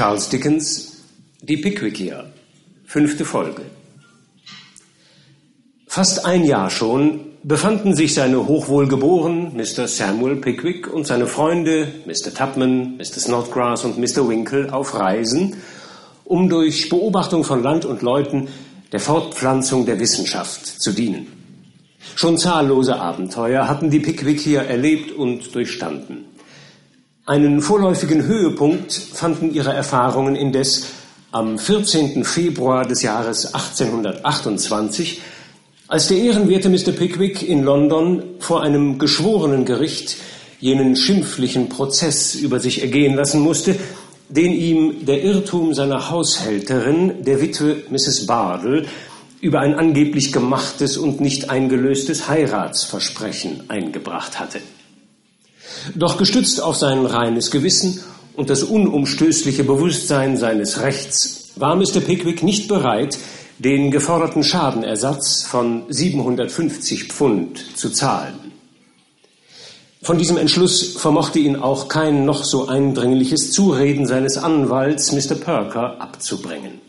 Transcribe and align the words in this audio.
Charles 0.00 0.30
Dickens 0.30 1.02
Die 1.42 1.58
Pickwickier, 1.58 2.24
fünfte 2.86 3.26
Folge. 3.26 3.60
Fast 5.86 6.24
ein 6.24 6.42
Jahr 6.44 6.70
schon 6.70 7.20
befanden 7.42 7.94
sich 7.94 8.14
seine 8.14 8.46
hochwohlgeboren 8.46 9.54
Mr. 9.54 9.86
Samuel 9.86 10.36
Pickwick 10.36 10.90
und 10.90 11.06
seine 11.06 11.26
Freunde 11.26 11.88
Mr. 12.06 12.32
Tubman, 12.32 12.96
Mr. 12.96 13.20
Snodgrass 13.20 13.84
und 13.84 13.98
Mr. 13.98 14.26
Winkle 14.26 14.72
auf 14.72 14.94
Reisen, 14.94 15.56
um 16.24 16.48
durch 16.48 16.88
Beobachtung 16.88 17.44
von 17.44 17.62
Land 17.62 17.84
und 17.84 18.00
Leuten 18.00 18.48
der 18.92 19.00
Fortpflanzung 19.00 19.84
der 19.84 20.00
Wissenschaft 20.00 20.64
zu 20.64 20.92
dienen. 20.92 21.26
Schon 22.14 22.38
zahllose 22.38 22.96
Abenteuer 22.96 23.68
hatten 23.68 23.90
die 23.90 24.00
Pickwickier 24.00 24.62
erlebt 24.62 25.12
und 25.12 25.54
durchstanden. 25.54 26.29
Einen 27.26 27.60
vorläufigen 27.60 28.24
Höhepunkt 28.24 28.92
fanden 28.92 29.52
ihre 29.52 29.74
Erfahrungen 29.74 30.34
indes 30.34 30.86
am 31.32 31.58
14. 31.58 32.24
Februar 32.24 32.86
des 32.86 33.02
Jahres 33.02 33.54
1828, 33.54 35.20
als 35.86 36.08
der 36.08 36.16
ehrenwerte 36.16 36.70
Mr. 36.70 36.92
Pickwick 36.92 37.46
in 37.46 37.62
London 37.62 38.22
vor 38.38 38.62
einem 38.62 38.98
geschworenen 38.98 39.66
Gericht 39.66 40.16
jenen 40.60 40.96
schimpflichen 40.96 41.68
Prozess 41.68 42.34
über 42.34 42.58
sich 42.58 42.80
ergehen 42.80 43.14
lassen 43.14 43.40
musste, 43.40 43.76
den 44.30 44.52
ihm 44.52 45.04
der 45.04 45.22
Irrtum 45.22 45.74
seiner 45.74 46.10
Haushälterin, 46.10 47.22
der 47.24 47.42
Witwe 47.42 47.82
Mrs. 47.90 48.26
Bardell, 48.26 48.86
über 49.42 49.60
ein 49.60 49.74
angeblich 49.74 50.32
gemachtes 50.32 50.96
und 50.96 51.20
nicht 51.20 51.50
eingelöstes 51.50 52.28
Heiratsversprechen 52.28 53.64
eingebracht 53.68 54.40
hatte. 54.40 54.60
Doch 55.94 56.18
gestützt 56.18 56.62
auf 56.62 56.76
sein 56.76 57.06
reines 57.06 57.50
Gewissen 57.50 58.00
und 58.34 58.50
das 58.50 58.62
unumstößliche 58.62 59.64
Bewusstsein 59.64 60.36
seines 60.36 60.80
Rechts 60.80 61.50
war 61.56 61.76
Mr. 61.76 62.00
Pickwick 62.00 62.42
nicht 62.42 62.68
bereit, 62.68 63.18
den 63.58 63.90
geforderten 63.90 64.42
Schadenersatz 64.42 65.42
von 65.42 65.82
750 65.88 67.04
Pfund 67.04 67.76
zu 67.76 67.90
zahlen. 67.90 68.50
Von 70.02 70.16
diesem 70.16 70.38
Entschluss 70.38 70.96
vermochte 70.96 71.38
ihn 71.38 71.56
auch 71.56 71.88
kein 71.88 72.24
noch 72.24 72.44
so 72.44 72.68
eindringliches 72.68 73.52
Zureden 73.52 74.06
seines 74.06 74.38
Anwalts 74.38 75.12
Mr. 75.12 75.34
Perker 75.34 76.00
abzubringen. 76.00 76.80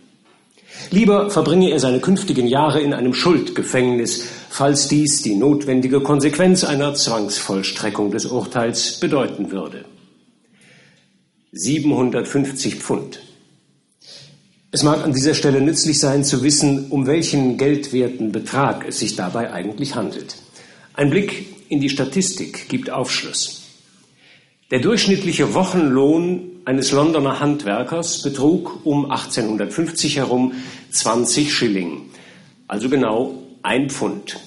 Lieber 0.89 1.29
verbringe 1.29 1.69
er 1.69 1.79
seine 1.79 1.99
künftigen 1.99 2.47
Jahre 2.47 2.81
in 2.81 2.93
einem 2.93 3.13
Schuldgefängnis, 3.13 4.25
falls 4.49 4.87
dies 4.87 5.21
die 5.21 5.35
notwendige 5.35 6.01
Konsequenz 6.01 6.63
einer 6.63 6.93
Zwangsvollstreckung 6.93 8.11
des 8.11 8.25
Urteils 8.25 8.99
bedeuten 8.99 9.51
würde. 9.51 9.85
750 11.53 12.75
Pfund. 12.75 13.19
Es 14.71 14.83
mag 14.83 15.03
an 15.03 15.13
dieser 15.13 15.33
Stelle 15.33 15.61
nützlich 15.61 15.99
sein 15.99 16.23
zu 16.23 16.43
wissen, 16.43 16.87
um 16.89 17.05
welchen 17.05 17.57
geldwerten 17.57 18.31
Betrag 18.31 18.87
es 18.87 18.99
sich 18.99 19.17
dabei 19.17 19.51
eigentlich 19.51 19.95
handelt. 19.95 20.37
Ein 20.93 21.09
Blick 21.09 21.45
in 21.67 21.81
die 21.81 21.89
Statistik 21.89 22.69
gibt 22.69 22.89
Aufschluss. 22.89 23.63
Der 24.71 24.79
durchschnittliche 24.79 25.53
Wochenlohn 25.53 26.50
eines 26.65 26.91
Londoner 26.91 27.39
Handwerkers 27.39 28.21
betrug 28.21 28.81
um 28.83 29.09
1850 29.09 30.17
herum 30.17 30.53
20 30.91 31.53
Schilling, 31.53 32.09
also 32.67 32.89
genau 32.89 33.33
ein 33.63 33.89
Pfund. 33.89 34.39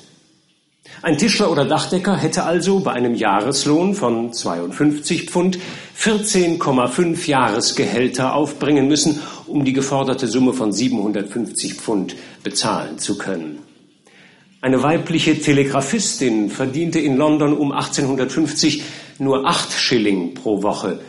Ein 1.03 1.19
Tischler 1.19 1.51
oder 1.51 1.65
Dachdecker 1.65 2.17
hätte 2.17 2.45
also 2.45 2.81
bei 2.81 2.92
einem 2.92 3.15
Jahreslohn 3.15 3.95
von 3.95 4.33
52 4.33 5.31
Pfund 5.31 5.59
14,5 5.98 7.27
Jahresgehälter 7.29 8.35
aufbringen 8.35 8.89
müssen, 8.89 9.20
um 9.47 9.65
die 9.65 9.73
geforderte 9.73 10.27
Summe 10.27 10.53
von 10.53 10.73
750 10.73 11.75
Pfund 11.75 12.17
bezahlen 12.42 12.98
zu 12.98 13.19
können. 13.19 13.59
Eine 14.61 14.83
weibliche 14.83 15.39
Telegraphistin 15.39 16.48
verdiente 16.48 17.01
in 17.01 17.17
London 17.17 17.52
um 17.52 17.73
1850 17.73 18.83
nur 19.19 19.46
acht 19.46 19.73
Schilling 19.73 20.33
pro 20.35 20.63
Woche 20.63 21.01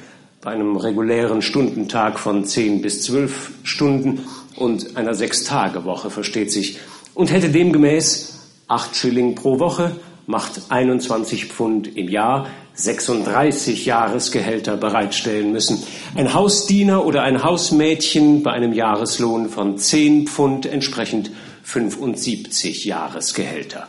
bei 0.45 0.51
einem 0.51 0.77
regulären 0.77 1.41
Stundentag 1.41 2.19
von 2.19 2.45
zehn 2.45 2.81
bis 2.81 3.01
zwölf 3.01 3.51
Stunden 3.63 4.25
und 4.55 4.95
einer 4.95 5.15
Sechstagewoche, 5.15 6.11
versteht 6.11 6.51
sich, 6.51 6.77
und 7.15 7.31
hätte 7.31 7.49
demgemäß 7.49 8.39
acht 8.67 8.95
Schilling 8.95 9.33
pro 9.33 9.59
Woche 9.59 9.95
macht 10.27 10.61
21 10.69 11.45
Pfund 11.45 11.97
im 11.97 12.09
Jahr, 12.09 12.47
36 12.75 13.85
Jahresgehälter 13.85 14.77
bereitstellen 14.77 15.51
müssen. 15.51 15.81
Ein 16.15 16.33
Hausdiener 16.33 17.05
oder 17.05 17.23
ein 17.23 17.43
Hausmädchen 17.43 18.43
bei 18.43 18.51
einem 18.51 18.73
Jahreslohn 18.73 19.49
von 19.49 19.77
10 19.79 20.27
Pfund 20.27 20.67
entsprechend 20.67 21.31
75 21.63 22.85
Jahresgehälter. 22.85 23.87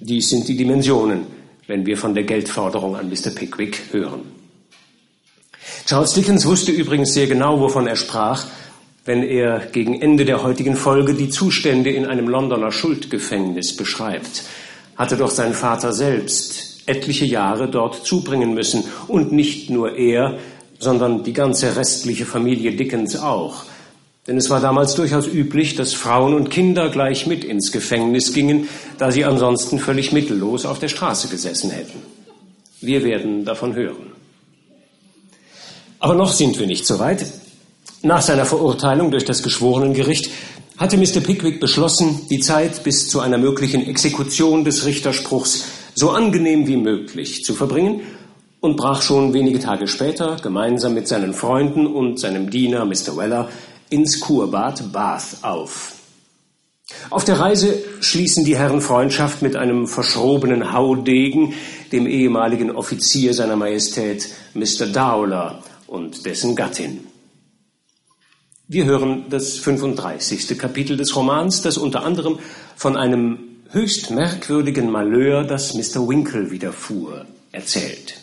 Dies 0.00 0.28
sind 0.28 0.48
die 0.48 0.56
Dimensionen, 0.56 1.26
wenn 1.68 1.86
wir 1.86 1.96
von 1.96 2.14
der 2.14 2.24
Geldforderung 2.24 2.96
an 2.96 3.08
Mr. 3.08 3.30
Pickwick 3.30 3.92
hören. 3.92 4.39
Charles 5.86 6.12
Dickens 6.14 6.46
wusste 6.46 6.72
übrigens 6.72 7.14
sehr 7.14 7.26
genau, 7.26 7.60
wovon 7.60 7.86
er 7.86 7.96
sprach, 7.96 8.46
wenn 9.04 9.22
er 9.22 9.60
gegen 9.72 10.00
Ende 10.00 10.24
der 10.24 10.42
heutigen 10.42 10.76
Folge 10.76 11.14
die 11.14 11.30
Zustände 11.30 11.90
in 11.90 12.06
einem 12.06 12.28
Londoner 12.28 12.72
Schuldgefängnis 12.72 13.76
beschreibt. 13.76 14.42
Hatte 14.96 15.16
doch 15.16 15.30
sein 15.30 15.54
Vater 15.54 15.92
selbst 15.92 16.82
etliche 16.86 17.24
Jahre 17.24 17.68
dort 17.68 18.06
zubringen 18.06 18.54
müssen 18.54 18.84
und 19.08 19.32
nicht 19.32 19.70
nur 19.70 19.96
er, 19.96 20.38
sondern 20.78 21.24
die 21.24 21.32
ganze 21.32 21.76
restliche 21.76 22.26
Familie 22.26 22.72
Dickens 22.72 23.16
auch. 23.16 23.64
Denn 24.26 24.36
es 24.36 24.50
war 24.50 24.60
damals 24.60 24.94
durchaus 24.94 25.26
üblich, 25.26 25.76
dass 25.76 25.94
Frauen 25.94 26.34
und 26.34 26.50
Kinder 26.50 26.90
gleich 26.90 27.26
mit 27.26 27.44
ins 27.44 27.72
Gefängnis 27.72 28.32
gingen, 28.32 28.68
da 28.98 29.10
sie 29.10 29.24
ansonsten 29.24 29.78
völlig 29.78 30.12
mittellos 30.12 30.66
auf 30.66 30.78
der 30.78 30.88
Straße 30.88 31.28
gesessen 31.28 31.70
hätten. 31.70 32.02
Wir 32.80 33.02
werden 33.02 33.44
davon 33.44 33.74
hören. 33.74 34.09
Aber 36.00 36.14
noch 36.14 36.32
sind 36.32 36.58
wir 36.58 36.66
nicht 36.66 36.86
so 36.86 36.98
weit. 36.98 37.26
Nach 38.02 38.22
seiner 38.22 38.46
Verurteilung 38.46 39.10
durch 39.10 39.26
das 39.26 39.42
Geschworenengericht 39.42 40.30
hatte 40.78 40.96
Mr. 40.96 41.20
Pickwick 41.20 41.60
beschlossen, 41.60 42.22
die 42.30 42.40
Zeit 42.40 42.82
bis 42.82 43.08
zu 43.08 43.20
einer 43.20 43.36
möglichen 43.36 43.86
Exekution 43.86 44.64
des 44.64 44.86
Richterspruchs 44.86 45.66
so 45.94 46.10
angenehm 46.10 46.66
wie 46.66 46.78
möglich 46.78 47.44
zu 47.44 47.54
verbringen 47.54 48.00
und 48.60 48.78
brach 48.78 49.02
schon 49.02 49.34
wenige 49.34 49.58
Tage 49.58 49.86
später 49.86 50.36
gemeinsam 50.42 50.94
mit 50.94 51.06
seinen 51.06 51.34
Freunden 51.34 51.86
und 51.86 52.18
seinem 52.18 52.48
Diener 52.48 52.86
Mr. 52.86 53.18
Weller 53.18 53.50
ins 53.90 54.20
Kurbad 54.20 54.90
Bath 54.92 55.36
auf. 55.42 55.96
Auf 57.10 57.24
der 57.24 57.38
Reise 57.38 57.78
schließen 58.00 58.46
die 58.46 58.56
Herren 58.56 58.80
Freundschaft 58.80 59.42
mit 59.42 59.54
einem 59.54 59.86
verschrobenen 59.86 60.72
Haudegen, 60.72 61.52
dem 61.92 62.06
ehemaligen 62.06 62.70
Offizier 62.70 63.34
seiner 63.34 63.56
Majestät 63.56 64.28
Mr. 64.54 64.86
Dowler 64.86 65.62
und 65.90 66.24
dessen 66.24 66.54
Gattin. 66.54 67.00
Wir 68.68 68.84
hören 68.84 69.24
das 69.28 69.58
35. 69.58 70.56
Kapitel 70.56 70.96
des 70.96 71.16
Romans, 71.16 71.60
das 71.62 71.76
unter 71.76 72.04
anderem 72.04 72.38
von 72.76 72.96
einem 72.96 73.38
höchst 73.70 74.12
merkwürdigen 74.12 74.90
Malheur, 74.90 75.42
das 75.42 75.74
Mr. 75.74 76.08
Winkle 76.08 76.52
widerfuhr, 76.52 77.26
erzählt. 77.50 78.14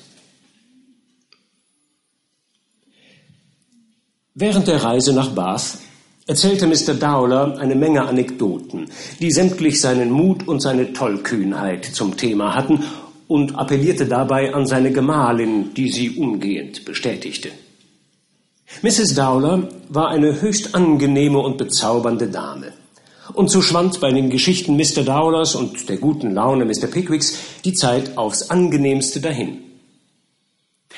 Während 4.34 4.67
der 4.67 4.84
Reise 4.84 5.11
nach 5.13 5.31
Bath 5.31 5.79
erzählte 6.28 6.67
Mr. 6.67 6.94
Dowler 6.94 7.57
eine 7.57 7.75
Menge 7.75 8.03
Anekdoten, 8.03 8.89
die 9.19 9.31
sämtlich 9.31 9.81
seinen 9.81 10.11
Mut 10.11 10.47
und 10.47 10.61
seine 10.61 10.94
Tollkühnheit 10.94 11.84
zum 11.84 12.16
Thema 12.16 12.55
hatten 12.55 12.84
und 13.27 13.57
appellierte 13.57 14.05
dabei 14.05 14.53
an 14.53 14.65
seine 14.65 14.91
Gemahlin, 14.91 15.73
die 15.73 15.89
sie 15.89 16.11
umgehend 16.11 16.85
bestätigte. 16.85 17.49
Mrs. 18.81 19.15
Dowler 19.15 19.69
war 19.90 20.09
eine 20.09 20.41
höchst 20.41 20.75
angenehme 20.75 21.40
und 21.40 21.57
bezaubernde 21.57 22.28
Dame. 22.28 22.73
Und 23.34 23.49
so 23.49 23.61
schwand 23.61 23.99
bei 23.99 24.11
den 24.11 24.29
Geschichten 24.29 24.78
Mr. 24.78 25.03
Dowlers 25.03 25.55
und 25.55 25.90
der 25.90 25.97
guten 25.97 26.34
Laune 26.34 26.66
Mr. 26.66 26.87
Pickwicks 26.87 27.37
die 27.66 27.73
Zeit 27.73 28.17
aufs 28.17 28.49
angenehmste 28.49 29.19
dahin. 29.19 29.59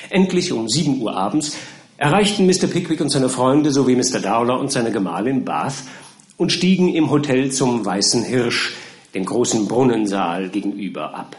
Endlich 0.08 0.52
um 0.52 0.68
sieben 0.68 1.02
Uhr 1.02 1.16
abends 1.16 1.56
erreichten 1.96 2.46
Mr. 2.46 2.66
Pickwick 2.66 3.00
und 3.00 3.10
seine 3.10 3.28
Freunde 3.28 3.72
sowie 3.72 3.96
Mr. 3.96 4.20
Dowler 4.20 4.58
und 4.58 4.72
seine 4.72 4.90
Gemahlin 4.90 5.44
Bath 5.44 5.82
und 6.36 6.50
stiegen 6.50 6.94
im 6.94 7.10
Hotel 7.10 7.50
zum 7.52 7.84
Weißen 7.84 8.22
Hirsch, 8.22 8.74
dem 9.14 9.26
großen 9.26 9.68
Brunnensaal 9.68 10.48
gegenüber, 10.48 11.14
ab. 11.14 11.36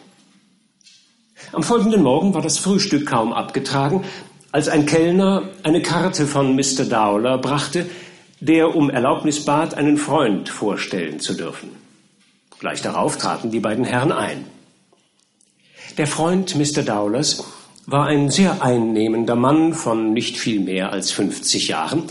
Am 1.52 1.64
folgenden 1.64 2.04
Morgen 2.04 2.34
war 2.34 2.42
das 2.42 2.58
Frühstück 2.58 3.08
kaum 3.08 3.34
abgetragen, 3.34 4.04
als 4.52 4.68
ein 4.68 4.86
Kellner 4.86 5.50
eine 5.64 5.82
Karte 5.82 6.28
von 6.28 6.56
Mr. 6.56 6.86
Dowler 6.86 7.38
brachte, 7.38 7.90
der 8.40 8.76
um 8.76 8.90
Erlaubnis 8.90 9.46
bat, 9.46 9.76
einen 9.76 9.98
Freund 9.98 10.50
vorstellen 10.50 11.20
zu 11.20 11.34
dürfen. 11.34 11.70
Gleich 12.60 12.82
darauf 12.82 13.18
traten 13.18 13.52
die 13.52 13.60
beiden 13.60 13.86
Herren 13.86 14.12
ein. 14.12 14.46
Der 15.98 16.08
Freund 16.08 16.56
Mr. 16.56 16.84
Dowlers 16.84 17.44
war 17.86 18.06
ein 18.06 18.30
sehr 18.30 18.62
einnehmender 18.62 19.36
Mann 19.36 19.74
von 19.74 20.14
nicht 20.14 20.38
viel 20.38 20.60
mehr 20.60 20.92
als 20.92 21.12
50 21.12 21.68
Jahren 21.68 22.04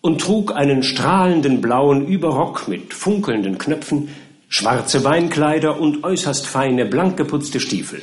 und 0.00 0.20
trug 0.20 0.54
einen 0.54 0.82
strahlenden 0.82 1.60
blauen 1.60 2.06
Überrock 2.06 2.68
mit 2.68 2.92
funkelnden 2.92 3.58
Knöpfen, 3.58 4.08
schwarze 4.48 5.00
Beinkleider 5.00 5.80
und 5.80 6.04
äußerst 6.04 6.46
feine, 6.46 6.86
blank 6.86 7.16
geputzte 7.16 7.60
Stiefel. 7.60 8.02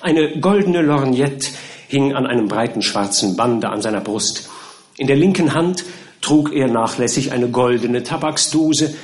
Eine 0.00 0.38
goldene 0.40 0.82
Lorgnette 0.82 1.48
hing 1.88 2.14
an 2.14 2.26
einem 2.26 2.48
breiten 2.48 2.82
schwarzen 2.82 3.36
Bande 3.36 3.68
an 3.68 3.82
seiner 3.82 4.00
Brust. 4.00 4.50
In 4.96 5.06
der 5.06 5.16
linken 5.16 5.54
Hand 5.54 5.84
trug 6.20 6.52
er 6.52 6.68
nachlässig 6.68 7.32
eine 7.32 7.48
goldene 7.48 8.02
Tabaksdose, 8.02 8.94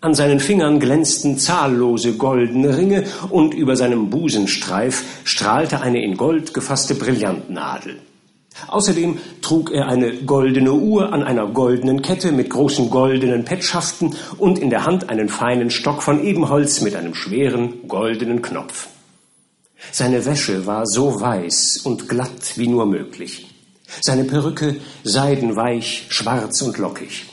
an 0.00 0.14
seinen 0.14 0.38
Fingern 0.38 0.78
glänzten 0.78 1.38
zahllose 1.38 2.16
goldene 2.16 2.76
Ringe 2.76 3.04
und 3.30 3.52
über 3.52 3.74
seinem 3.74 4.10
Busenstreif 4.10 5.04
strahlte 5.24 5.80
eine 5.80 6.04
in 6.04 6.16
Gold 6.16 6.54
gefasste 6.54 6.94
Brillantnadel. 6.94 7.98
Außerdem 8.68 9.18
trug 9.42 9.72
er 9.72 9.86
eine 9.86 10.12
goldene 10.18 10.72
Uhr 10.72 11.12
an 11.12 11.22
einer 11.24 11.46
goldenen 11.46 12.02
Kette 12.02 12.30
mit 12.30 12.50
großen 12.50 12.90
goldenen 12.90 13.44
Petschaften 13.44 14.14
und 14.36 14.58
in 14.58 14.70
der 14.70 14.84
Hand 14.84 15.10
einen 15.10 15.28
feinen 15.28 15.70
Stock 15.70 16.02
von 16.02 16.24
Ebenholz 16.24 16.80
mit 16.80 16.94
einem 16.94 17.14
schweren 17.14 17.88
goldenen 17.88 18.40
Knopf. 18.40 18.88
Seine 19.92 20.24
Wäsche 20.24 20.66
war 20.66 20.86
so 20.86 21.20
weiß 21.20 21.78
und 21.84 22.08
glatt 22.08 22.56
wie 22.56 22.68
nur 22.68 22.86
möglich. 22.86 23.46
Seine 24.00 24.24
Perücke 24.24 24.76
seidenweich, 25.04 26.06
schwarz 26.08 26.62
und 26.62 26.78
lockig. 26.78 27.26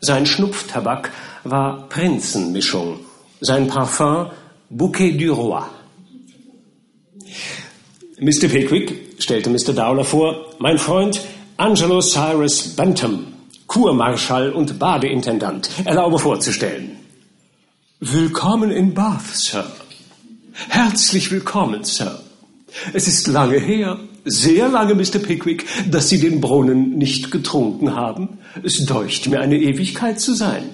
Sein 0.00 0.26
Schnupftabak 0.26 1.10
war 1.44 1.88
Prinzenmischung, 1.88 3.00
sein 3.40 3.68
Parfum 3.68 4.30
Bouquet 4.70 5.12
du 5.12 5.32
Roi. 5.32 5.62
Mr. 8.20 8.48
Pickwick, 8.48 9.14
stellte 9.18 9.48
Mr. 9.48 9.72
Dowler 9.72 10.04
vor, 10.04 10.54
mein 10.58 10.78
Freund 10.78 11.20
Angelo 11.56 12.00
Cyrus 12.00 12.74
Bantam, 12.76 13.28
Kurmarschall 13.66 14.52
und 14.52 14.78
Badeintendant, 14.78 15.70
erlaube 15.84 16.18
vorzustellen. 16.18 16.96
Willkommen 18.00 18.70
in 18.70 18.94
Bath, 18.94 19.26
Sir. 19.34 19.64
Herzlich 20.66 21.30
willkommen, 21.30 21.84
Sir. 21.84 22.20
Es 22.92 23.06
ist 23.06 23.28
lange 23.28 23.58
her, 23.58 24.00
sehr 24.24 24.68
lange, 24.68 24.94
Mr. 24.94 25.20
Pickwick, 25.20 25.64
dass 25.88 26.08
Sie 26.08 26.18
den 26.18 26.40
Brunnen 26.40 26.98
nicht 26.98 27.30
getrunken 27.30 27.94
haben. 27.94 28.38
Es 28.64 28.84
deucht 28.84 29.28
mir 29.28 29.40
eine 29.40 29.56
Ewigkeit 29.56 30.20
zu 30.20 30.34
sein. 30.34 30.64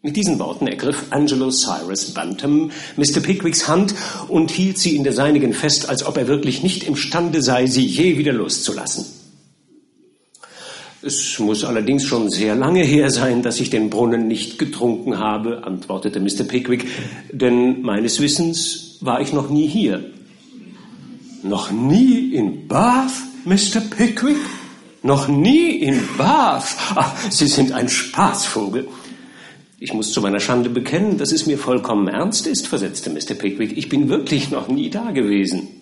Mit 0.00 0.16
diesen 0.16 0.38
Worten 0.38 0.66
ergriff 0.66 1.04
Angelo 1.10 1.50
Cyrus 1.50 2.12
Bantam 2.12 2.72
Mr. 2.96 3.20
Pickwicks 3.20 3.68
Hand 3.68 3.94
und 4.26 4.50
hielt 4.50 4.78
sie 4.78 4.96
in 4.96 5.04
der 5.04 5.12
seinigen 5.12 5.52
fest, 5.52 5.88
als 5.88 6.04
ob 6.04 6.16
er 6.16 6.26
wirklich 6.26 6.64
nicht 6.64 6.82
imstande 6.82 7.40
sei, 7.40 7.66
sie 7.66 7.86
je 7.86 8.18
wieder 8.18 8.32
loszulassen. 8.32 9.21
Es 11.04 11.36
muss 11.40 11.64
allerdings 11.64 12.04
schon 12.04 12.30
sehr 12.30 12.54
lange 12.54 12.84
her 12.84 13.10
sein, 13.10 13.42
dass 13.42 13.58
ich 13.58 13.70
den 13.70 13.90
Brunnen 13.90 14.28
nicht 14.28 14.56
getrunken 14.56 15.18
habe, 15.18 15.64
antwortete 15.64 16.20
Mr. 16.20 16.44
Pickwick, 16.44 16.86
denn 17.32 17.82
meines 17.82 18.20
Wissens 18.20 18.98
war 19.00 19.20
ich 19.20 19.32
noch 19.32 19.50
nie 19.50 19.66
hier. 19.66 20.12
Noch 21.42 21.72
nie 21.72 22.32
in 22.32 22.68
Bath, 22.68 23.10
Mr. 23.44 23.80
Pickwick? 23.80 24.36
Noch 25.02 25.26
nie 25.26 25.70
in 25.70 26.00
Bath? 26.16 26.76
Ach, 26.94 27.12
Sie 27.30 27.48
sind 27.48 27.72
ein 27.72 27.88
Spaßvogel. 27.88 28.86
Ich 29.80 29.92
muss 29.92 30.12
zu 30.12 30.20
meiner 30.20 30.38
Schande 30.38 30.70
bekennen, 30.70 31.18
dass 31.18 31.32
es 31.32 31.46
mir 31.46 31.58
vollkommen 31.58 32.06
ernst 32.06 32.46
ist, 32.46 32.68
versetzte 32.68 33.10
Mr. 33.10 33.34
Pickwick. 33.34 33.76
Ich 33.76 33.88
bin 33.88 34.08
wirklich 34.08 34.52
noch 34.52 34.68
nie 34.68 34.88
da 34.88 35.10
gewesen. 35.10 35.81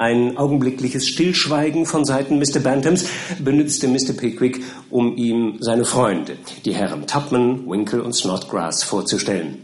Ein 0.00 0.38
augenblickliches 0.38 1.06
Stillschweigen 1.08 1.84
von 1.84 2.06
Seiten 2.06 2.38
Mr. 2.38 2.60
Bantams 2.60 3.04
benützte 3.38 3.86
Mr. 3.86 4.14
Pickwick, 4.16 4.62
um 4.88 5.14
ihm 5.18 5.58
seine 5.60 5.84
Freunde, 5.84 6.38
die 6.64 6.72
Herren 6.72 7.06
Tupman, 7.06 7.68
Winkle 7.68 8.02
und 8.02 8.14
Snodgrass, 8.14 8.82
vorzustellen. 8.82 9.58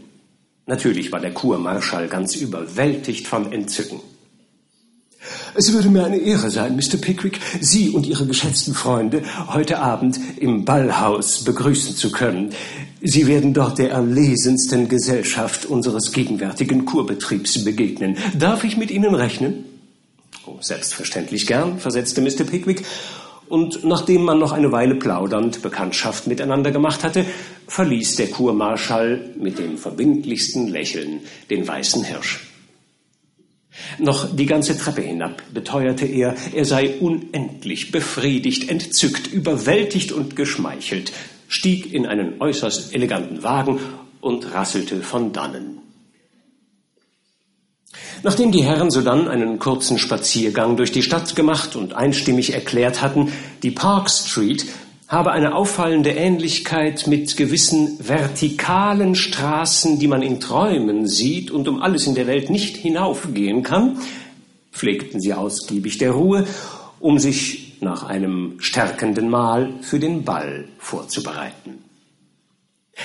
Natürlich 0.67 1.11
war 1.11 1.21
der 1.21 1.33
Kurmarschall 1.33 2.07
ganz 2.07 2.35
überwältigt 2.35 3.25
von 3.25 3.51
Entzücken. 3.51 3.99
Es 5.55 5.73
würde 5.73 5.89
mir 5.89 6.05
eine 6.05 6.19
Ehre 6.19 6.51
sein, 6.51 6.75
Mr. 6.75 6.97
Pickwick, 7.01 7.39
Sie 7.59 7.89
und 7.89 8.05
Ihre 8.05 8.27
geschätzten 8.27 8.75
Freunde 8.75 9.23
heute 9.47 9.79
Abend 9.79 10.19
im 10.37 10.65
Ballhaus 10.65 11.45
begrüßen 11.45 11.95
zu 11.95 12.11
können. 12.11 12.51
Sie 13.01 13.25
werden 13.25 13.55
dort 13.55 13.79
der 13.79 13.89
erlesensten 13.89 14.87
Gesellschaft 14.87 15.65
unseres 15.65 16.11
gegenwärtigen 16.11 16.85
Kurbetriebs 16.85 17.63
begegnen. 17.63 18.17
Darf 18.37 18.63
ich 18.63 18.77
mit 18.77 18.91
Ihnen 18.91 19.15
rechnen? 19.15 19.76
Oh, 20.47 20.59
selbstverständlich 20.61 21.45
gern, 21.45 21.77
versetzte 21.77 22.21
Mr. 22.21 22.45
Pickwick. 22.45 22.85
Und 23.49 23.83
nachdem 23.83 24.23
man 24.23 24.39
noch 24.39 24.53
eine 24.53 24.71
Weile 24.71 24.95
plaudernd 24.95 25.61
Bekanntschaft 25.61 26.25
miteinander 26.27 26.71
gemacht 26.71 27.03
hatte, 27.03 27.25
verließ 27.67 28.15
der 28.15 28.27
Kurmarschall 28.27 29.31
mit 29.37 29.59
dem 29.59 29.77
verbindlichsten 29.77 30.69
Lächeln 30.69 31.21
den 31.49 31.67
weißen 31.67 32.05
Hirsch. 32.05 32.47
Noch 33.99 34.33
die 34.35 34.45
ganze 34.45 34.77
Treppe 34.77 35.01
hinab 35.01 35.41
beteuerte 35.53 36.05
er, 36.05 36.35
er 36.53 36.65
sei 36.65 36.95
unendlich 36.99 37.91
befriedigt, 37.91 38.69
entzückt, 38.69 39.27
überwältigt 39.27 40.13
und 40.13 40.37
geschmeichelt, 40.37 41.11
stieg 41.49 41.93
in 41.93 42.05
einen 42.05 42.41
äußerst 42.41 42.95
eleganten 42.95 43.43
Wagen 43.43 43.79
und 44.21 44.53
rasselte 44.53 45.01
von 45.01 45.33
dannen. 45.33 45.86
Nachdem 48.23 48.51
die 48.51 48.63
Herren 48.63 48.91
sodann 48.91 49.27
einen 49.27 49.59
kurzen 49.59 49.97
Spaziergang 49.97 50.77
durch 50.77 50.91
die 50.91 51.03
Stadt 51.03 51.35
gemacht 51.35 51.75
und 51.75 51.93
einstimmig 51.93 52.53
erklärt 52.53 53.01
hatten, 53.01 53.31
die 53.63 53.71
Park 53.71 54.09
Street 54.09 54.65
habe 55.07 55.31
eine 55.31 55.55
auffallende 55.55 56.11
Ähnlichkeit 56.11 57.07
mit 57.07 57.37
gewissen 57.37 57.97
vertikalen 57.99 59.15
Straßen, 59.15 59.99
die 59.99 60.07
man 60.07 60.21
in 60.21 60.41
Träumen 60.41 61.07
sieht 61.07 61.49
und 61.49 61.67
um 61.67 61.81
alles 61.81 62.07
in 62.07 62.15
der 62.15 62.27
Welt 62.27 62.49
nicht 62.49 62.75
hinaufgehen 62.75 63.63
kann, 63.63 63.99
pflegten 64.73 65.21
sie 65.21 65.33
ausgiebig 65.33 65.97
der 65.97 66.11
Ruhe, 66.11 66.45
um 66.99 67.19
sich 67.19 67.77
nach 67.79 68.03
einem 68.03 68.55
stärkenden 68.59 69.29
Mahl 69.29 69.75
für 69.81 69.99
den 69.99 70.23
Ball 70.23 70.65
vorzubereiten. 70.77 71.83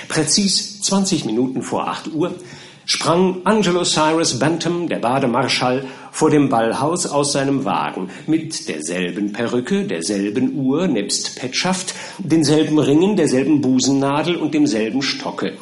Präzis 0.09 0.81
20 0.81 1.25
Minuten 1.25 1.61
vor 1.61 1.87
8 1.87 2.13
Uhr 2.13 2.35
sprang 2.85 3.41
Angelo 3.43 3.83
Cyrus 3.83 4.39
Bantam, 4.39 4.87
der 4.87 4.99
Bademarschall, 4.99 5.85
vor 6.11 6.29
dem 6.29 6.49
Ballhaus 6.49 7.05
aus 7.05 7.31
seinem 7.31 7.65
Wagen 7.65 8.09
mit 8.27 8.69
derselben 8.69 9.31
Perücke, 9.31 9.85
derselben 9.85 10.55
Uhr 10.55 10.87
nebst 10.87 11.37
Petschaft, 11.37 11.95
denselben 12.19 12.77
Ringen, 12.79 13.15
derselben 13.15 13.61
Busennadel 13.61 14.35
und 14.35 14.53
demselben 14.53 15.01
Stocke. 15.01 15.53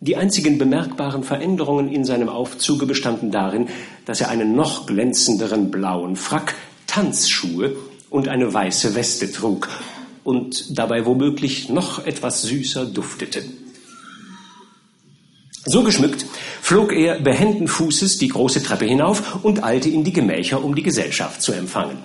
Die 0.00 0.16
einzigen 0.16 0.58
bemerkbaren 0.58 1.22
Veränderungen 1.22 1.88
in 1.88 2.04
seinem 2.04 2.28
Aufzuge 2.28 2.86
bestanden 2.86 3.30
darin, 3.30 3.68
dass 4.04 4.20
er 4.20 4.30
einen 4.30 4.56
noch 4.56 4.86
glänzenderen 4.86 5.70
blauen 5.70 6.16
Frack, 6.16 6.56
Tanzschuhe 6.88 7.76
und 8.10 8.26
eine 8.26 8.52
weiße 8.52 8.96
Weste 8.96 9.30
trug 9.30 9.68
und 10.24 10.76
dabei 10.76 11.06
womöglich 11.06 11.68
noch 11.68 12.04
etwas 12.04 12.42
süßer 12.42 12.86
duftete. 12.86 13.44
So 15.64 15.84
geschmückt 15.84 16.26
flog 16.60 16.92
er 16.92 17.20
behenden 17.20 17.68
Fußes 17.68 18.18
die 18.18 18.28
große 18.28 18.62
Treppe 18.62 18.86
hinauf 18.86 19.44
und 19.44 19.62
eilte 19.62 19.88
in 19.88 20.04
die 20.04 20.12
Gemächer, 20.12 20.62
um 20.62 20.74
die 20.74 20.82
Gesellschaft 20.82 21.42
zu 21.42 21.52
empfangen. 21.52 21.98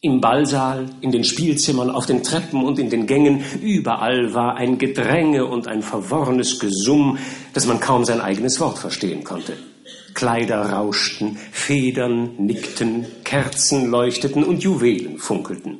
Im 0.00 0.20
Ballsaal, 0.20 0.86
in 1.00 1.10
den 1.10 1.24
Spielzimmern, 1.24 1.90
auf 1.90 2.06
den 2.06 2.22
Treppen 2.22 2.62
und 2.62 2.78
in 2.78 2.90
den 2.90 3.06
Gängen, 3.06 3.42
überall 3.60 4.34
war 4.34 4.56
ein 4.56 4.78
Gedränge 4.78 5.46
und 5.46 5.66
ein 5.66 5.82
verworrenes 5.82 6.60
Gesumm, 6.60 7.18
dass 7.54 7.66
man 7.66 7.80
kaum 7.80 8.04
sein 8.04 8.20
eigenes 8.20 8.60
Wort 8.60 8.78
verstehen 8.78 9.24
konnte. 9.24 9.56
Kleider 10.14 10.60
rauschten, 10.60 11.36
Federn 11.50 12.36
nickten, 12.38 13.06
Kerzen 13.24 13.90
leuchteten 13.90 14.44
und 14.44 14.62
Juwelen 14.62 15.18
funkelten. 15.18 15.78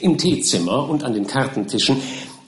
Im 0.00 0.16
Teezimmer 0.16 0.88
und 0.88 1.02
an 1.04 1.12
den 1.12 1.26
Kartentischen 1.26 2.00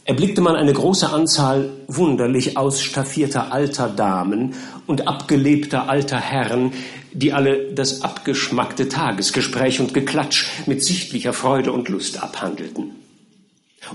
erblickte 0.04 0.40
man 0.40 0.56
eine 0.56 0.72
große 0.72 1.08
Anzahl 1.10 1.70
wunderlich 1.86 2.56
ausstaffierter 2.56 3.52
alter 3.52 3.88
Damen 3.88 4.54
und 4.86 5.06
abgelebter 5.06 5.88
alter 5.88 6.18
Herren, 6.18 6.72
die 7.12 7.32
alle 7.32 7.72
das 7.72 8.02
abgeschmackte 8.02 8.88
Tagesgespräch 8.88 9.80
und 9.80 9.94
Geklatsch 9.94 10.46
mit 10.66 10.82
sichtlicher 10.84 11.32
Freude 11.32 11.72
und 11.72 11.88
Lust 11.88 12.22
abhandelten. 12.22 12.92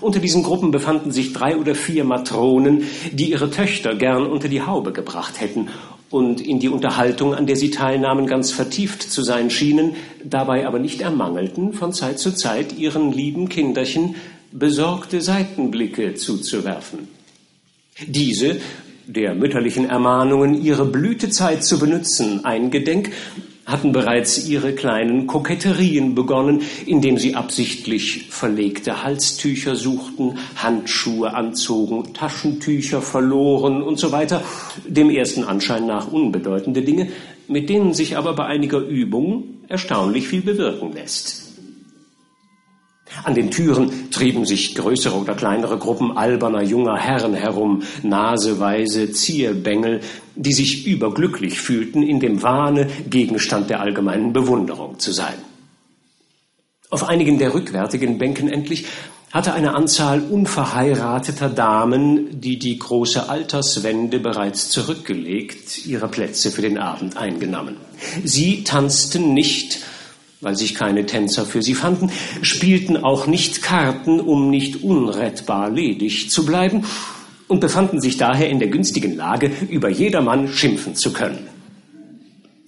Unter 0.02 0.20
diesen 0.20 0.44
Gruppen 0.44 0.72
befanden 0.72 1.12
sich 1.12 1.34
drei 1.34 1.58
oder 1.58 1.74
vier 1.74 2.04
Matronen, 2.04 2.84
die 3.12 3.32
ihre 3.32 3.50
Töchter 3.50 3.96
gern 3.96 4.28
unter 4.28 4.50
die 4.50 4.62
Haube 4.62 4.92
gebracht 4.92 5.40
hätten 5.40 5.70
und 6.10 6.40
in 6.42 6.60
die 6.60 6.70
Unterhaltung, 6.70 7.34
an 7.34 7.48
der 7.48 7.56
sie 7.56 7.72
teilnahmen, 7.72 8.28
ganz 8.28 8.52
vertieft 8.52 9.02
zu 9.02 9.24
sein 9.24 9.50
schienen, 9.50 9.96
dabei 10.24 10.68
aber 10.68 10.80
nicht 10.80 11.02
ermangelten, 11.02 11.74
von 11.74 11.94
Zeit 11.94 12.20
zu 12.20 12.34
Zeit 12.34 12.78
ihren 12.78 13.12
lieben 13.12 13.50
Kinderchen 13.50 14.16
besorgte 14.52 15.22
Seitenblicke 15.22 16.16
zuzuwerfen. 16.16 17.08
Diese, 18.06 18.58
der 19.08 19.36
mütterlichen 19.36 19.90
Ermahnungen, 19.90 20.62
ihre 20.62 20.86
Blütezeit 20.86 21.64
zu 21.64 21.80
benutzen, 21.80 22.46
eingedenk, 22.46 23.12
hatten 23.68 23.92
bereits 23.92 24.48
ihre 24.48 24.74
kleinen 24.74 25.28
Koketterien 25.28 26.16
begonnen, 26.16 26.62
indem 26.86 27.18
sie 27.18 27.36
absichtlich 27.36 28.28
verlegte 28.30 29.04
Halstücher 29.04 29.76
suchten, 29.76 30.40
Handschuhe 30.56 31.34
anzogen, 31.34 32.14
Taschentücher 32.14 33.02
verloren 33.02 33.84
und 33.84 34.00
so 34.00 34.14
weiter, 34.14 34.44
dem 34.88 35.10
ersten 35.10 35.44
Anschein 35.44 35.86
nach 35.86 36.12
unbedeutende 36.12 36.82
Dinge, 36.82 37.10
mit 37.50 37.70
denen 37.70 37.94
sich 37.94 38.16
aber 38.16 38.34
bei 38.34 38.46
einiger 38.46 38.80
Übung 38.80 39.44
erstaunlich 39.68 40.30
viel 40.30 40.42
bewirken 40.42 40.94
lässt. 40.94 41.47
An 43.24 43.36
den 43.36 43.52
Türen 43.52 44.12
trieben 44.12 44.46
sich 44.46 44.76
größere 44.76 45.16
oder 45.16 45.36
kleinere 45.36 45.78
Gruppen 45.78 46.18
alberner 46.18 46.62
junger 46.62 46.98
Herren 46.98 47.34
herum, 47.34 47.84
naseweise 48.04 49.12
Zierbengel, 49.12 50.02
die 50.36 50.54
sich 50.54 50.86
überglücklich 50.88 51.60
fühlten, 51.60 52.04
in 52.04 52.20
dem 52.20 52.44
Wahne 52.44 52.88
Gegenstand 53.10 53.70
der 53.70 53.80
allgemeinen 53.80 54.34
Bewunderung 54.34 55.00
zu 55.00 55.12
sein. 55.12 55.36
Auf 56.90 57.04
einigen 57.04 57.38
der 57.38 57.54
rückwärtigen 57.54 58.18
Bänken 58.18 58.48
endlich 58.48 58.86
hatte 59.32 59.54
eine 59.54 59.76
Anzahl 59.76 60.22
unverheirateter 60.22 61.50
Damen, 61.50 62.40
die 62.40 62.58
die 62.58 62.80
große 62.80 63.30
Alterswende 63.30 64.20
bereits 64.20 64.70
zurückgelegt, 64.70 65.86
ihre 65.86 66.08
Plätze 66.08 66.50
für 66.50 66.62
den 66.62 66.78
Abend 66.78 67.18
eingenommen. 67.18 67.76
Sie 68.24 68.64
tanzten 68.64 69.34
nicht, 69.34 69.82
weil 70.42 70.56
sich 70.56 70.76
keine 70.76 71.06
Tänzer 71.06 71.46
für 71.46 71.62
sie 71.62 71.74
fanden, 71.74 72.12
spielten 72.42 72.98
auch 72.98 73.28
nicht 73.28 73.62
Karten, 73.62 74.20
um 74.20 74.50
nicht 74.50 74.84
unrettbar 74.84 75.70
ledig 75.70 76.30
zu 76.30 76.46
bleiben, 76.46 76.86
und 77.48 77.62
befanden 77.62 78.02
sich 78.02 78.18
daher 78.18 78.50
in 78.50 78.60
der 78.60 78.68
günstigen 78.68 79.16
Lage, 79.16 79.52
über 79.70 79.90
jedermann 79.90 80.50
schimpfen 80.50 80.96
zu 80.96 81.14
können. 81.14 81.48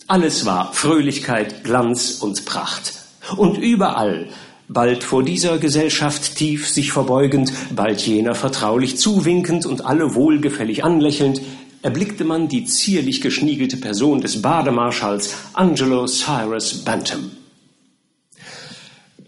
Alles 0.08 0.46
war 0.46 0.74
Fröhlichkeit, 0.74 1.64
Glanz 1.64 2.14
und 2.22 2.46
Pracht. 2.46 2.94
Und 3.38 3.58
überall, 3.58 4.30
bald 4.68 5.04
vor 5.04 5.24
dieser 5.24 5.60
Gesellschaft 5.60 6.36
tief 6.36 6.68
sich 6.68 6.92
verbeugend, 6.92 7.52
bald 7.76 8.02
jener 8.02 8.36
vertraulich 8.36 8.98
zuwinkend 8.98 9.66
und 9.66 9.86
alle 9.86 10.16
wohlgefällig 10.16 10.84
anlächelnd, 10.84 11.42
erblickte 11.82 12.24
man 12.24 12.48
die 12.48 12.66
zierlich 12.66 13.22
geschniegelte 13.22 13.78
Person 13.78 14.22
des 14.22 14.42
Bademarschalls 14.42 15.36
Angelo 15.54 16.08
Cyrus 16.08 16.84
Bantam. 16.84 17.32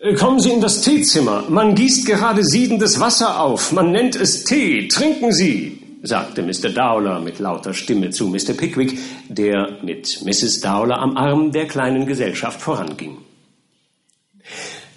Äh, 0.01 0.15
kommen 0.15 0.39
Sie 0.39 0.49
in 0.49 0.61
das 0.61 0.81
Teezimmer. 0.81 1.43
Man 1.47 1.75
gießt 1.75 2.07
gerade 2.07 2.43
siedendes 2.43 2.99
Wasser 2.99 3.39
auf. 3.39 3.71
Man 3.71 3.91
nennt 3.91 4.15
es 4.15 4.43
Tee. 4.43 4.87
Trinken 4.87 5.31
Sie, 5.31 5.79
sagte 6.01 6.41
Mr. 6.41 6.69
Dowler 6.69 7.19
mit 7.19 7.37
lauter 7.37 7.75
Stimme 7.75 8.09
zu 8.09 8.27
Mr. 8.27 8.53
Pickwick, 8.57 8.97
der 9.29 9.77
mit 9.83 10.23
Mrs. 10.25 10.59
Dowler 10.61 10.97
am 10.97 11.17
Arm 11.17 11.51
der 11.51 11.67
kleinen 11.67 12.07
Gesellschaft 12.07 12.59
voranging. 12.61 13.17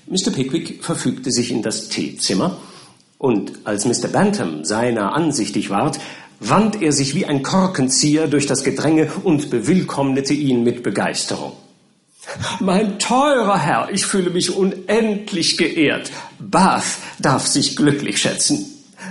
Mr. 0.07 0.31
Pickwick 0.35 0.83
verfügte 0.83 1.31
sich 1.31 1.51
in 1.51 1.63
das 1.63 1.89
Teezimmer, 1.89 2.57
und 3.19 3.53
als 3.65 3.85
Mr. 3.87 4.09
Bantam 4.09 4.65
seiner 4.65 5.15
ansichtig 5.15 5.71
ward, 5.71 5.99
wand 6.41 6.83
er 6.83 6.93
sich 6.93 7.15
wie 7.15 7.27
ein 7.27 7.43
Korkenzieher 7.43 8.27
durch 8.27 8.47
das 8.47 8.65
Gedränge 8.65 9.11
und 9.23 9.51
bewillkommnete 9.51 10.35
ihn 10.35 10.63
mit 10.63 10.83
Begeisterung. 10.83 11.53
Mein 12.61 12.99
teurer 12.99 13.59
Herr, 13.59 13.89
ich 13.93 14.07
fühle 14.07 14.31
mich 14.31 14.55
unendlich 14.57 15.57
geehrt. 15.57 16.11
Bath 16.39 16.99
darf 17.19 17.47
sich 17.47 17.77
glücklich 17.77 18.19
schätzen. 18.19 18.67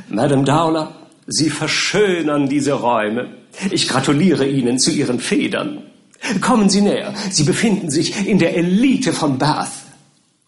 Madame 0.09 0.43
Dowler, 0.43 0.95
Sie 1.27 1.49
verschönern 1.49 2.49
diese 2.49 2.73
Räume. 2.73 3.37
Ich 3.71 3.87
gratuliere 3.87 4.47
Ihnen 4.47 4.79
zu 4.79 4.91
Ihren 4.91 5.19
Federn. 5.19 5.83
Kommen 6.41 6.69
Sie 6.69 6.81
näher. 6.81 7.13
Sie 7.31 7.43
befinden 7.43 7.89
sich 7.89 8.27
in 8.27 8.39
der 8.39 8.55
Elite 8.55 9.13
von 9.13 9.37
Bath. 9.37 9.71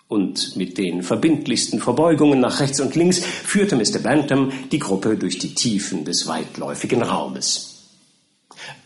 Und 0.07 0.55
mit 0.55 0.77
den 0.77 1.01
verbindlichsten 1.01 1.79
Verbeugungen 1.79 2.39
nach 2.39 2.59
rechts 2.59 2.79
und 2.79 2.95
links 2.95 3.19
führte 3.19 3.75
Mr. 3.75 3.99
Bantam 4.03 4.51
die 4.71 4.79
Gruppe 4.79 5.17
durch 5.17 5.39
die 5.39 5.55
Tiefen 5.55 6.05
des 6.05 6.27
weitläufigen 6.27 7.01
Raumes. 7.01 7.83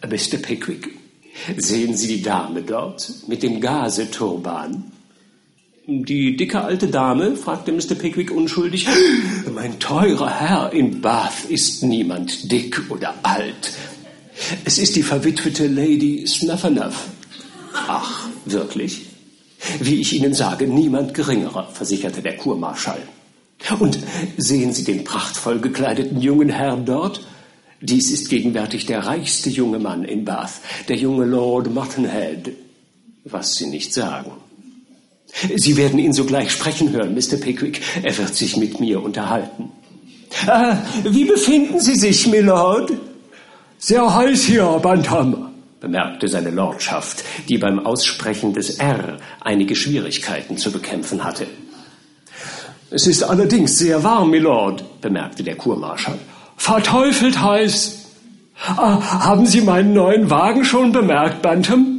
Mr. 0.01 0.37
Pickwick, 0.37 0.89
Sehen 1.57 1.95
Sie 1.95 2.07
die 2.07 2.21
Dame 2.21 2.61
dort 2.61 3.11
mit 3.27 3.43
dem 3.43 3.61
Gaseturban? 3.61 4.91
Die 5.87 6.35
dicke 6.35 6.61
alte 6.61 6.87
Dame? 6.87 7.35
fragte 7.35 7.71
Mr. 7.71 7.95
Pickwick 7.95 8.31
unschuldig. 8.31 8.87
Mein 9.55 9.79
teurer 9.79 10.29
Herr, 10.29 10.71
in 10.71 11.01
Bath 11.01 11.45
ist 11.49 11.83
niemand 11.83 12.51
dick 12.51 12.79
oder 12.89 13.15
alt. 13.23 13.73
Es 14.65 14.77
ist 14.77 14.95
die 14.95 15.03
verwitwete 15.03 15.67
Lady 15.67 16.25
Snuffernuff. 16.27 17.07
Ach, 17.73 18.27
wirklich? 18.45 19.05
Wie 19.79 19.95
ich 19.95 20.13
Ihnen 20.13 20.33
sage, 20.33 20.67
niemand 20.67 21.13
geringerer, 21.13 21.69
versicherte 21.73 22.21
der 22.21 22.37
Kurmarschall. 22.37 23.01
Und 23.79 23.99
sehen 24.37 24.73
Sie 24.73 24.83
den 24.83 25.03
prachtvoll 25.03 25.59
gekleideten 25.59 26.21
jungen 26.21 26.49
Herrn 26.49 26.85
dort? 26.85 27.21
Dies 27.81 28.11
ist 28.11 28.29
gegenwärtig 28.29 28.85
der 28.85 29.05
reichste 29.05 29.49
junge 29.49 29.79
Mann 29.79 30.03
in 30.03 30.25
Bath, 30.25 30.61
der 30.89 30.97
junge 30.97 31.25
Lord 31.25 31.73
Muttonhead. 31.73 32.51
Was 33.23 33.55
Sie 33.55 33.67
nicht 33.67 33.93
sagen. 33.93 34.31
Sie 35.55 35.77
werden 35.77 35.99
ihn 35.99 36.13
sogleich 36.13 36.51
sprechen 36.51 36.91
hören, 36.91 37.13
Mr. 37.13 37.37
Pickwick. 37.37 37.81
Er 38.01 38.17
wird 38.17 38.35
sich 38.35 38.57
mit 38.57 38.79
mir 38.79 39.01
unterhalten. 39.01 39.71
Ah, 40.47 40.77
wie 41.03 41.25
befinden 41.25 41.79
Sie 41.79 41.95
sich, 41.95 42.27
Milord? 42.27 42.91
Sehr 43.77 44.13
heiß 44.13 44.43
hier, 44.43 44.65
Bantam, 44.81 45.53
bemerkte 45.79 46.27
seine 46.27 46.49
Lordschaft, 46.49 47.23
die 47.47 47.57
beim 47.57 47.85
Aussprechen 47.85 48.53
des 48.53 48.79
R 48.79 49.17
einige 49.39 49.75
Schwierigkeiten 49.75 50.57
zu 50.57 50.71
bekämpfen 50.71 51.23
hatte. 51.23 51.47
Es 52.91 53.07
ist 53.07 53.23
allerdings 53.23 53.77
sehr 53.77 54.03
warm, 54.03 54.31
Milord, 54.31 55.01
bemerkte 55.01 55.43
der 55.43 55.55
Kurmarschall 55.55 56.19
verteufelt 56.59 57.41
heiß. 57.41 57.95
Ah, 58.77 59.23
haben 59.23 59.45
Sie 59.45 59.61
meinen 59.61 59.93
neuen 59.93 60.29
Wagen 60.29 60.65
schon 60.65 60.91
bemerkt, 60.91 61.41
Bantam? 61.41 61.95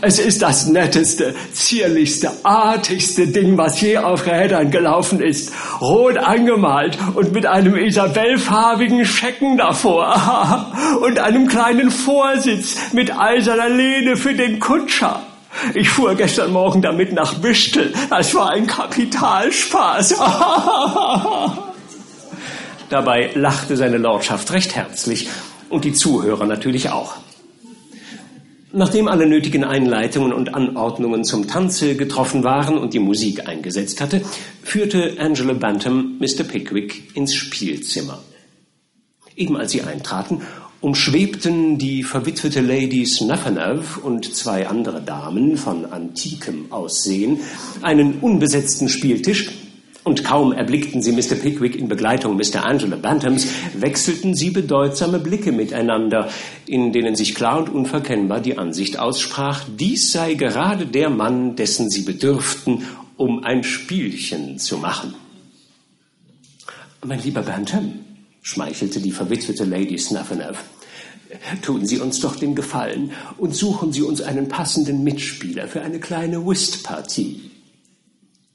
Es 0.00 0.18
ist 0.18 0.40
das 0.40 0.66
netteste, 0.68 1.34
zierlichste, 1.52 2.30
artigste 2.44 3.26
Ding, 3.26 3.58
was 3.58 3.78
je 3.80 3.98
auf 3.98 4.24
Rädern 4.24 4.70
gelaufen 4.70 5.20
ist. 5.20 5.52
Rot 5.80 6.16
angemalt 6.16 6.96
und 7.14 7.32
mit 7.32 7.44
einem 7.44 7.76
isabellfarbigen 7.76 9.04
Schecken 9.04 9.58
davor. 9.58 10.72
und 11.02 11.18
einem 11.18 11.46
kleinen 11.46 11.90
Vorsitz 11.90 12.76
mit 12.92 13.18
eiserner 13.18 13.68
Lehne 13.68 14.16
für 14.16 14.34
den 14.34 14.60
Kutscher. 14.60 15.20
Ich 15.74 15.90
fuhr 15.90 16.14
gestern 16.14 16.52
Morgen 16.52 16.80
damit 16.80 17.12
nach 17.12 17.34
Büstel. 17.34 17.92
Das 18.08 18.34
war 18.34 18.50
ein 18.50 18.66
Kapitalspaß. 18.66 20.14
Dabei 22.88 23.30
lachte 23.34 23.76
seine 23.76 23.98
Lordschaft 23.98 24.52
recht 24.52 24.76
herzlich 24.76 25.28
und 25.68 25.84
die 25.84 25.92
Zuhörer 25.92 26.46
natürlich 26.46 26.90
auch. 26.90 27.16
Nachdem 28.72 29.08
alle 29.08 29.26
nötigen 29.26 29.64
Einleitungen 29.64 30.32
und 30.32 30.54
Anordnungen 30.54 31.24
zum 31.24 31.48
Tanze 31.48 31.96
getroffen 31.96 32.44
waren 32.44 32.76
und 32.76 32.94
die 32.94 32.98
Musik 32.98 33.48
eingesetzt 33.48 34.00
hatte, 34.00 34.22
führte 34.62 35.16
Angela 35.18 35.54
Bantam 35.54 36.18
Mr. 36.18 36.44
Pickwick 36.44 37.16
ins 37.16 37.34
Spielzimmer. 37.34 38.22
Eben 39.34 39.56
als 39.56 39.72
sie 39.72 39.82
eintraten, 39.82 40.42
umschwebten 40.80 41.78
die 41.78 42.02
verwitwete 42.02 42.60
Lady 42.60 43.06
Snuffernuff 43.06 43.96
und 43.96 44.34
zwei 44.34 44.68
andere 44.68 45.00
Damen 45.00 45.56
von 45.56 45.86
antikem 45.86 46.70
Aussehen 46.70 47.40
einen 47.82 48.20
unbesetzten 48.20 48.88
Spieltisch 48.88 49.50
und 50.06 50.22
kaum 50.22 50.52
erblickten 50.52 51.02
sie 51.02 51.10
Mr. 51.10 51.34
Pickwick 51.34 51.74
in 51.74 51.88
Begleitung 51.88 52.36
Mr. 52.36 52.64
Angela 52.64 52.94
Bantams, 52.94 53.48
wechselten 53.74 54.36
sie 54.36 54.50
bedeutsame 54.50 55.18
Blicke 55.18 55.50
miteinander, 55.50 56.30
in 56.64 56.92
denen 56.92 57.16
sich 57.16 57.34
klar 57.34 57.58
und 57.58 57.68
unverkennbar 57.68 58.38
die 58.38 58.56
Ansicht 58.56 59.00
aussprach, 59.00 59.64
dies 59.68 60.12
sei 60.12 60.34
gerade 60.34 60.86
der 60.86 61.10
Mann, 61.10 61.56
dessen 61.56 61.90
sie 61.90 62.02
bedürften, 62.02 62.84
um 63.16 63.42
ein 63.42 63.64
Spielchen 63.64 64.60
zu 64.60 64.78
machen. 64.78 65.14
Mein 67.04 67.20
lieber 67.24 67.42
Bantam, 67.42 67.94
schmeichelte 68.42 69.00
die 69.00 69.10
verwitwete 69.10 69.64
Lady 69.64 69.98
Snuffernuff, 69.98 70.62
tun 71.62 71.84
Sie 71.84 71.98
uns 71.98 72.20
doch 72.20 72.36
den 72.36 72.54
Gefallen 72.54 73.10
und 73.38 73.56
suchen 73.56 73.92
Sie 73.92 74.02
uns 74.02 74.22
einen 74.22 74.46
passenden 74.46 75.02
Mitspieler 75.02 75.66
für 75.66 75.82
eine 75.82 75.98
kleine 75.98 76.46
Whistpartie. 76.46 77.55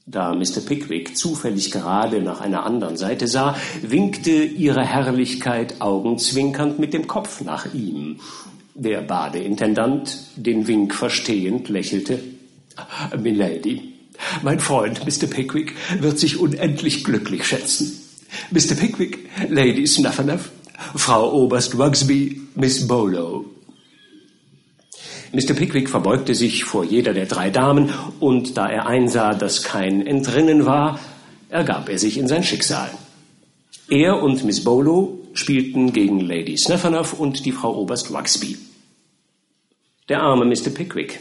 Da 0.06 0.34
Mr. 0.34 0.60
Pickwick 0.66 1.16
zufällig 1.16 1.70
gerade 1.70 2.20
nach 2.22 2.40
einer 2.40 2.66
anderen 2.66 2.96
Seite 2.96 3.28
sah, 3.28 3.56
winkte 3.82 4.32
ihre 4.32 4.84
Herrlichkeit 4.84 5.80
augenzwinkernd 5.80 6.80
mit 6.80 6.92
dem 6.92 7.06
Kopf 7.06 7.40
nach 7.42 7.72
ihm. 7.72 8.18
Der 8.74 9.02
Badeintendant, 9.02 10.18
den 10.34 10.66
Wink 10.66 10.94
verstehend, 10.94 11.68
lächelte. 11.68 12.18
Milady, 13.16 13.94
mein 14.42 14.58
Freund 14.58 15.04
Mr. 15.04 15.28
Pickwick 15.28 15.74
wird 16.00 16.18
sich 16.18 16.38
unendlich 16.38 17.04
glücklich 17.04 17.44
schätzen. 17.44 18.00
Mr. 18.50 18.74
Pickwick, 18.74 19.28
Lady 19.48 19.86
Snuffernuff, 19.86 20.50
Frau 20.96 21.32
Oberst 21.32 21.78
Wugsby, 21.78 22.40
Miss 22.56 22.88
Bolo. 22.88 23.44
Mr. 25.32 25.54
Pickwick 25.54 25.88
verbeugte 25.88 26.34
sich 26.34 26.64
vor 26.64 26.84
jeder 26.84 27.14
der 27.14 27.24
drei 27.24 27.48
Damen, 27.48 27.90
und 28.20 28.58
da 28.58 28.68
er 28.68 28.86
einsah, 28.86 29.34
dass 29.34 29.62
kein 29.62 30.06
Entrinnen 30.06 30.66
war, 30.66 31.00
ergab 31.48 31.88
er 31.88 31.98
sich 31.98 32.18
in 32.18 32.28
sein 32.28 32.44
Schicksal. 32.44 32.90
Er 33.88 34.22
und 34.22 34.44
Miss 34.44 34.62
Bolo 34.62 35.18
spielten 35.32 35.92
gegen 35.92 36.20
Lady 36.20 36.56
Sneffernuff 36.58 37.14
und 37.14 37.46
die 37.46 37.52
Frau 37.52 37.74
Oberst 37.76 38.12
Wuxby. 38.12 38.58
Der 40.10 40.20
arme 40.20 40.44
Mr. 40.44 40.70
Pickwick. 40.70 41.20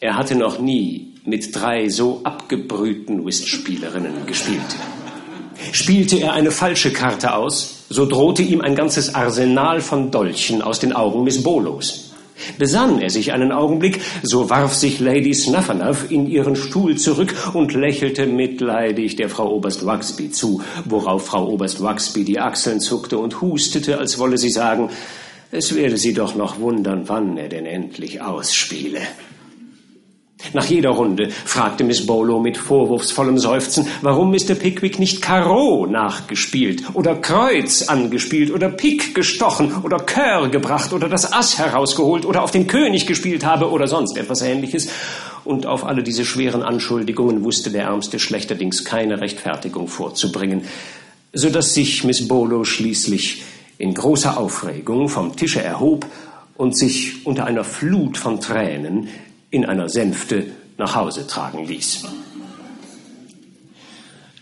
Er 0.00 0.16
hatte 0.16 0.36
noch 0.36 0.60
nie 0.60 1.14
mit 1.24 1.54
drei 1.54 1.88
so 1.88 2.20
abgebrühten 2.22 3.26
Whistspielerinnen 3.26 4.26
gespielt. 4.26 4.76
Spielte 5.72 6.20
er 6.20 6.32
eine 6.32 6.52
falsche 6.52 6.92
Karte 6.92 7.34
aus, 7.34 7.84
so 7.88 8.06
drohte 8.06 8.42
ihm 8.42 8.60
ein 8.60 8.76
ganzes 8.76 9.14
Arsenal 9.14 9.80
von 9.80 10.10
Dolchen 10.10 10.62
aus 10.62 10.78
den 10.78 10.92
Augen 10.92 11.24
Miss 11.24 11.42
Bolos. 11.42 12.09
Besann 12.58 13.00
er 13.00 13.10
sich 13.10 13.32
einen 13.32 13.52
Augenblick, 13.52 14.00
so 14.22 14.50
warf 14.50 14.74
sich 14.74 15.00
Lady 15.00 15.34
Snuffernuff 15.34 16.10
in 16.10 16.26
ihren 16.26 16.56
Stuhl 16.56 16.96
zurück 16.96 17.34
und 17.54 17.74
lächelte 17.74 18.26
mitleidig 18.26 19.16
der 19.16 19.28
Frau 19.28 19.54
Oberst 19.54 19.86
Wuxby 19.86 20.30
zu, 20.30 20.62
worauf 20.84 21.26
Frau 21.26 21.48
Oberst 21.48 21.82
Wuxby 21.82 22.24
die 22.24 22.40
Achseln 22.40 22.80
zuckte 22.80 23.18
und 23.18 23.40
hustete, 23.40 23.98
als 23.98 24.18
wolle 24.18 24.38
sie 24.38 24.50
sagen, 24.50 24.90
es 25.52 25.74
werde 25.74 25.96
sie 25.96 26.14
doch 26.14 26.36
noch 26.36 26.60
wundern, 26.60 27.08
wann 27.08 27.36
er 27.36 27.48
denn 27.48 27.66
endlich 27.66 28.20
ausspiele. 28.20 29.00
Nach 30.52 30.64
jeder 30.64 30.90
Runde 30.90 31.30
fragte 31.30 31.84
Miss 31.84 32.06
Bolo 32.06 32.40
mit 32.40 32.56
vorwurfsvollem 32.56 33.38
Seufzen, 33.38 33.86
warum 34.02 34.30
Mr. 34.30 34.54
Pickwick 34.54 34.98
nicht 34.98 35.22
Karo 35.22 35.86
nachgespielt 35.86 36.82
oder 36.94 37.14
Kreuz 37.14 37.82
angespielt 37.82 38.50
oder 38.50 38.68
Pik 38.68 39.14
gestochen 39.14 39.72
oder 39.82 39.98
Cœur 39.98 40.48
gebracht 40.48 40.92
oder 40.92 41.08
das 41.08 41.32
Ass 41.32 41.58
herausgeholt 41.58 42.24
oder 42.24 42.42
auf 42.42 42.50
den 42.50 42.66
König 42.66 43.06
gespielt 43.06 43.44
habe 43.44 43.70
oder 43.70 43.86
sonst 43.86 44.16
etwas 44.16 44.42
ähnliches. 44.42 44.88
Und 45.44 45.66
auf 45.66 45.84
alle 45.84 46.02
diese 46.02 46.24
schweren 46.24 46.62
Anschuldigungen 46.62 47.44
wusste 47.44 47.70
der 47.70 47.84
Ärmste 47.84 48.18
schlechterdings 48.18 48.84
keine 48.84 49.20
Rechtfertigung 49.20 49.88
vorzubringen, 49.88 50.62
so 51.32 51.50
dass 51.50 51.74
sich 51.74 52.04
Miss 52.04 52.26
Bolo 52.26 52.64
schließlich 52.64 53.42
in 53.78 53.94
großer 53.94 54.36
Aufregung 54.36 55.08
vom 55.08 55.36
Tische 55.36 55.62
erhob 55.62 56.06
und 56.56 56.76
sich 56.76 57.24
unter 57.24 57.46
einer 57.46 57.64
Flut 57.64 58.18
von 58.18 58.40
Tränen 58.40 59.08
in 59.50 59.64
einer 59.64 59.88
Sänfte 59.88 60.46
nach 60.78 60.94
Hause 60.94 61.26
tragen 61.26 61.66
ließ. 61.66 62.04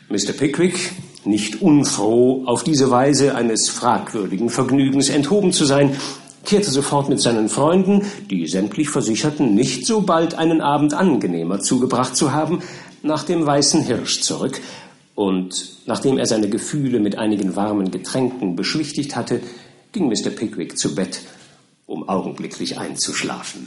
Mr. 0.09 0.33
Pickwick, 0.33 0.93
nicht 1.25 1.61
unfroh, 1.61 2.45
auf 2.47 2.65
diese 2.65 2.91
Weise 2.91 3.35
eines 3.35 3.69
fragwürdigen 3.69 4.49
Vergnügens 4.49 5.09
enthoben 5.11 5.53
zu 5.53 5.65
sein, 5.65 5.97
kehrte 6.45 6.71
sofort 6.71 7.11
mit 7.11 7.21
seinen 7.21 7.51
Freunden, 7.51 8.07
die 8.31 8.47
sämtlich 8.47 8.89
versicherten, 8.89 9.55
nicht 9.55 9.85
so 9.87 10.01
bald 10.01 10.35
einen 10.35 10.63
Abend 10.63 10.95
angenehmer 10.95 11.61
zugebracht 11.61 12.17
zu 12.17 12.33
haben, 12.33 12.63
nach 13.03 13.25
dem 13.25 13.45
Weißen 13.45 13.83
Hirsch 13.83 14.21
zurück, 14.21 14.61
und 15.15 15.79
nachdem 15.87 16.17
er 16.17 16.27
seine 16.27 16.49
Gefühle 16.49 17.01
mit 17.01 17.19
einigen 17.19 17.57
warmen 17.57 17.91
Getränken 17.91 18.55
beschwichtigt 18.55 19.17
hatte, 19.17 19.41
ging 19.91 20.07
Mr. 20.07 20.31
Pickwick 20.31 20.79
zu 20.79 20.95
Bett, 20.95 21.23
um 21.87 22.09
augenblicklich 22.09 22.79
einzuschlafen. 22.79 23.67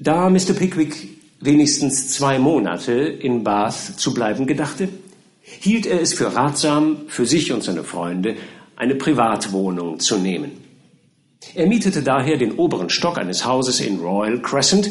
Da 0.00 0.30
Mr. 0.30 0.52
Pickwick 0.54 1.18
wenigstens 1.40 2.10
zwei 2.10 2.38
Monate 2.38 2.92
in 2.92 3.42
Bath 3.42 3.98
zu 3.98 4.14
bleiben 4.14 4.46
gedachte, 4.46 4.88
hielt 5.40 5.86
er 5.86 6.00
es 6.00 6.14
für 6.14 6.34
ratsam, 6.34 7.08
für 7.08 7.26
sich 7.26 7.52
und 7.52 7.64
seine 7.64 7.82
Freunde 7.84 8.36
eine 8.76 8.94
Privatwohnung 8.94 9.98
zu 9.98 10.18
nehmen. 10.18 10.52
Er 11.54 11.66
mietete 11.66 12.02
daher 12.02 12.36
den 12.36 12.52
oberen 12.52 12.90
Stock 12.90 13.18
eines 13.18 13.44
Hauses 13.44 13.80
in 13.80 13.98
Royal 13.98 14.40
Crescent, 14.40 14.90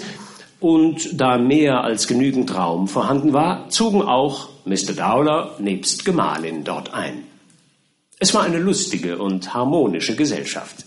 und 0.60 1.22
da 1.22 1.38
mehr 1.38 1.84
als 1.84 2.08
genügend 2.08 2.56
Raum 2.56 2.88
vorhanden 2.88 3.32
war, 3.32 3.70
zogen 3.70 4.02
auch 4.02 4.50
Mr. 4.66 4.94
Dowler 4.96 5.56
nebst 5.60 6.04
Gemahlin 6.04 6.64
dort 6.64 6.94
ein. 6.94 7.24
Es 8.20 8.34
war 8.34 8.44
eine 8.44 8.58
lustige 8.58 9.20
und 9.20 9.54
harmonische 9.54 10.16
Gesellschaft. 10.16 10.86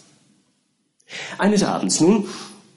Eines 1.38 1.62
Abends 1.62 2.00
nun 2.00 2.26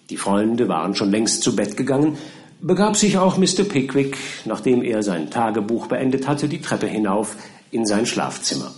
die 0.10 0.18
Freunde 0.18 0.68
waren 0.68 0.96
schon 0.96 1.12
längst 1.12 1.44
zu 1.44 1.56
Bett 1.56 1.78
gegangen, 1.78 2.18
begab 2.62 2.96
sich 2.96 3.18
auch 3.18 3.38
Mr. 3.38 3.64
Pickwick, 3.64 4.18
nachdem 4.46 4.84
er 4.84 5.04
sein 5.04 5.30
Tagebuch 5.30 5.88
beendet 5.88 6.28
hatte, 6.28 6.48
die 6.48 6.62
Treppe 6.62 6.88
hinauf 6.88 7.36
in 7.72 7.86
sein 7.86 8.06
Schlafzimmer. 8.06 8.72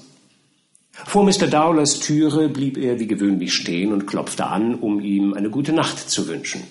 Vor 0.91 1.23
Mr. 1.25 1.47
Dowlers 1.47 1.99
Türe 1.99 2.49
blieb 2.49 2.77
er 2.77 2.99
wie 2.99 3.07
gewöhnlich 3.07 3.53
stehen 3.53 3.91
und 3.91 4.07
klopfte 4.07 4.47
an, 4.47 4.75
um 4.75 5.01
ihm 5.01 5.33
eine 5.33 5.49
gute 5.49 5.73
Nacht 5.73 6.09
zu 6.09 6.27
wünschen. 6.27 6.63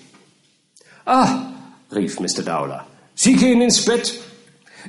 Ah, 1.05 1.51
rief 1.93 2.19
Mr. 2.19 2.41
Dowler, 2.43 2.87
Sie 3.15 3.35
gehen 3.35 3.61
ins 3.61 3.85
Bett. 3.85 4.19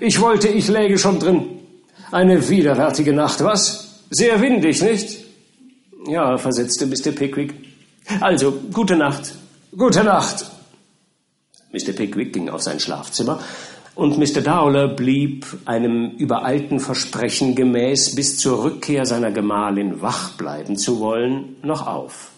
Ich 0.00 0.20
wollte, 0.20 0.48
ich 0.48 0.68
läge 0.68 0.98
schon 0.98 1.20
drin. 1.20 1.44
Eine 2.10 2.48
widerwärtige 2.48 3.12
Nacht, 3.12 3.42
was? 3.42 4.02
Sehr 4.10 4.40
windig, 4.40 4.82
nicht? 4.82 5.18
Ja, 6.08 6.36
versetzte 6.36 6.86
Mr. 6.86 7.12
Pickwick. 7.12 7.54
Also, 8.20 8.52
gute 8.72 8.96
Nacht. 8.96 9.34
Gute 9.74 10.04
Nacht. 10.04 10.46
Mr. 11.72 11.92
Pickwick 11.92 12.32
ging 12.32 12.48
auf 12.48 12.62
sein 12.62 12.80
Schlafzimmer 12.80 13.40
und 13.94 14.16
Mr. 14.16 14.40
Dowler 14.40 14.88
blieb 14.88 15.44
einem 15.64 16.12
übereilten 16.12 16.80
Versprechen 16.80 17.54
gemäß, 17.54 18.14
bis 18.14 18.38
zur 18.38 18.62
Rückkehr 18.62 19.04
seiner 19.04 19.32
Gemahlin 19.32 20.00
wach 20.00 20.32
bleiben 20.36 20.78
zu 20.78 21.00
wollen, 21.00 21.56
noch 21.62 21.86
auf. 21.86 22.30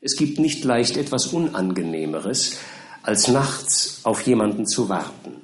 Es 0.00 0.16
gibt 0.16 0.38
nicht 0.38 0.62
leicht 0.62 0.96
etwas 0.96 1.28
Unangenehmeres, 1.28 2.58
als 3.02 3.26
nachts 3.26 4.00
auf 4.04 4.22
jemanden 4.22 4.66
zu 4.66 4.88
warten, 4.88 5.40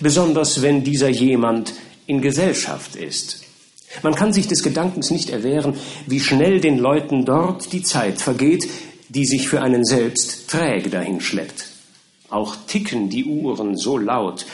besonders 0.00 0.60
wenn 0.60 0.84
dieser 0.84 1.08
jemand 1.08 1.72
in 2.06 2.20
Gesellschaft 2.20 2.96
ist. 2.96 3.44
Man 4.02 4.14
kann 4.14 4.32
sich 4.32 4.48
des 4.48 4.62
Gedankens 4.62 5.10
nicht 5.10 5.30
erwehren, 5.30 5.74
wie 6.06 6.20
schnell 6.20 6.60
den 6.60 6.78
Leuten 6.78 7.24
dort 7.24 7.72
die 7.72 7.82
Zeit 7.82 8.20
vergeht, 8.20 8.68
die 9.08 9.26
sich 9.26 9.48
für 9.48 9.62
einen 9.62 9.84
selbst 9.84 10.48
träge 10.50 10.90
dahinschleppt. 10.90 11.66
Auch 12.28 12.56
ticken 12.66 13.08
die 13.08 13.24
Uhren 13.24 13.76
so 13.76 13.98
laut, 13.98 14.46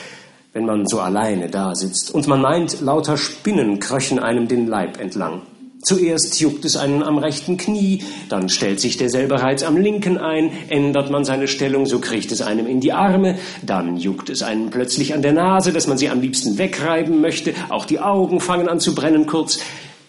wenn 0.53 0.65
man 0.65 0.85
so 0.85 0.99
alleine 0.99 1.49
da 1.49 1.73
sitzt, 1.75 2.11
und 2.11 2.27
man 2.27 2.41
meint, 2.41 2.81
lauter 2.81 3.17
Spinnen 3.17 3.79
kröchen 3.79 4.19
einem 4.19 4.47
den 4.47 4.67
Leib 4.67 4.99
entlang. 4.99 5.41
Zuerst 5.83 6.39
juckt 6.39 6.63
es 6.63 6.77
einen 6.77 7.03
am 7.03 7.17
rechten 7.17 7.57
Knie, 7.57 8.03
dann 8.29 8.47
stellt 8.47 8.79
sich 8.79 8.95
derselbe 8.95 9.41
Reiz 9.41 9.63
am 9.63 9.75
linken 9.75 10.17
ein, 10.17 10.49
ändert 10.69 11.11
man 11.11 11.25
seine 11.25 11.49
Stellung, 11.49 11.85
so 11.85 11.99
kriecht 11.99 12.31
es 12.31 12.41
einem 12.41 12.67
in 12.67 12.79
die 12.79 12.93
Arme, 12.93 13.37
dann 13.65 13.97
juckt 13.97 14.29
es 14.29 14.43
einen 14.43 14.69
plötzlich 14.69 15.13
an 15.13 15.21
der 15.21 15.33
Nase, 15.33 15.73
dass 15.73 15.87
man 15.87 15.97
sie 15.97 16.09
am 16.09 16.21
liebsten 16.21 16.57
wegreiben 16.57 17.19
möchte, 17.19 17.53
auch 17.67 17.83
die 17.83 17.99
Augen 17.99 18.39
fangen 18.39 18.69
an 18.69 18.79
zu 18.79 18.95
brennen, 18.95 19.25
kurz. 19.25 19.59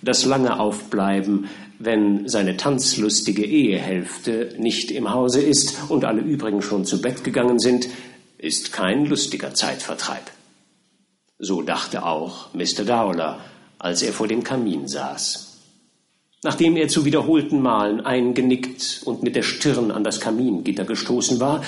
Das 0.00 0.26
lange 0.26 0.60
Aufbleiben 0.60 1.48
wenn 1.78 2.28
seine 2.28 2.56
tanzlustige 2.56 3.44
Ehehälfte 3.44 4.54
nicht 4.58 4.90
im 4.90 5.12
Hause 5.12 5.42
ist 5.42 5.76
und 5.88 6.04
alle 6.04 6.20
übrigen 6.20 6.62
schon 6.62 6.84
zu 6.84 7.00
Bett 7.00 7.24
gegangen 7.24 7.58
sind, 7.58 7.88
ist 8.38 8.72
kein 8.72 9.06
lustiger 9.06 9.54
Zeitvertreib. 9.54 10.30
So 11.38 11.62
dachte 11.62 12.04
auch 12.04 12.54
Mr. 12.54 12.84
Dowler, 12.84 13.40
als 13.78 14.02
er 14.02 14.12
vor 14.12 14.28
dem 14.28 14.44
Kamin 14.44 14.86
saß. 14.86 15.58
Nachdem 16.42 16.76
er 16.76 16.88
zu 16.88 17.04
wiederholten 17.04 17.60
Malen 17.60 18.02
eingenickt 18.02 19.02
und 19.04 19.22
mit 19.22 19.34
der 19.34 19.42
Stirn 19.42 19.90
an 19.90 20.04
das 20.04 20.20
Kamingitter 20.20 20.84
gestoßen 20.84 21.40
war, 21.40 21.62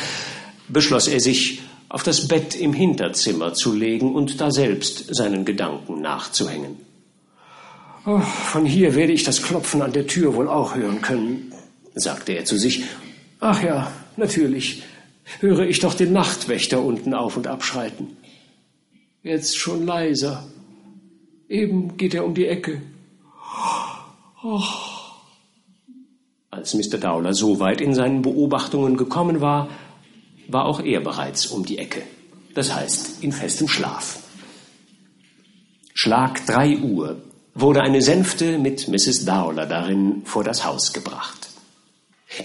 beschloss 0.69 1.09
er 1.09 1.21
sich, 1.21 1.63
auf 1.89 2.03
das 2.03 2.27
Bett 2.27 2.57
im 2.57 2.73
Hinterzimmer 2.73 3.55
zu 3.55 3.73
legen 3.73 4.15
und 4.15 4.41
da 4.41 4.51
selbst 4.51 5.15
seinen 5.15 5.45
Gedanken 5.45 6.01
nachzuhängen. 6.01 6.86
Oh, 8.09 8.21
von 8.21 8.65
hier 8.65 8.95
werde 8.95 9.13
ich 9.13 9.25
das 9.25 9.43
Klopfen 9.43 9.83
an 9.83 9.93
der 9.93 10.07
Tür 10.07 10.37
wohl 10.37 10.47
auch 10.47 10.77
hören 10.77 11.03
können, 11.03 11.53
sagte 11.97 12.35
er 12.35 12.45
zu 12.45 12.57
sich. 12.57 12.85
Ach 13.41 13.61
ja, 13.65 13.91
natürlich, 14.17 14.85
höre 15.41 15.67
ich 15.67 15.81
doch 15.81 15.93
den 15.93 16.13
Nachtwächter 16.13 16.81
unten 16.81 17.15
auf 17.15 17.37
und 17.37 17.49
abschreiten. 17.49 18.17
Jetzt 19.25 19.59
schon 19.59 19.85
leiser. 19.85 20.47
Eben 21.49 21.97
geht 21.97 22.15
er 22.15 22.25
um 22.25 22.35
die 22.35 22.47
Ecke. 22.47 22.81
Oh. 24.45 24.63
Als 26.53 26.75
Mr. 26.75 26.99
Dowler 26.99 27.35
so 27.35 27.59
weit 27.59 27.81
in 27.81 27.93
seinen 27.93 28.23
Beobachtungen 28.23 28.97
gekommen 28.97 29.41
war, 29.41 29.69
war 30.47 30.67
auch 30.67 30.79
er 30.79 31.01
bereits 31.01 31.47
um 31.47 31.65
die 31.65 31.79
Ecke. 31.79 32.05
Das 32.55 32.73
heißt, 32.73 33.25
in 33.25 33.33
festem 33.33 33.67
Schlaf. 33.67 34.21
Schlag 35.93 36.47
drei 36.47 36.79
Uhr 36.79 37.21
wurde 37.57 37.81
eine 37.83 38.03
Sänfte 38.03 38.59
mit 38.59 38.87
Mrs. 38.87 39.25
Dowler 39.25 39.67
darin 39.67 40.23
vor 40.25 40.45
das 40.45 40.65
Haus 40.65 40.93
gebracht. 40.93 41.49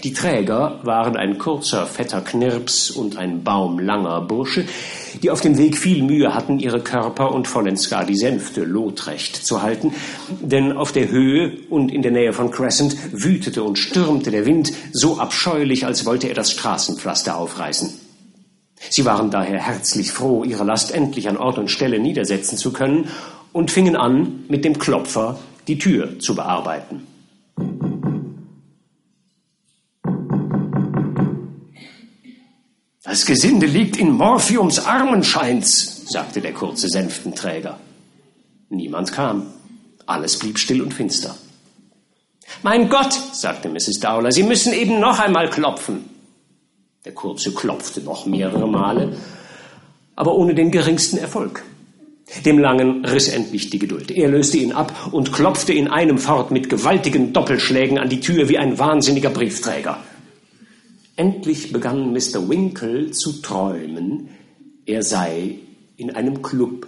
Die 0.04 0.14
Träger 0.14 0.80
waren 0.84 1.16
ein 1.16 1.36
kurzer, 1.36 1.86
fetter 1.86 2.22
Knirps 2.22 2.90
und 2.90 3.18
ein 3.18 3.44
baumlanger 3.44 4.22
Bursche, 4.22 4.64
die 5.22 5.30
auf 5.30 5.42
dem 5.42 5.58
Weg 5.58 5.76
viel 5.76 6.02
Mühe 6.02 6.34
hatten, 6.34 6.58
ihre 6.58 6.80
Körper 6.80 7.32
und 7.32 7.46
vollends 7.46 7.90
gar 7.90 8.06
die 8.06 8.16
Sänfte 8.16 8.64
lotrecht 8.64 9.44
zu 9.44 9.60
halten, 9.60 9.92
denn 10.40 10.72
auf 10.72 10.92
der 10.92 11.10
Höhe 11.10 11.58
und 11.68 11.92
in 11.92 12.00
der 12.00 12.12
Nähe 12.12 12.32
von 12.32 12.50
Crescent 12.50 12.96
wütete 13.12 13.62
und 13.62 13.78
stürmte 13.78 14.30
der 14.30 14.46
Wind 14.46 14.72
so 14.92 15.18
abscheulich, 15.18 15.84
als 15.84 16.06
wollte 16.06 16.28
er 16.28 16.34
das 16.34 16.52
Straßenpflaster 16.52 17.36
aufreißen. 17.36 17.92
Sie 18.88 19.04
waren 19.04 19.30
daher 19.30 19.58
herzlich 19.58 20.10
froh, 20.10 20.42
ihre 20.42 20.64
Last 20.64 20.92
endlich 20.92 21.28
an 21.28 21.36
Ort 21.36 21.58
und 21.58 21.70
Stelle 21.70 21.98
niedersetzen 21.98 22.56
zu 22.56 22.72
können 22.72 23.08
und 23.52 23.70
fingen 23.70 23.96
an, 23.96 24.44
mit 24.48 24.64
dem 24.64 24.78
Klopfer 24.78 25.38
die 25.68 25.78
Tür 25.78 26.18
zu 26.18 26.34
bearbeiten. 26.34 27.06
Das 33.04 33.26
Gesinde 33.26 33.66
liegt 33.66 33.96
in 33.96 34.12
Morphiums 34.12 34.86
Armen, 34.86 35.22
scheint's, 35.22 36.10
sagte 36.10 36.40
der 36.40 36.54
kurze 36.54 36.88
Sänftenträger. 36.88 37.78
Niemand 38.70 39.12
kam. 39.12 39.48
Alles 40.06 40.38
blieb 40.38 40.58
still 40.58 40.80
und 40.80 40.94
finster. 40.94 41.36
Mein 42.62 42.88
Gott, 42.88 43.12
sagte 43.12 43.68
Mrs. 43.68 44.00
Dowler, 44.00 44.32
Sie 44.32 44.42
müssen 44.42 44.72
eben 44.72 45.00
noch 45.00 45.18
einmal 45.18 45.50
klopfen. 45.50 46.08
Der 47.04 47.12
Kurze 47.12 47.52
klopfte 47.52 48.00
noch 48.00 48.26
mehrere 48.26 48.68
Male, 48.68 49.16
aber 50.14 50.34
ohne 50.36 50.54
den 50.54 50.70
geringsten 50.70 51.18
Erfolg. 51.18 51.64
Dem 52.44 52.58
Langen 52.58 53.04
riss 53.04 53.28
endlich 53.28 53.70
die 53.70 53.78
Geduld. 53.78 54.10
Er 54.10 54.28
löste 54.28 54.56
ihn 54.56 54.72
ab 54.72 55.10
und 55.12 55.32
klopfte 55.32 55.72
in 55.72 55.88
einem 55.88 56.18
fort 56.18 56.50
mit 56.50 56.70
gewaltigen 56.70 57.32
Doppelschlägen 57.32 57.98
an 57.98 58.08
die 58.08 58.20
Tür 58.20 58.48
wie 58.48 58.58
ein 58.58 58.78
wahnsinniger 58.78 59.30
Briefträger. 59.30 59.98
Endlich 61.16 61.72
begann 61.72 62.12
Mr. 62.12 62.48
Winkle 62.48 63.10
zu 63.10 63.42
träumen, 63.42 64.30
er 64.86 65.02
sei 65.02 65.56
in 65.96 66.10
einem 66.10 66.42
Club. 66.42 66.86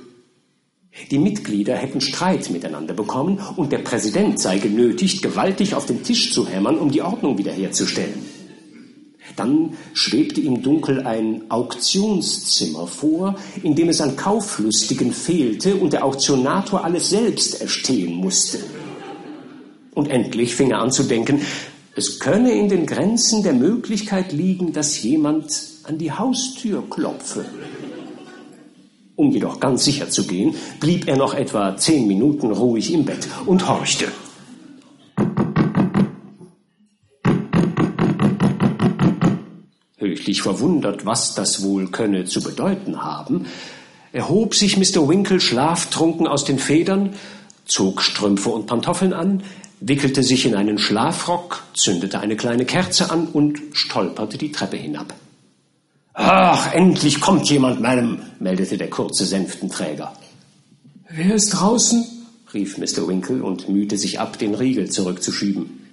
Die 1.11 1.19
Mitglieder 1.19 1.77
hätten 1.77 2.01
Streit 2.01 2.51
miteinander 2.51 2.95
bekommen 2.95 3.39
und 3.57 3.71
der 3.71 3.79
Präsident 3.79 4.41
sei 4.41 4.59
genötigt, 4.59 5.23
gewaltig 5.23 5.75
auf 5.75 5.87
den 5.87 6.03
Tisch 6.03 6.33
zu 6.33 6.49
hämmern, 6.49 6.79
um 6.79 6.91
die 6.91 7.03
Ordnung 7.03 7.37
wiederherzustellen. 7.37 8.34
Dann 9.37 9.77
schwebte 9.95 10.41
ihm 10.41 10.63
dunkel 10.63 11.07
ein 11.07 11.51
Auktionszimmer 11.51 12.87
vor, 12.87 13.37
in 13.63 13.75
dem 13.75 13.89
es 13.89 14.01
an 14.01 14.17
Kauflustigen 14.17 15.13
fehlte 15.13 15.77
und 15.77 15.93
der 15.93 16.05
Auktionator 16.05 16.85
alles 16.85 17.11
selbst 17.11 17.61
erstehen 17.61 18.15
musste. 18.15 18.59
Und 19.95 20.09
endlich 20.09 20.55
fing 20.55 20.71
er 20.71 20.81
an 20.81 20.91
zu 20.91 21.05
denken, 21.05 21.41
es 21.97 22.19
könne 22.19 22.53
in 22.53 22.69
den 22.69 22.87
Grenzen 22.87 23.43
der 23.43 23.53
Möglichkeit 23.53 24.33
liegen, 24.33 24.73
dass 24.73 25.03
jemand 25.03 25.63
an 25.85 25.99
die 25.99 26.11
Haustür 26.11 26.83
klopfe. 26.91 27.45
Um 29.17 29.31
jedoch 29.31 29.61
ganz 29.61 29.85
sicher 29.85 30.11
zu 30.11 30.27
gehen, 30.27 30.57
blieb 30.81 31.07
er 31.07 31.17
noch 31.17 31.35
etwa 31.35 31.77
zehn 31.77 32.09
Minuten 32.09 32.51
ruhig 32.51 32.93
im 32.93 33.05
Bett 33.05 33.29
und 33.47 33.69
horchte. 33.69 34.07
Höchlich 40.25 40.41
verwundert, 40.41 41.05
was 41.05 41.35
das 41.35 41.63
wohl 41.63 41.91
könne 41.91 42.25
zu 42.25 42.43
bedeuten 42.43 43.03
haben, 43.03 43.45
erhob 44.11 44.55
sich 44.55 44.79
Mr. 44.79 45.07
Winkle 45.07 45.39
schlaftrunken 45.39 46.27
aus 46.27 46.47
den 46.47 46.59
Federn, 46.59 47.13
zog 47.67 48.01
Strümpfe 48.01 48.49
und 48.49 48.67
Pantoffeln 48.67 49.13
an, 49.13 49.43
wickelte 49.81 50.23
sich 50.23 50.47
in 50.47 50.55
einen 50.55 50.79
Schlafrock, 50.79 51.63
zündete 51.75 52.21
eine 52.21 52.37
kleine 52.37 52.65
Kerze 52.65 53.11
an 53.11 53.27
und 53.27 53.61
stolperte 53.75 54.39
die 54.39 54.51
Treppe 54.51 54.79
hinab. 54.79 55.13
Ach, 56.15 56.73
endlich 56.73 57.21
kommt 57.21 57.51
jemand, 57.51 57.83
Madame, 57.83 58.21
meldete 58.41 58.79
der 58.79 58.89
kurze 58.89 59.27
Sänftenträger. 59.27 60.15
Wer 61.11 61.35
ist 61.35 61.51
draußen? 61.51 62.03
rief 62.55 62.79
Mr. 62.79 63.07
Winkle 63.07 63.43
und 63.43 63.69
mühte 63.69 63.99
sich 63.99 64.21
ab, 64.21 64.39
den 64.39 64.55
Riegel 64.55 64.89
zurückzuschieben. 64.89 65.84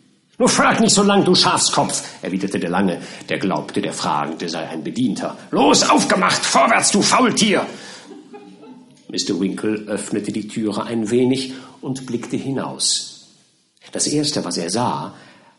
Nur 0.41 0.49
frag 0.49 0.79
nicht 0.79 0.95
so 0.95 1.03
lang, 1.03 1.23
du 1.23 1.35
Schafskopf, 1.35 2.01
erwiderte 2.23 2.57
der 2.57 2.71
Lange, 2.71 2.99
der 3.29 3.37
glaubte, 3.37 3.79
der 3.79 3.93
Fragende 3.93 4.49
sei 4.49 4.67
ein 4.67 4.83
Bedienter. 4.83 5.37
Los, 5.51 5.87
aufgemacht, 5.87 6.43
vorwärts, 6.43 6.91
du 6.91 7.03
Faultier! 7.03 7.63
Mr. 9.07 9.39
Winkle 9.39 9.83
öffnete 9.85 10.31
die 10.31 10.47
Türe 10.47 10.83
ein 10.83 11.11
wenig 11.11 11.53
und 11.81 12.07
blickte 12.07 12.37
hinaus. 12.37 13.27
Das 13.91 14.07
Erste, 14.07 14.43
was 14.43 14.57
er 14.57 14.71
sah, 14.71 15.13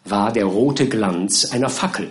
war 0.05 0.33
der 0.33 0.47
rote 0.47 0.89
Glanz 0.89 1.53
einer 1.53 1.69
Fackel. 1.69 2.09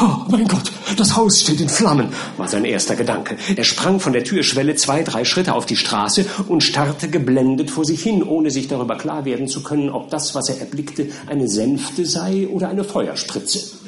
Oh, 0.00 0.24
mein 0.28 0.46
Gott, 0.46 0.72
das 0.96 1.16
Haus 1.16 1.40
steht 1.40 1.60
in 1.60 1.68
Flammen, 1.68 2.08
war 2.36 2.48
sein 2.48 2.64
erster 2.64 2.96
Gedanke. 2.96 3.36
Er 3.56 3.64
sprang 3.64 4.00
von 4.00 4.12
der 4.12 4.24
Türschwelle 4.24 4.74
zwei, 4.76 5.02
drei 5.02 5.24
Schritte 5.24 5.54
auf 5.54 5.66
die 5.66 5.76
Straße 5.76 6.24
und 6.48 6.62
starrte 6.62 7.08
geblendet 7.08 7.70
vor 7.70 7.84
sich 7.84 8.02
hin, 8.02 8.22
ohne 8.22 8.50
sich 8.50 8.68
darüber 8.68 8.96
klar 8.96 9.24
werden 9.24 9.48
zu 9.48 9.62
können, 9.62 9.90
ob 9.90 10.10
das, 10.10 10.34
was 10.34 10.48
er 10.48 10.60
erblickte, 10.60 11.08
eine 11.26 11.48
Sänfte 11.48 12.06
sei 12.06 12.48
oder 12.48 12.68
eine 12.68 12.84
Feuerspritze. 12.84 13.78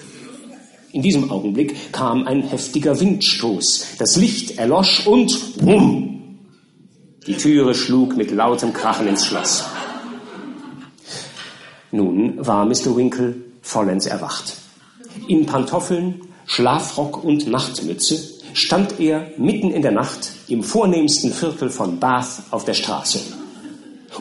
In 0.92 1.02
diesem 1.02 1.30
Augenblick 1.30 1.92
kam 1.92 2.26
ein 2.26 2.42
heftiger 2.42 2.98
Windstoß. 3.00 3.96
Das 3.98 4.16
Licht 4.16 4.59
erlosch 4.59 5.07
und 5.07 5.59
bumm! 5.59 6.38
Die 7.26 7.37
Türe 7.37 7.74
schlug 7.74 8.16
mit 8.16 8.30
lautem 8.30 8.72
Krachen 8.72 9.09
ins 9.09 9.26
Schloss. 9.26 9.64
Nun 11.90 12.35
war 12.44 12.66
Mr. 12.66 12.96
Winkle 12.96 13.37
vollends 13.62 14.07
erwacht. 14.07 14.63
In 15.29 15.46
Pantoffeln, 15.46 16.20
Schlafrock 16.46 17.24
und 17.24 17.46
Nachtmütze 17.46 18.18
stand 18.53 19.00
er 19.00 19.31
mitten 19.37 19.70
in 19.70 19.83
der 19.83 19.92
Nacht 19.92 20.31
im 20.48 20.62
vornehmsten 20.62 21.33
Viertel 21.33 21.70
von 21.70 21.98
Bath 21.98 22.42
auf 22.50 22.64
der 22.64 22.74
Straße. 22.74 23.20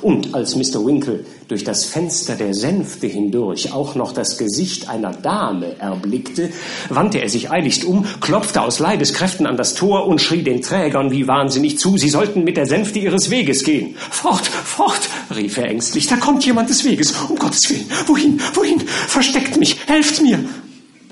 Und 0.01 0.33
als 0.33 0.55
Mr. 0.55 0.83
Winkle 0.85 1.23
durch 1.47 1.63
das 1.63 1.85
Fenster 1.85 2.35
der 2.35 2.53
Sänfte 2.53 3.07
hindurch 3.07 3.71
auch 3.71 3.93
noch 3.95 4.11
das 4.11 4.37
Gesicht 4.37 4.89
einer 4.89 5.11
Dame 5.11 5.79
erblickte, 5.79 6.49
wandte 6.89 7.21
er 7.21 7.29
sich 7.29 7.51
eiligst 7.51 7.85
um, 7.85 8.05
klopfte 8.19 8.61
aus 8.61 8.79
Leibeskräften 8.79 9.45
an 9.45 9.55
das 9.55 9.75
Tor 9.75 10.07
und 10.07 10.19
schrie 10.19 10.41
den 10.41 10.61
Trägern 10.61 11.11
wie 11.11 11.27
wahnsinnig 11.27 11.77
zu, 11.77 11.97
sie 11.97 12.09
sollten 12.09 12.43
mit 12.43 12.57
der 12.57 12.65
Sänfte 12.65 12.99
ihres 12.99 13.29
Weges 13.29 13.63
gehen. 13.63 13.95
Fort, 13.97 14.47
fort, 14.47 15.01
rief 15.35 15.57
er 15.57 15.69
ängstlich, 15.69 16.07
da 16.07 16.15
kommt 16.15 16.43
jemand 16.45 16.69
des 16.69 16.83
Weges, 16.83 17.13
um 17.29 17.37
Gottes 17.37 17.69
Willen, 17.69 17.85
wohin, 18.07 18.41
wohin, 18.55 18.79
versteckt 18.79 19.57
mich, 19.57 19.77
helft 19.87 20.21
mir. 20.21 20.39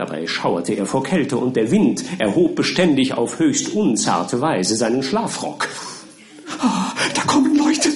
Dabei 0.02 0.26
schauerte 0.26 0.74
er 0.74 0.88
vor 0.88 1.04
Kälte 1.04 1.38
und 1.38 1.56
der 1.56 1.70
Wind 1.70 2.04
erhob 2.18 2.56
beständig 2.56 3.14
auf 3.14 3.38
höchst 3.38 3.76
unzarte 3.76 4.42
Weise 4.42 4.76
seinen 4.76 5.04
Schlafrock. 5.04 5.68
Oh, 6.60 7.02
da 7.14 7.22
kommen 7.28 7.56
Leute. 7.56 7.90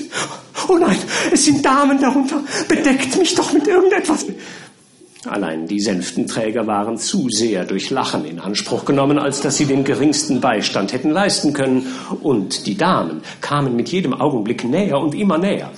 Oh 0.69 0.77
nein, 0.77 0.99
es 1.31 1.45
sind 1.45 1.65
Damen 1.65 1.99
darunter. 1.99 2.43
Bedeckt 2.67 3.17
mich 3.17 3.33
doch 3.33 3.51
mit 3.53 3.65
irgendetwas. 3.65 4.27
Allein 5.25 5.65
die 5.65 5.79
Sänftenträger 5.79 6.67
waren 6.67 6.99
zu 6.99 7.27
sehr 7.29 7.65
durch 7.65 7.89
Lachen 7.89 8.23
in 8.25 8.39
Anspruch 8.39 8.85
genommen, 8.85 9.17
als 9.17 9.41
dass 9.41 9.57
sie 9.57 9.65
den 9.65 9.83
geringsten 9.83 10.41
Beistand 10.41 10.93
hätten 10.93 11.09
leisten 11.09 11.53
können. 11.53 11.87
Und 12.21 12.67
die 12.67 12.77
Damen 12.77 13.23
kamen 13.41 13.75
mit 13.75 13.89
jedem 13.89 14.13
Augenblick 14.13 14.63
näher 14.63 14.99
und 14.99 15.15
immer 15.15 15.39
näher. 15.39 15.71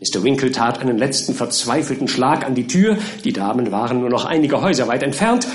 Mr. 0.00 0.22
Winkle 0.22 0.52
tat 0.52 0.80
einen 0.80 0.98
letzten 0.98 1.34
verzweifelten 1.34 2.06
Schlag 2.06 2.44
an 2.44 2.54
die 2.54 2.66
Tür, 2.66 2.98
die 3.24 3.32
Damen 3.32 3.72
waren 3.72 4.00
nur 4.00 4.10
noch 4.10 4.26
einige 4.26 4.60
Häuser 4.60 4.88
weit 4.88 5.02
entfernt, 5.02 5.46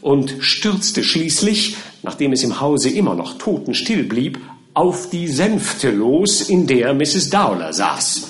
und 0.00 0.36
stürzte 0.40 1.04
schließlich, 1.04 1.76
nachdem 2.02 2.32
es 2.32 2.42
im 2.42 2.60
Hause 2.60 2.90
immer 2.90 3.14
noch 3.14 3.38
totenstill 3.38 4.04
blieb, 4.04 4.38
auf 4.74 5.08
die 5.08 5.28
Sänfte 5.28 5.90
los, 5.90 6.42
in 6.42 6.66
der 6.66 6.92
Mrs. 6.92 7.30
Dowler 7.30 7.72
saß. 7.72 8.26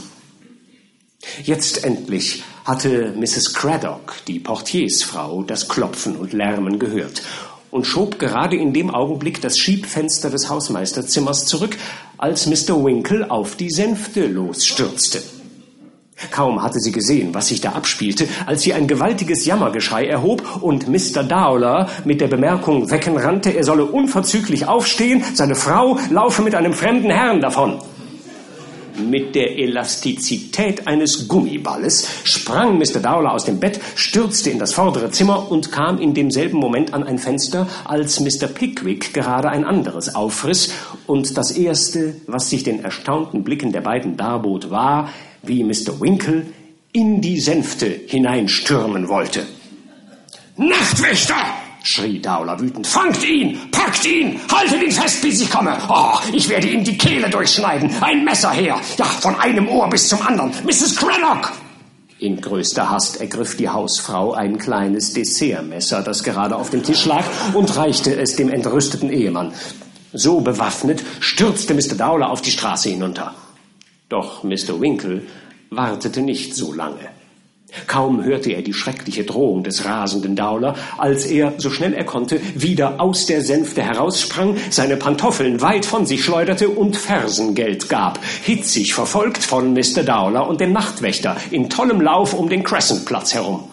Jetzt 1.42 1.84
endlich 1.84 2.44
hatte 2.64 3.14
Mrs. 3.16 3.54
Craddock, 3.54 4.14
die 4.28 4.40
Portiersfrau, 4.40 5.42
das 5.42 5.68
Klopfen 5.68 6.16
und 6.16 6.34
Lärmen 6.34 6.78
gehört 6.78 7.22
und 7.70 7.86
schob 7.86 8.20
gerade 8.20 8.56
in 8.56 8.72
dem 8.72 8.88
Augenblick 8.90 9.40
das 9.40 9.58
Schiebfenster 9.58 10.30
des 10.30 10.48
Hausmeisterzimmers 10.48 11.46
zurück, 11.46 11.76
als 12.18 12.46
Mr. 12.46 12.84
Winkle 12.84 13.28
auf 13.30 13.56
die 13.56 13.70
Sänfte 13.70 14.28
losstürzte. 14.28 15.22
Kaum 16.30 16.62
hatte 16.62 16.80
sie 16.80 16.92
gesehen, 16.92 17.34
was 17.34 17.48
sich 17.48 17.60
da 17.60 17.72
abspielte, 17.72 18.28
als 18.46 18.62
sie 18.62 18.74
ein 18.74 18.86
gewaltiges 18.86 19.44
Jammergeschrei 19.44 20.06
erhob 20.06 20.62
und 20.62 20.88
Mr. 20.88 21.22
Dowler 21.22 21.88
mit 22.04 22.20
der 22.20 22.28
Bemerkung 22.28 22.90
wecken 22.90 23.16
rannte, 23.16 23.50
er 23.50 23.64
solle 23.64 23.84
unverzüglich 23.84 24.66
aufstehen, 24.66 25.24
seine 25.34 25.54
Frau 25.54 25.98
laufe 26.10 26.42
mit 26.42 26.54
einem 26.54 26.72
fremden 26.72 27.10
Herrn 27.10 27.40
davon. 27.40 27.78
Mit 28.96 29.34
der 29.34 29.58
Elastizität 29.58 30.86
eines 30.86 31.26
Gummiballes 31.26 32.06
sprang 32.22 32.78
Mr. 32.78 33.00
Dowler 33.00 33.32
aus 33.32 33.44
dem 33.44 33.58
Bett, 33.58 33.80
stürzte 33.96 34.50
in 34.50 34.60
das 34.60 34.72
vordere 34.72 35.10
Zimmer 35.10 35.50
und 35.50 35.72
kam 35.72 35.98
in 35.98 36.14
demselben 36.14 36.58
Moment 36.58 36.94
an 36.94 37.02
ein 37.02 37.18
Fenster, 37.18 37.66
als 37.84 38.20
Mr. 38.20 38.46
Pickwick 38.46 39.12
gerade 39.12 39.50
ein 39.50 39.64
anderes 39.64 40.14
aufriss, 40.14 40.72
und 41.08 41.36
das 41.36 41.50
erste, 41.50 42.14
was 42.28 42.50
sich 42.50 42.62
den 42.62 42.84
erstaunten 42.84 43.42
Blicken 43.42 43.72
der 43.72 43.80
beiden 43.80 44.16
darbot, 44.16 44.70
war, 44.70 45.08
wie 45.46 45.64
Mr. 45.64 46.00
Winkle 46.00 46.46
in 46.92 47.20
die 47.20 47.40
Sänfte 47.40 47.86
hineinstürmen 48.06 49.08
wollte. 49.08 49.46
Nachtwächter! 50.56 51.34
schrie 51.82 52.18
Dowler 52.18 52.58
wütend. 52.58 52.86
Fangt 52.86 53.22
ihn! 53.24 53.58
Packt 53.70 54.06
ihn! 54.06 54.40
Haltet 54.50 54.82
ihn 54.82 54.90
fest, 54.90 55.20
bis 55.22 55.40
ich 55.40 55.50
komme! 55.50 55.76
Oh, 55.88 56.18
ich 56.32 56.48
werde 56.48 56.68
ihm 56.68 56.82
die 56.82 56.96
Kehle 56.96 57.28
durchschneiden! 57.28 57.90
Ein 58.00 58.24
Messer 58.24 58.50
her! 58.50 58.80
Ja, 58.96 59.04
von 59.04 59.38
einem 59.38 59.68
Ohr 59.68 59.88
bis 59.90 60.08
zum 60.08 60.22
anderen! 60.22 60.52
Mrs. 60.64 60.96
Cranlock! 60.96 61.52
In 62.18 62.40
größter 62.40 62.88
Hast 62.88 63.20
ergriff 63.20 63.56
die 63.56 63.68
Hausfrau 63.68 64.32
ein 64.32 64.56
kleines 64.56 65.12
Dessertmesser, 65.12 66.02
das 66.02 66.22
gerade 66.22 66.56
auf 66.56 66.70
dem 66.70 66.82
Tisch 66.82 67.04
lag, 67.04 67.24
und 67.52 67.76
reichte 67.76 68.16
es 68.16 68.36
dem 68.36 68.48
entrüsteten 68.48 69.10
Ehemann. 69.10 69.52
So 70.12 70.40
bewaffnet 70.40 71.04
stürzte 71.20 71.74
Mr. 71.74 71.96
Dowler 71.96 72.30
auf 72.30 72.40
die 72.40 72.52
Straße 72.52 72.88
hinunter. 72.88 73.34
Doch 74.08 74.44
Mr. 74.44 74.80
Winkle 74.80 75.22
wartete 75.70 76.20
nicht 76.20 76.54
so 76.54 76.72
lange. 76.72 77.08
Kaum 77.86 78.22
hörte 78.22 78.52
er 78.52 78.62
die 78.62 78.72
schreckliche 78.72 79.24
Drohung 79.24 79.64
des 79.64 79.84
rasenden 79.84 80.36
Dauler, 80.36 80.76
als 80.96 81.26
er, 81.26 81.54
so 81.58 81.70
schnell 81.70 81.92
er 81.92 82.04
konnte, 82.04 82.40
wieder 82.54 83.00
aus 83.00 83.26
der 83.26 83.42
Sänfte 83.42 83.82
heraussprang, 83.82 84.56
seine 84.70 84.96
Pantoffeln 84.96 85.60
weit 85.60 85.84
von 85.84 86.06
sich 86.06 86.24
schleuderte 86.24 86.68
und 86.68 86.96
Fersengeld 86.96 87.88
gab, 87.88 88.20
hitzig 88.44 88.94
verfolgt 88.94 89.42
von 89.42 89.72
Mr. 89.72 90.04
Dowler 90.04 90.46
und 90.46 90.60
dem 90.60 90.72
Nachtwächter 90.72 91.36
in 91.50 91.68
tollem 91.68 92.00
Lauf 92.00 92.32
um 92.34 92.48
den 92.48 92.62
Crescentplatz 92.62 93.34
herum. 93.34 93.64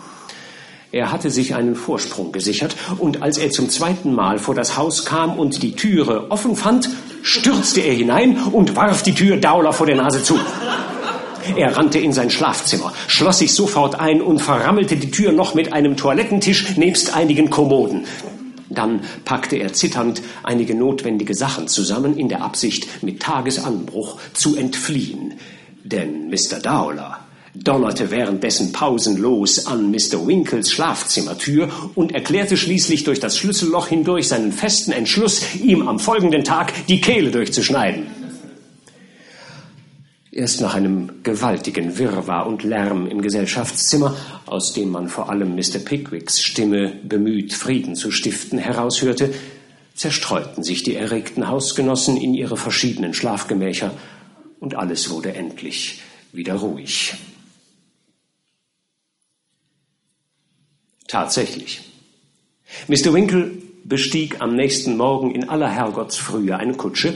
Er 0.91 1.11
hatte 1.11 1.29
sich 1.29 1.55
einen 1.55 1.75
Vorsprung 1.75 2.31
gesichert, 2.31 2.75
und 2.97 3.21
als 3.21 3.37
er 3.37 3.51
zum 3.51 3.69
zweiten 3.69 4.13
Mal 4.13 4.39
vor 4.39 4.55
das 4.55 4.77
Haus 4.77 5.05
kam 5.05 5.37
und 5.39 5.63
die 5.63 5.73
Türe 5.73 6.29
offen 6.29 6.55
fand, 6.55 6.89
stürzte 7.23 7.81
er 7.81 7.93
hinein 7.93 8.37
und 8.37 8.75
warf 8.75 9.03
die 9.03 9.13
Tür 9.13 9.37
Dowler 9.37 9.73
vor 9.73 9.85
der 9.85 9.95
Nase 9.95 10.23
zu. 10.23 10.39
Er 11.55 11.75
rannte 11.75 11.99
in 11.99 12.13
sein 12.13 12.29
Schlafzimmer, 12.29 12.93
schloss 13.07 13.39
sich 13.39 13.53
sofort 13.53 13.99
ein 13.99 14.21
und 14.21 14.39
verrammelte 14.39 14.95
die 14.95 15.11
Tür 15.11 15.31
noch 15.31 15.55
mit 15.55 15.73
einem 15.73 15.97
Toilettentisch 15.97 16.77
nebst 16.77 17.15
einigen 17.15 17.49
Kommoden. 17.49 18.05
Dann 18.69 19.01
packte 19.25 19.57
er 19.57 19.73
zitternd 19.73 20.21
einige 20.43 20.75
notwendige 20.75 21.33
Sachen 21.33 21.67
zusammen 21.67 22.15
in 22.15 22.29
der 22.29 22.41
Absicht, 22.41 23.03
mit 23.03 23.21
Tagesanbruch 23.21 24.17
zu 24.33 24.55
entfliehen. 24.55 25.33
Denn 25.83 26.29
Mr. 26.29 26.59
Dowler 26.61 27.20
donnerte 27.53 28.11
währenddessen 28.11 28.71
pausenlos 28.71 29.65
an 29.65 29.91
Mr. 29.91 30.25
Winkles 30.25 30.71
Schlafzimmertür 30.71 31.69
und 31.95 32.13
erklärte 32.13 32.57
schließlich 32.57 33.03
durch 33.03 33.19
das 33.19 33.37
Schlüsselloch 33.37 33.87
hindurch 33.87 34.27
seinen 34.27 34.51
festen 34.51 34.91
Entschluss, 34.91 35.55
ihm 35.55 35.87
am 35.87 35.99
folgenden 35.99 36.43
Tag 36.43 36.73
die 36.87 37.01
Kehle 37.01 37.31
durchzuschneiden. 37.31 38.07
Erst 40.33 40.61
nach 40.61 40.75
einem 40.75 41.23
gewaltigen 41.23 41.97
Wirrwarr 41.97 42.47
und 42.47 42.63
Lärm 42.63 43.05
im 43.05 43.21
Gesellschaftszimmer, 43.21 44.15
aus 44.45 44.71
dem 44.71 44.89
man 44.89 45.09
vor 45.09 45.29
allem 45.29 45.55
Mr. 45.55 45.79
Pickwicks 45.83 46.41
Stimme 46.41 46.93
bemüht, 47.03 47.51
Frieden 47.53 47.95
zu 47.95 48.11
stiften, 48.11 48.57
heraushörte, 48.57 49.33
zerstreuten 49.93 50.63
sich 50.63 50.83
die 50.83 50.95
erregten 50.95 51.49
Hausgenossen 51.49 52.15
in 52.15 52.33
ihre 52.33 52.55
verschiedenen 52.55 53.13
Schlafgemächer 53.13 53.91
und 54.61 54.75
alles 54.75 55.09
wurde 55.09 55.35
endlich 55.35 56.01
wieder 56.31 56.55
ruhig. 56.55 57.13
Tatsächlich. 61.11 61.81
Mr. 62.87 63.13
Winkle 63.13 63.51
bestieg 63.83 64.39
am 64.39 64.55
nächsten 64.55 64.95
Morgen 64.95 65.35
in 65.35 65.49
aller 65.49 65.67
Herrgottsfrühe 65.67 66.55
eine 66.55 66.75
Kutsche 66.75 67.15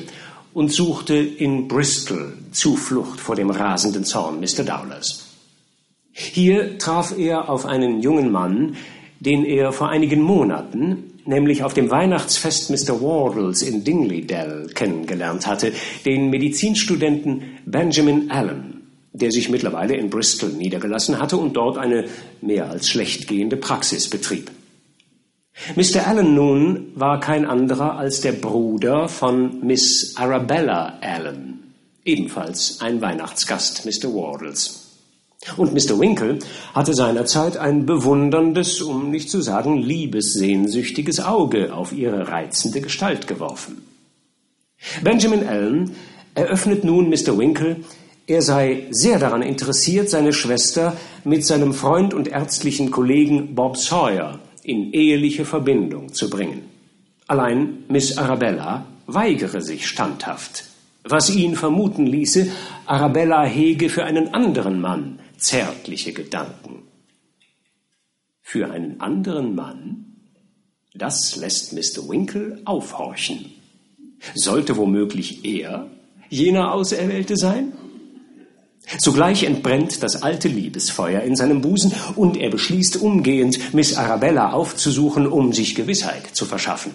und 0.54 0.70
suchte 0.70 1.16
in 1.16 1.70
Bristol 1.70 2.38
Zuflucht 2.52 3.22
vor 3.22 3.38
dem 3.38 3.50
rasenden 3.50 4.04
Zorn 4.04 4.42
Mr. 4.42 4.66
Dowlers. 4.66 5.28
Hier 6.12 6.78
traf 6.78 7.18
er 7.18 7.48
auf 7.50 7.66
einen 7.66 8.02
jungen 8.02 8.34
Mann, 8.34 8.76
den 9.22 9.46
er 9.46 9.72
vor 9.72 9.88
einigen 9.88 10.22
Monaten, 10.22 11.14
nämlich 11.24 11.64
auf 11.64 11.74
dem 11.74 11.90
Weihnachtsfest 11.90 12.72
Mr. 12.72 13.00
Wardles 13.00 13.62
in 13.62 13.86
Dingley 13.86 14.28
kennengelernt 14.74 15.48
hatte, 15.48 15.72
den 16.06 16.30
Medizinstudenten 16.30 17.60
Benjamin 17.66 18.30
Allen, 18.30 18.75
der 19.17 19.32
sich 19.32 19.49
mittlerweile 19.49 19.95
in 19.95 20.10
Bristol 20.10 20.49
niedergelassen 20.49 21.19
hatte 21.19 21.38
und 21.38 21.54
dort 21.54 21.78
eine 21.78 22.06
mehr 22.41 22.69
als 22.69 22.89
schlecht 22.89 23.28
gehende 23.28 23.58
Praxis 23.58 24.10
betrieb. 24.10 24.51
Mr. 25.75 26.06
Allen 26.06 26.36
nun 26.36 26.91
war 26.95 27.19
kein 27.19 27.45
anderer 27.45 27.97
als 27.97 28.19
der 28.21 28.34
Bruder 28.34 29.08
von 29.08 29.65
Miss 29.65 30.17
Arabella 30.17 30.99
Allen, 31.01 31.73
ebenfalls 32.04 32.82
ein 32.82 33.01
Weihnachtsgast 33.01 33.86
Mr. 33.86 34.13
Wardles. 34.13 34.82
Und 35.58 35.73
Mr. 35.73 35.99
Winkle 35.99 36.39
hatte 36.73 36.93
seinerzeit 36.93 37.56
ein 37.58 37.86
bewunderndes, 37.86 38.82
um 38.82 39.12
nicht 39.12 39.30
zu 39.30 39.41
sagen 39.41 39.78
liebessehnsüchtiges 39.78 41.19
Auge 41.19 41.73
auf 41.73 41.93
ihre 41.93 42.28
reizende 42.28 42.82
Gestalt 42.82 43.28
geworfen. 43.28 43.84
Benjamin 45.04 45.47
Allen 45.47 45.95
eröffnet 46.34 46.84
nun 46.84 47.10
Mr. 47.10 47.38
Winkle, 47.38 47.78
er 48.28 48.42
sei 48.42 48.88
sehr 48.90 49.20
daran 49.20 49.42
interessiert, 49.42 50.10
seine 50.10 50.34
Schwester 50.34 50.98
mit 51.24 51.46
seinem 51.46 51.74
Freund 51.74 52.14
und 52.14 52.28
ärztlichen 52.28 52.90
Kollegen 52.90 53.54
Bob 53.54 53.78
Sawyer 53.78 54.40
in 54.64 54.94
eheliche 54.94 55.46
Verbindung 55.46 56.14
zu 56.14 56.30
bringen. 56.30 56.64
Allein 57.28 57.84
Miss 57.88 58.18
Arabella 58.18 58.86
weigere 59.06 59.62
sich 59.62 59.88
standhaft, 59.88 60.66
was 61.04 61.30
ihn 61.30 61.56
vermuten 61.56 62.08
ließe, 62.08 62.50
Arabella 62.88 63.44
hege 63.44 63.90
für 63.90 64.06
einen 64.06 64.34
anderen 64.34 64.82
Mann 64.82 65.20
zärtliche 65.38 66.14
Gedanken. 66.14 66.84
Für 68.42 68.72
einen 68.72 69.02
anderen 69.02 69.54
Mann? 69.54 70.06
Das 70.96 71.36
lässt 71.36 71.74
Mr. 71.74 72.08
Winkle 72.10 72.62
aufhorchen. 72.66 73.52
Sollte 74.34 74.78
womöglich 74.78 75.46
er 75.46 75.88
jener 76.30 76.74
Auserwählte 76.74 77.38
sein? 77.38 77.74
Sogleich 78.98 79.43
entbrennt 79.43 80.04
das 80.04 80.21
alte 80.21 80.48
Liebesfeuer 80.48 81.21
in 81.21 81.36
seinem 81.36 81.62
Busen 81.62 81.93
und 82.15 82.38
er 82.38 82.50
beschließt 82.50 83.02
umgehend, 83.02 83.74
Miss 83.74 83.95
Arabella 83.95 84.54
aufzusuchen, 84.54 85.28
um 85.28 85.54
sich 85.54 85.76
Gewissheit 85.76 86.28
zu 86.34 86.45
verschaffen. 86.45 86.93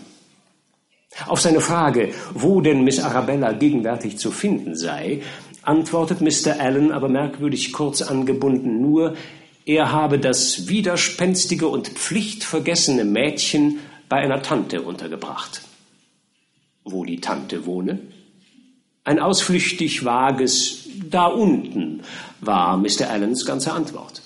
Auf 1.26 1.40
seine 1.40 1.60
Frage, 1.60 2.12
wo 2.34 2.60
denn 2.60 2.84
Miss 2.84 3.00
Arabella 3.00 3.52
gegenwärtig 3.52 4.18
zu 4.18 4.30
finden 4.30 4.76
sei, 4.76 5.22
antwortet 5.62 6.20
Mr. 6.20 6.60
Allen 6.60 6.92
aber 6.92 7.08
merkwürdig 7.08 7.72
kurz 7.72 8.02
angebunden 8.02 8.80
nur, 8.80 9.16
er 9.66 9.92
habe 9.92 10.18
das 10.18 10.68
widerspenstige 10.68 11.68
und 11.68 11.88
pflichtvergessene 11.88 13.04
Mädchen 13.04 13.80
bei 14.08 14.16
einer 14.16 14.42
Tante 14.42 14.82
untergebracht. 14.82 15.62
Wo 16.84 17.04
die 17.04 17.20
Tante 17.20 17.66
wohne? 17.66 18.00
Ein 19.04 19.18
ausflüchtig 19.18 20.04
vages 20.04 20.88
Da 21.08 21.26
unten 21.26 22.02
war 22.40 22.76
Mr. 22.76 23.08
Allens 23.10 23.46
ganze 23.46 23.72
Antwort. 23.72 24.22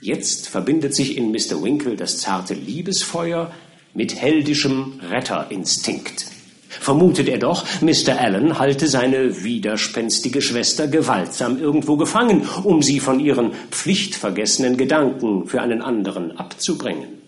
Jetzt 0.00 0.48
verbindet 0.48 0.94
sich 0.94 1.16
in 1.16 1.32
Mr. 1.32 1.62
Winkle 1.62 1.96
das 1.96 2.18
zarte 2.18 2.54
Liebesfeuer 2.54 3.52
mit 3.94 4.14
heldischem 4.14 5.00
Retterinstinkt. 5.10 6.26
Vermutet 6.68 7.28
er 7.28 7.38
doch, 7.38 7.64
Mr. 7.80 8.20
Allen 8.20 8.58
halte 8.58 8.86
seine 8.86 9.42
widerspenstige 9.42 10.42
Schwester 10.42 10.86
gewaltsam 10.86 11.58
irgendwo 11.58 11.96
gefangen, 11.96 12.46
um 12.62 12.82
sie 12.82 13.00
von 13.00 13.20
ihren 13.20 13.52
pflichtvergessenen 13.70 14.76
Gedanken 14.76 15.46
für 15.46 15.62
einen 15.62 15.82
anderen 15.82 16.36
abzubringen. 16.36 17.22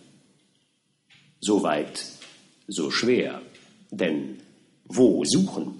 So 1.40 1.62
weit, 1.62 2.04
so 2.68 2.90
schwer. 2.90 3.40
Denn 3.90 4.38
wo 4.84 5.24
suchen? 5.24 5.79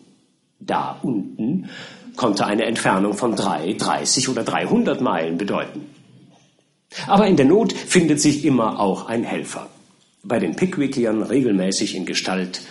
Da 0.60 0.98
unten 1.02 1.68
konnte 2.16 2.46
eine 2.46 2.64
Entfernung 2.64 3.14
von 3.14 3.34
drei, 3.34 3.74
dreißig 3.74 4.28
oder 4.28 4.44
dreihundert 4.44 5.00
Meilen 5.00 5.38
bedeuten. 5.38 5.86
Aber 7.06 7.26
in 7.26 7.36
der 7.36 7.46
Not 7.46 7.72
findet 7.72 8.20
sich 8.20 8.44
immer 8.44 8.78
auch 8.78 9.06
ein 9.06 9.24
Helfer. 9.24 9.68
Bei 10.22 10.38
den 10.38 10.54
Pickwickiern 10.54 11.22
regelmäßig 11.22 11.94
in 11.94 12.04
Gestalt 12.04 12.62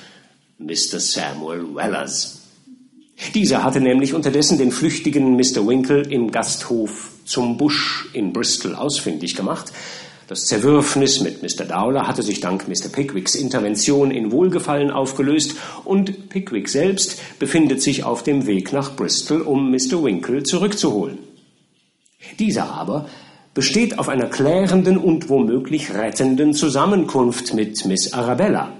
Mr. 0.59 0.99
Samuel 0.99 1.73
Wellers. 1.73 2.41
Dieser 3.33 3.63
hatte 3.63 3.81
nämlich 3.81 4.13
unterdessen 4.13 4.57
den 4.57 4.71
flüchtigen 4.71 5.35
Mr. 5.35 5.65
Winkle 5.67 6.03
im 6.03 6.31
Gasthof 6.31 7.11
zum 7.25 7.57
Busch 7.57 8.09
in 8.13 8.33
Bristol 8.33 8.75
ausfindig 8.75 9.35
gemacht, 9.35 9.71
das 10.29 10.45
Zerwürfnis 10.45 11.21
mit 11.21 11.41
Mr. 11.41 11.65
Dowler 11.65 12.07
hatte 12.07 12.21
sich 12.21 12.39
dank 12.39 12.67
Mr. 12.67 12.89
Pickwicks 12.91 13.33
Intervention 13.33 14.11
in 14.11 14.31
Wohlgefallen 14.31 14.91
aufgelöst 14.91 15.55
und 15.85 16.29
Pickwick 16.29 16.69
selbst 16.69 17.19
befindet 17.39 17.81
sich 17.81 18.03
auf 18.03 18.21
dem 18.21 18.45
Weg 18.45 18.71
nach 18.71 18.95
Bristol, 18.95 19.41
um 19.41 19.71
Mr. 19.71 20.03
Winkle 20.03 20.43
zurückzuholen. 20.43 21.17
Dieser 22.37 22.71
aber 22.71 23.09
besteht 23.55 23.97
auf 23.97 24.07
einer 24.07 24.27
klärenden 24.27 24.99
und 24.99 25.29
womöglich 25.29 25.95
rettenden 25.95 26.53
Zusammenkunft 26.53 27.55
mit 27.55 27.83
Miss 27.85 28.13
Arabella 28.13 28.73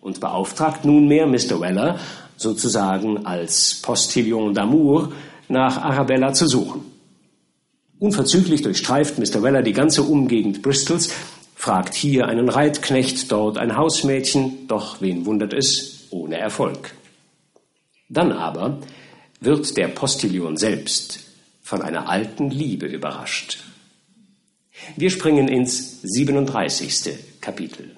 und 0.00 0.20
beauftragt 0.20 0.86
nunmehr 0.86 1.26
Mr. 1.26 1.60
Weller, 1.60 2.00
sozusagen 2.38 3.26
als 3.26 3.82
Postillon 3.82 4.54
d'amour, 4.54 5.12
nach 5.48 5.76
Arabella 5.76 6.32
zu 6.32 6.46
suchen. 6.46 6.95
Unverzüglich 7.98 8.62
durchstreift 8.62 9.18
Mr. 9.18 9.42
Weller 9.42 9.62
die 9.62 9.72
ganze 9.72 10.02
Umgegend 10.02 10.60
Bristols, 10.62 11.12
fragt 11.54 11.94
hier 11.94 12.28
einen 12.28 12.48
Reitknecht, 12.48 13.32
dort 13.32 13.56
ein 13.56 13.76
Hausmädchen, 13.76 14.68
doch 14.68 15.00
wen 15.00 15.24
wundert 15.24 15.54
es, 15.54 16.06
ohne 16.10 16.36
Erfolg. 16.36 16.94
Dann 18.08 18.32
aber 18.32 18.78
wird 19.40 19.76
der 19.76 19.88
Postillion 19.88 20.56
selbst 20.56 21.20
von 21.62 21.82
einer 21.82 22.08
alten 22.08 22.50
Liebe 22.50 22.86
überrascht. 22.86 23.64
Wir 24.96 25.10
springen 25.10 25.48
ins 25.48 26.02
37. 26.02 27.40
Kapitel. 27.40 27.96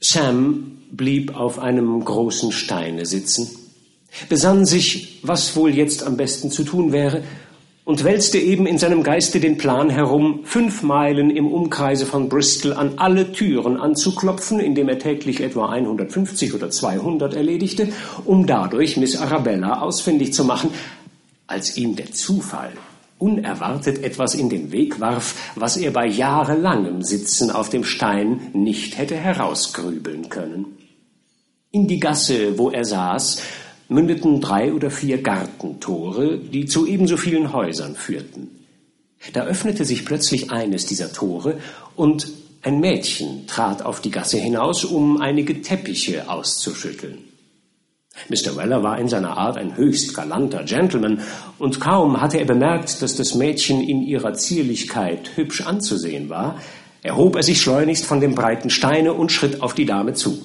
Sam 0.00 0.82
blieb 0.92 1.34
auf 1.34 1.58
einem 1.58 2.04
großen 2.04 2.52
Steine 2.52 3.04
sitzen, 3.04 3.57
besann 4.28 4.64
sich, 4.64 5.20
was 5.22 5.56
wohl 5.56 5.74
jetzt 5.74 6.02
am 6.02 6.16
besten 6.16 6.50
zu 6.50 6.64
tun 6.64 6.92
wäre, 6.92 7.22
und 7.88 8.04
wälzte 8.04 8.36
eben 8.36 8.66
in 8.66 8.76
seinem 8.76 9.02
Geiste 9.02 9.40
den 9.40 9.56
Plan 9.56 9.88
herum, 9.88 10.40
fünf 10.44 10.82
Meilen 10.82 11.30
im 11.30 11.50
Umkreise 11.50 12.04
von 12.04 12.28
Bristol 12.28 12.74
an 12.74 12.98
alle 12.98 13.32
Türen 13.32 13.78
anzuklopfen, 13.78 14.60
indem 14.60 14.90
er 14.90 14.98
täglich 14.98 15.40
etwa 15.40 15.70
150 15.70 16.52
oder 16.52 16.70
200 16.70 17.32
erledigte, 17.32 17.88
um 18.26 18.46
dadurch 18.46 18.98
Miss 18.98 19.16
Arabella 19.16 19.80
ausfindig 19.80 20.34
zu 20.34 20.44
machen, 20.44 20.68
als 21.46 21.78
ihm 21.78 21.96
der 21.96 22.12
Zufall 22.12 22.72
unerwartet 23.18 24.04
etwas 24.04 24.34
in 24.34 24.48
den 24.48 24.70
Weg 24.70 25.00
warf, 25.00 25.52
was 25.56 25.76
er 25.76 25.90
bei 25.90 26.06
jahrelangem 26.06 27.02
Sitzen 27.02 27.50
auf 27.50 27.68
dem 27.68 27.84
Stein 27.84 28.50
nicht 28.52 28.98
hätte 28.98 29.16
herausgrübeln 29.16 30.28
können. 30.28 30.76
In 31.70 31.86
die 31.86 32.00
Gasse, 32.00 32.58
wo 32.58 32.70
er 32.70 32.84
saß, 32.84 33.42
mündeten 33.88 34.40
drei 34.40 34.72
oder 34.72 34.90
vier 34.90 35.22
Gartentore, 35.22 36.38
die 36.38 36.66
zu 36.66 36.86
ebenso 36.86 37.16
vielen 37.16 37.52
Häusern 37.52 37.96
führten. 37.96 38.50
Da 39.32 39.44
öffnete 39.44 39.84
sich 39.84 40.04
plötzlich 40.04 40.50
eines 40.50 40.86
dieser 40.86 41.12
Tore 41.12 41.58
und 41.96 42.28
ein 42.62 42.80
Mädchen 42.80 43.46
trat 43.46 43.82
auf 43.82 44.00
die 44.00 44.10
Gasse 44.10 44.38
hinaus, 44.38 44.84
um 44.84 45.20
einige 45.20 45.62
Teppiche 45.62 46.28
auszuschütteln. 46.28 47.18
Mr. 48.28 48.56
Weller 48.56 48.82
war 48.82 48.98
in 48.98 49.08
seiner 49.08 49.36
Art 49.36 49.56
ein 49.56 49.76
höchst 49.76 50.14
galanter 50.14 50.64
Gentleman, 50.64 51.20
und 51.58 51.80
kaum 51.80 52.20
hatte 52.20 52.38
er 52.38 52.46
bemerkt, 52.46 53.00
dass 53.00 53.16
das 53.16 53.34
Mädchen 53.34 53.80
in 53.80 54.02
ihrer 54.02 54.34
Zierlichkeit 54.34 55.36
hübsch 55.36 55.60
anzusehen 55.60 56.28
war, 56.28 56.60
erhob 57.02 57.36
er 57.36 57.44
sich 57.44 57.60
schleunigst 57.60 58.04
von 58.04 58.20
dem 58.20 58.34
breiten 58.34 58.70
Steine 58.70 59.12
und 59.12 59.30
schritt 59.30 59.62
auf 59.62 59.74
die 59.74 59.86
Dame 59.86 60.14
zu. 60.14 60.42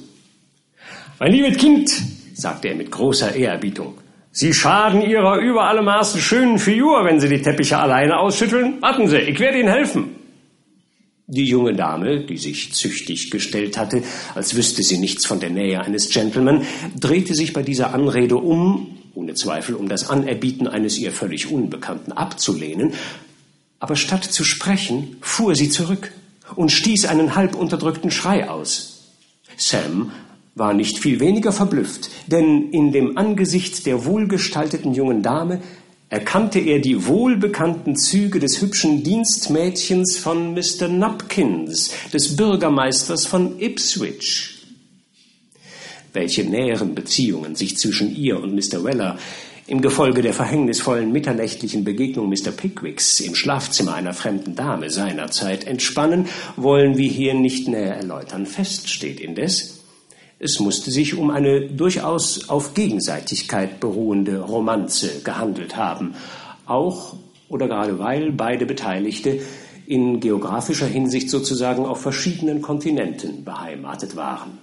Mein 1.19 1.31
liebes 1.31 1.57
Kind, 1.57 1.91
sagte 2.33 2.69
er 2.69 2.75
mit 2.75 2.91
großer 2.91 3.35
Ehrerbietung. 3.35 3.95
Sie 4.31 4.53
schaden 4.53 5.01
Ihrer 5.01 5.37
über 5.37 5.65
alle 5.65 5.83
Maßen 5.83 6.19
schönen 6.19 6.57
Figur, 6.57 7.05
wenn 7.05 7.19
Sie 7.19 7.29
die 7.29 7.41
Teppiche 7.41 7.77
alleine 7.77 8.17
ausschütteln. 8.17 8.81
Warten 8.81 9.07
Sie, 9.07 9.17
ich 9.17 9.39
werde 9.39 9.59
Ihnen 9.59 9.69
helfen. 9.69 10.15
Die 11.27 11.45
junge 11.45 11.73
Dame, 11.73 12.25
die 12.25 12.37
sich 12.37 12.73
züchtig 12.73 13.31
gestellt 13.31 13.77
hatte, 13.77 14.03
als 14.35 14.55
wüsste 14.55 14.83
sie 14.83 14.97
nichts 14.97 15.25
von 15.25 15.39
der 15.39 15.51
Nähe 15.51 15.81
eines 15.81 16.09
Gentleman, 16.09 16.65
drehte 16.99 17.33
sich 17.33 17.53
bei 17.53 17.63
dieser 17.63 17.93
Anrede 17.93 18.35
um, 18.35 18.97
ohne 19.15 19.33
Zweifel 19.33 19.75
um 19.75 19.87
das 19.87 20.09
Anerbieten 20.09 20.67
eines 20.67 20.97
ihr 20.97 21.11
völlig 21.11 21.49
Unbekannten 21.49 22.11
abzulehnen, 22.11 22.93
aber 23.79 23.95
statt 23.95 24.25
zu 24.25 24.43
sprechen, 24.43 25.17
fuhr 25.21 25.55
sie 25.55 25.69
zurück 25.69 26.11
und 26.55 26.71
stieß 26.71 27.05
einen 27.05 27.35
halb 27.35 27.55
unterdrückten 27.55 28.11
Schrei 28.11 28.49
aus. 28.49 29.11
Sam 29.57 30.11
war 30.55 30.73
nicht 30.73 30.99
viel 30.99 31.19
weniger 31.19 31.51
verblüfft, 31.51 32.09
denn 32.27 32.69
in 32.71 32.91
dem 32.91 33.17
Angesicht 33.17 33.85
der 33.85 34.05
wohlgestalteten 34.05 34.93
jungen 34.93 35.23
Dame 35.23 35.61
erkannte 36.09 36.59
er 36.59 36.77
die 36.77 37.07
wohlbekannten 37.07 37.95
Züge 37.95 38.39
des 38.39 38.61
hübschen 38.61 39.03
Dienstmädchens 39.03 40.17
von 40.17 40.53
Mr. 40.53 40.87
Nupkins, 40.87 41.91
des 42.13 42.35
Bürgermeisters 42.35 43.25
von 43.25 43.59
Ipswich. 43.59 44.51
Welche 46.13 46.43
näheren 46.43 46.93
Beziehungen 46.93 47.55
sich 47.55 47.77
zwischen 47.77 48.15
ihr 48.15 48.39
und 48.39 48.53
Mr. 48.53 48.83
Weller 48.83 49.17
im 49.65 49.81
Gefolge 49.81 50.21
der 50.21 50.33
verhängnisvollen 50.33 51.11
mitternächtlichen 51.11 51.83
Begegnung 51.83 52.29
Mr. 52.29 52.51
Pickwicks 52.51 53.19
im 53.19 53.33
Schlafzimmer 53.33 53.95
einer 53.95 54.13
fremden 54.13 54.55
Dame 54.55 54.91
seinerzeit 54.91 55.65
entspannen, 55.65 56.27
wollen 56.57 56.97
wir 56.97 57.09
hier 57.09 57.33
nicht 57.33 57.67
näher 57.67 57.95
erläutern. 57.95 58.45
Fest 58.45 58.89
steht 58.89 59.19
indes, 59.19 59.72
es 60.43 60.59
musste 60.59 60.91
sich 60.91 61.17
um 61.17 61.29
eine 61.29 61.69
durchaus 61.69 62.49
auf 62.49 62.73
Gegenseitigkeit 62.73 63.79
beruhende 63.79 64.41
Romanze 64.41 65.21
gehandelt 65.23 65.77
haben, 65.77 66.15
auch 66.65 67.15
oder 67.47 67.67
gerade 67.67 67.97
weil 67.99 68.31
beide 68.31 68.65
Beteiligte 68.65 69.39
in 69.85 70.19
geografischer 70.19 70.87
Hinsicht 70.87 71.29
sozusagen 71.29 71.85
auf 71.85 72.01
verschiedenen 72.01 72.61
Kontinenten 72.61 73.43
beheimatet 73.43 74.15
waren. 74.15 74.57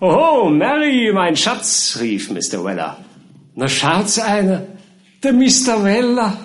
Oh, 0.00 0.48
Mary, 0.50 1.10
mein 1.12 1.36
Schatz, 1.36 1.98
rief 2.00 2.30
Mr. 2.30 2.64
Weller. 2.64 2.98
Na, 3.54 3.68
schaut's 3.68 4.18
einer, 4.18 4.62
der 5.22 5.32
Mr. 5.32 5.84
Weller. 5.84 6.36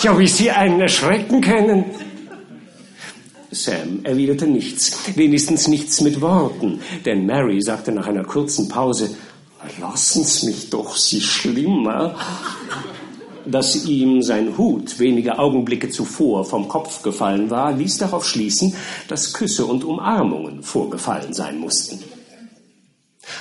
Ja, 0.00 0.18
wie 0.18 0.26
Sie 0.26 0.50
einen 0.50 0.80
erschrecken 0.80 1.40
können. 1.40 1.84
Sam 3.52 4.00
erwiderte 4.04 4.46
nichts, 4.46 5.14
wenigstens 5.14 5.68
nichts 5.68 6.00
mit 6.00 6.20
Worten, 6.20 6.80
denn 7.04 7.26
Mary 7.26 7.60
sagte 7.60 7.92
nach 7.92 8.06
einer 8.06 8.24
kurzen 8.24 8.68
Pause, 8.68 9.10
Lassen's 9.80 10.42
mich 10.42 10.70
doch, 10.70 10.96
Sie 10.96 11.20
schlimmer. 11.20 12.16
Dass 13.44 13.84
ihm 13.86 14.22
sein 14.22 14.56
Hut 14.56 14.98
wenige 14.98 15.38
Augenblicke 15.38 15.90
zuvor 15.90 16.44
vom 16.44 16.68
Kopf 16.68 17.02
gefallen 17.02 17.50
war, 17.50 17.72
ließ 17.72 17.98
darauf 17.98 18.26
schließen, 18.26 18.74
dass 19.08 19.32
Küsse 19.32 19.66
und 19.66 19.84
Umarmungen 19.84 20.62
vorgefallen 20.62 21.32
sein 21.32 21.58
mussten. 21.58 21.98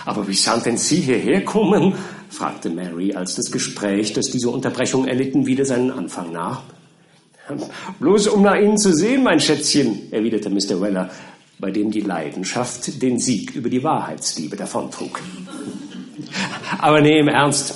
Aber 0.05 0.27
wie 0.27 0.33
sollen 0.33 0.63
denn 0.63 0.77
Sie 0.77 1.01
hierher 1.01 1.43
kommen? 1.45 1.93
fragte 2.29 2.69
Mary, 2.69 3.13
als 3.13 3.35
das 3.35 3.51
Gespräch, 3.51 4.13
das 4.13 4.31
diese 4.31 4.49
Unterbrechung 4.49 5.07
erlitten, 5.07 5.45
wieder 5.45 5.65
seinen 5.65 5.91
Anfang 5.91 6.31
nahm. 6.31 6.57
Bloß 7.99 8.27
um 8.29 8.41
nach 8.41 8.55
Ihnen 8.55 8.77
zu 8.77 8.93
sehen, 8.93 9.23
mein 9.23 9.39
Schätzchen, 9.39 10.11
erwiderte 10.11 10.49
Mr. 10.49 10.81
Weller, 10.81 11.09
bei 11.59 11.71
dem 11.71 11.91
die 11.91 12.01
Leidenschaft 12.01 13.01
den 13.01 13.19
Sieg 13.19 13.55
über 13.55 13.69
die 13.69 13.83
Wahrheitsliebe 13.83 14.55
davontrug. 14.55 15.19
Aber 16.79 17.01
nee, 17.01 17.19
im 17.19 17.27
Ernst, 17.27 17.75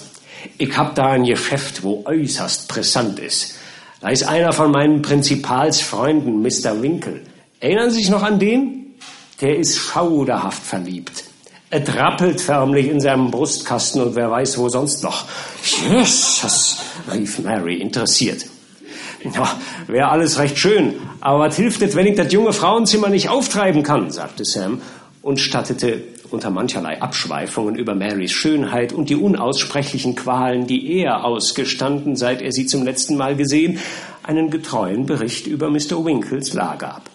ich 0.57 0.75
hab 0.77 0.95
da 0.95 1.11
ein 1.11 1.23
Geschäft, 1.23 1.83
wo 1.83 2.03
äußerst 2.05 2.67
brisant 2.67 3.19
ist. 3.19 3.55
Da 4.01 4.09
ist 4.09 4.23
einer 4.23 4.53
von 4.53 4.71
meinen 4.71 5.01
Prinzipalsfreunden, 5.01 6.41
Mr. 6.41 6.81
Winkel. 6.81 7.21
Erinnern 7.59 7.89
Sie 7.89 7.99
sich 7.99 8.09
noch 8.09 8.23
an 8.23 8.39
den? 8.39 8.95
Der 9.41 9.57
ist 9.57 9.77
schauderhaft 9.77 10.63
verliebt. 10.63 11.25
Er 11.69 11.83
trappelt 11.83 12.39
förmlich 12.39 12.87
in 12.87 13.01
seinem 13.01 13.31
Brustkasten 13.31 14.01
und 14.01 14.15
wer 14.15 14.29
weiß 14.31 14.57
wo 14.57 14.69
sonst 14.69 15.03
noch. 15.03 15.25
Jesus, 15.63 16.77
rief 17.11 17.39
Mary 17.39 17.75
interessiert. 17.75 18.45
Ja, 19.33 19.59
wäre 19.87 20.09
alles 20.09 20.37
recht 20.37 20.57
schön, 20.57 20.95
aber 21.19 21.39
was 21.39 21.55
hilft 21.55 21.81
es, 21.81 21.95
wenn 21.95 22.05
ich 22.05 22.15
das 22.15 22.31
junge 22.31 22.53
Frauenzimmer 22.53 23.09
nicht 23.09 23.29
auftreiben 23.29 23.81
kann, 23.81 24.11
sagte 24.11 24.45
Sam 24.45 24.81
und 25.21 25.39
stattete 25.39 26.03
unter 26.29 26.51
mancherlei 26.51 27.01
Abschweifungen 27.01 27.75
über 27.75 27.95
Marys 27.95 28.31
Schönheit 28.31 28.93
und 28.93 29.09
die 29.09 29.15
unaussprechlichen 29.15 30.15
Qualen, 30.15 30.67
die 30.67 30.99
er 30.99 31.23
ausgestanden, 31.23 32.15
seit 32.15 32.41
er 32.41 32.51
sie 32.51 32.65
zum 32.65 32.83
letzten 32.83 33.17
Mal 33.17 33.35
gesehen, 33.35 33.79
einen 34.23 34.49
getreuen 34.49 35.05
Bericht 35.05 35.47
über 35.47 35.69
Mr. 35.69 36.03
Winkles 36.03 36.53
Lager 36.53 36.95
ab. 36.95 37.09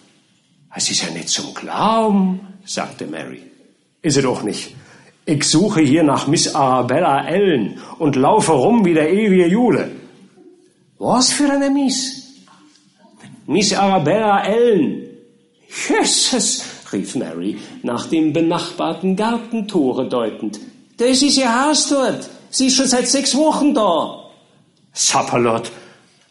Es 0.75 0.89
ist 0.89 1.03
ja 1.03 1.11
nicht 1.11 1.29
zum 1.29 1.53
Glauben, 1.53 2.39
sagte 2.65 3.05
Mary. 3.05 3.43
Ist 4.01 4.17
es 4.17 4.23
doch 4.23 4.43
nicht. 4.43 4.75
Ich 5.25 5.43
suche 5.43 5.81
hier 5.81 6.03
nach 6.03 6.27
Miss 6.27 6.55
Arabella 6.55 7.27
Ellen 7.27 7.79
und 7.99 8.15
laufe 8.15 8.53
rum 8.53 8.85
wie 8.85 8.93
der 8.93 9.11
ewige 9.11 9.47
Jule. 9.47 9.91
Was 11.03 11.33
für 11.33 11.51
eine 11.51 11.71
Miss? 11.71 12.27
Miss 13.47 13.73
Arabella 13.73 14.45
Ellen. 14.45 15.07
Jesus, 15.89 16.63
rief 16.93 17.15
Mary, 17.15 17.57
nach 17.81 18.05
dem 18.05 18.31
benachbarten 18.31 19.15
Gartentore 19.15 20.07
deutend. 20.07 20.59
Das 20.97 21.23
ist 21.23 21.39
ihr 21.39 21.49
Haus 21.49 21.89
dort. 21.89 22.29
Sie 22.51 22.67
ist 22.67 22.75
schon 22.75 22.85
seit 22.85 23.07
sechs 23.07 23.35
Wochen 23.35 23.73
da. 23.73 24.25
Sapperlot. 24.93 25.71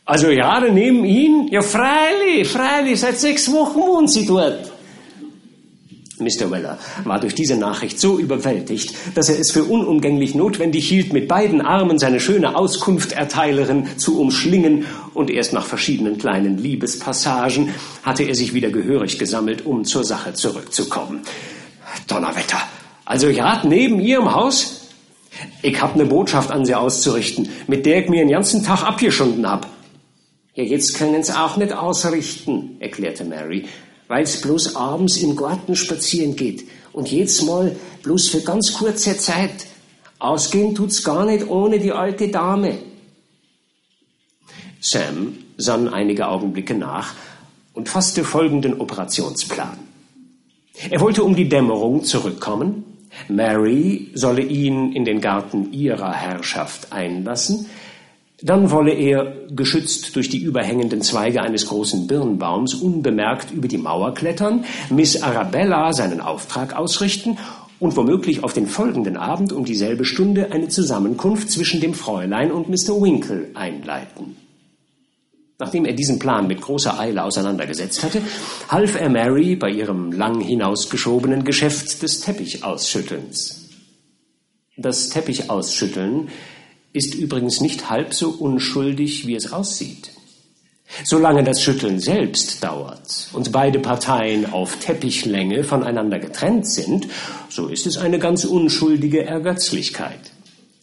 Also 0.05 0.29
gerade 0.29 0.71
neben 0.71 1.05
Ihnen? 1.05 1.49
Ja, 1.49 1.63
freilich, 1.63 2.47
freilich, 2.47 3.01
seit 3.01 3.19
sechs 3.19 3.51
Wochen 3.51 3.81
wohnt 3.81 4.13
sie 4.13 4.25
dort. 4.25 4.71
Mr. 6.21 6.51
Weller 6.51 6.79
war 7.05 7.21
durch 7.21 7.35
diese 7.35 7.57
Nachricht 7.57 7.99
so 7.99 8.19
überwältigt, 8.19 8.95
dass 9.15 9.29
er 9.29 9.39
es 9.39 9.51
für 9.51 9.65
unumgänglich 9.65 10.35
notwendig 10.35 10.89
hielt, 10.89 11.13
mit 11.13 11.29
beiden 11.29 11.61
Armen 11.61 11.99
seine 11.99 12.21
schöne 12.21 12.57
Auskunfterteilerin 12.57 13.99
zu 13.99 14.21
umschlingen, 14.21 14.87
und 15.13 15.29
erst 15.31 15.53
nach 15.53 15.67
verschiedenen 15.67 16.19
kleinen 16.19 16.57
Liebespassagen 16.59 17.75
hatte 18.03 18.23
er 18.23 18.35
sich 18.35 18.55
wieder 18.55 18.71
gehörig 18.71 19.19
gesammelt, 19.19 19.67
um 19.67 19.85
zur 19.85 20.05
Sache 20.05 20.35
zurückzukommen. 20.35 21.23
Donnerwetter! 22.07 22.59
Also 23.05 23.29
gerade 23.29 23.69
neben 23.69 24.01
Ihrem 24.01 24.33
Haus? 24.35 24.89
Ich 25.63 25.81
hab 25.81 25.97
ne 25.97 26.05
Botschaft 26.05 26.51
an 26.51 26.65
sie 26.65 26.75
auszurichten, 26.75 27.49
mit 27.67 27.87
der 27.87 28.03
ich 28.03 28.09
mir 28.09 28.21
den 28.21 28.31
ganzen 28.31 28.65
Tag 28.65 28.83
abgeschunden 28.85 29.49
hab. 29.49 29.67
Ja, 30.55 30.65
jetzt 30.65 30.95
können's 30.97 31.31
auch 31.31 31.57
nicht 31.57 31.73
ausrichten, 31.73 32.77
erklärte 32.81 33.25
Mary, 33.25 33.67
weil's 34.11 34.41
bloß 34.41 34.75
abends 34.75 35.19
im 35.19 35.37
Garten 35.37 35.77
spazieren 35.77 36.35
geht 36.35 36.65
und 36.93 37.09
jedes 37.09 37.43
Mal 37.43 37.77
bloß 38.03 38.29
für 38.29 38.41
ganz 38.41 38.75
kurze 38.75 39.17
Zeit. 39.17 39.67
Ausgehen 40.19 40.75
tut's 40.75 41.05
gar 41.05 41.25
nicht 41.25 41.49
ohne 41.49 41.79
die 41.79 41.93
alte 41.93 42.29
Dame. 42.29 42.79
Sam 44.81 45.39
sann 45.57 45.89
einige 45.89 46.27
Augenblicke 46.27 46.75
nach 46.75 47.15
und 47.73 47.89
fasste 47.89 48.25
folgenden 48.25 48.81
Operationsplan. 48.81 49.79
Er 50.91 51.01
wollte 51.01 51.23
um 51.23 51.37
die 51.37 51.49
Dämmerung 51.49 52.03
zurückkommen, 52.03 52.85
Mary 53.29 54.11
solle 54.15 54.43
ihn 54.43 54.93
in 54.93 55.05
den 55.05 55.21
Garten 55.21 55.73
ihrer 55.73 56.13
Herrschaft 56.13 56.93
einlassen, 56.93 57.67
dann 58.43 58.71
wolle 58.71 58.93
er, 58.93 59.35
geschützt 59.51 60.17
durch 60.17 60.29
die 60.29 60.39
überhängenden 60.39 61.03
Zweige 61.03 61.43
eines 61.43 61.67
großen 61.67 62.07
Birnbaums, 62.07 62.75
unbemerkt 62.75 63.51
über 63.51 63.69
die 63.69 63.79
Mauer 63.79 64.15
klettern, 64.15 64.65
Miss 64.89 65.23
Arabella 65.23 65.93
seinen 65.93 66.21
Auftrag 66.21 66.75
ausrichten 66.75 67.37
und 67.79 67.97
womöglich 67.97 68.45
auf 68.45 68.53
den 68.53 68.67
folgenden 68.67 69.17
Abend 69.17 69.53
um 69.53 69.65
dieselbe 69.65 70.05
Stunde 70.05 70.53
eine 70.53 70.69
Zusammenkunft 70.69 71.51
zwischen 71.51 71.81
dem 71.81 71.95
Fräulein 71.95 72.53
und 72.53 72.69
Mr. 72.69 73.01
Winkle 73.01 73.49
einleiten. 73.55 74.37
Nachdem 75.59 75.85
er 75.85 75.93
diesen 75.93 76.19
Plan 76.19 76.47
mit 76.47 76.63
großer 76.63 76.99
Eile 76.99 77.23
auseinandergesetzt 77.23 78.03
hatte, 78.03 78.23
half 78.69 78.99
er 78.99 79.11
Mary 79.11 79.57
bei 79.57 79.69
ihrem 79.69 80.11
lang 80.13 80.41
hinausgeschobenen 80.41 81.45
Geschäft 81.45 82.03
des 82.03 82.21
Teppichausschüttelns. 82.21 83.69
Das 84.79 85.11
Teppichausschütteln 85.11 86.29
ist 86.93 87.15
übrigens 87.15 87.61
nicht 87.61 87.91
halb 87.91 88.15
so 88.15 88.31
unschuldig, 88.31 89.27
wie 89.27 89.37
es 89.37 89.53
aussieht. 89.53 90.11
Solange 91.05 91.45
das 91.45 91.63
Schütteln 91.63 92.01
selbst 92.01 92.65
dauert 92.65 93.29
und 93.33 93.53
beide 93.53 93.79
Parteien 93.79 94.53
auf 94.53 94.77
Teppichlänge 94.81 95.63
voneinander 95.63 96.19
getrennt 96.19 96.67
sind, 96.67 97.07
so 97.49 97.69
ist 97.69 97.87
es 97.87 97.97
eine 97.97 98.19
ganz 98.19 98.45
unschuldige 98.45 99.25
Ergötzlichkeit. 99.25 100.33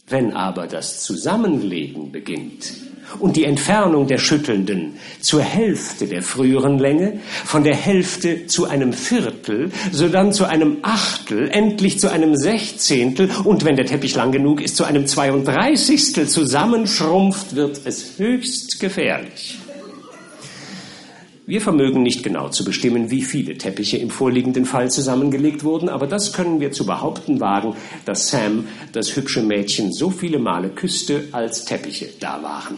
Wenn 0.08 0.32
aber 0.32 0.66
das 0.66 1.00
Zusammenlegen 1.00 2.10
beginnt, 2.12 2.72
und 3.20 3.36
die 3.36 3.44
Entfernung 3.44 4.06
der 4.06 4.18
Schüttelnden 4.18 4.94
zur 5.20 5.42
Hälfte 5.42 6.06
der 6.06 6.22
früheren 6.22 6.78
Länge, 6.78 7.20
von 7.44 7.64
der 7.64 7.74
Hälfte 7.74 8.46
zu 8.46 8.66
einem 8.66 8.92
Viertel, 8.92 9.70
sodann 9.92 10.32
zu 10.32 10.44
einem 10.44 10.78
Achtel, 10.82 11.48
endlich 11.48 11.98
zu 11.98 12.10
einem 12.10 12.36
Sechzehntel 12.36 13.30
und 13.44 13.64
wenn 13.64 13.76
der 13.76 13.86
Teppich 13.86 14.14
lang 14.14 14.32
genug 14.32 14.60
ist, 14.60 14.76
zu 14.76 14.84
einem 14.84 15.06
Zweiunddreißigstel 15.06 16.28
zusammenschrumpft, 16.28 17.56
wird 17.56 17.80
es 17.84 18.18
höchst 18.18 18.80
gefährlich. 18.80 19.58
Wir 21.48 21.62
vermögen 21.62 22.02
nicht 22.02 22.22
genau 22.22 22.50
zu 22.50 22.62
bestimmen, 22.62 23.10
wie 23.10 23.22
viele 23.22 23.56
Teppiche 23.56 23.96
im 23.96 24.10
vorliegenden 24.10 24.66
Fall 24.66 24.90
zusammengelegt 24.90 25.64
wurden, 25.64 25.88
aber 25.88 26.06
das 26.06 26.34
können 26.34 26.60
wir 26.60 26.72
zu 26.72 26.84
behaupten 26.84 27.40
wagen, 27.40 27.74
dass 28.04 28.28
Sam 28.28 28.68
das 28.92 29.16
hübsche 29.16 29.42
Mädchen 29.42 29.90
so 29.90 30.10
viele 30.10 30.38
Male 30.38 30.68
küsste, 30.68 31.28
als 31.32 31.64
Teppiche 31.64 32.10
da 32.20 32.42
waren. 32.42 32.76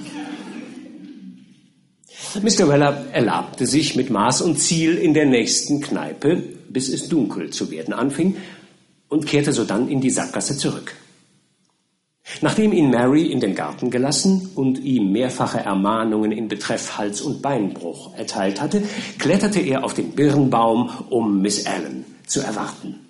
Mr. 2.40 2.68
Weller 2.68 3.06
erlabte 3.12 3.66
sich 3.66 3.96
mit 3.96 4.08
Maß 4.08 4.40
und 4.42 4.60
Ziel 4.60 4.98
in 4.98 5.14
der 5.14 5.26
nächsten 5.26 5.80
Kneipe, 5.80 6.40
bis 6.68 6.90
es 6.90 7.08
dunkel 7.08 7.50
zu 7.50 7.72
werden 7.72 7.92
anfing, 7.92 8.36
und 9.08 9.26
kehrte 9.26 9.52
sodann 9.52 9.88
in 9.88 10.00
die 10.00 10.10
Sackgasse 10.10 10.56
zurück. 10.56 10.94
Nachdem 12.40 12.72
ihn 12.72 12.90
Mary 12.90 13.26
in 13.26 13.40
den 13.40 13.54
Garten 13.54 13.90
gelassen 13.90 14.50
und 14.54 14.78
ihm 14.78 15.12
mehrfache 15.12 15.60
Ermahnungen 15.60 16.32
in 16.32 16.48
Betreff 16.48 16.96
Hals- 16.96 17.20
und 17.20 17.42
Beinbruch 17.42 18.16
erteilt 18.16 18.60
hatte, 18.60 18.82
kletterte 19.18 19.60
er 19.60 19.84
auf 19.84 19.94
den 19.94 20.12
Birnbaum, 20.12 20.90
um 21.10 21.42
Miss 21.42 21.66
Allen 21.66 22.04
zu 22.26 22.40
erwarten. 22.40 23.00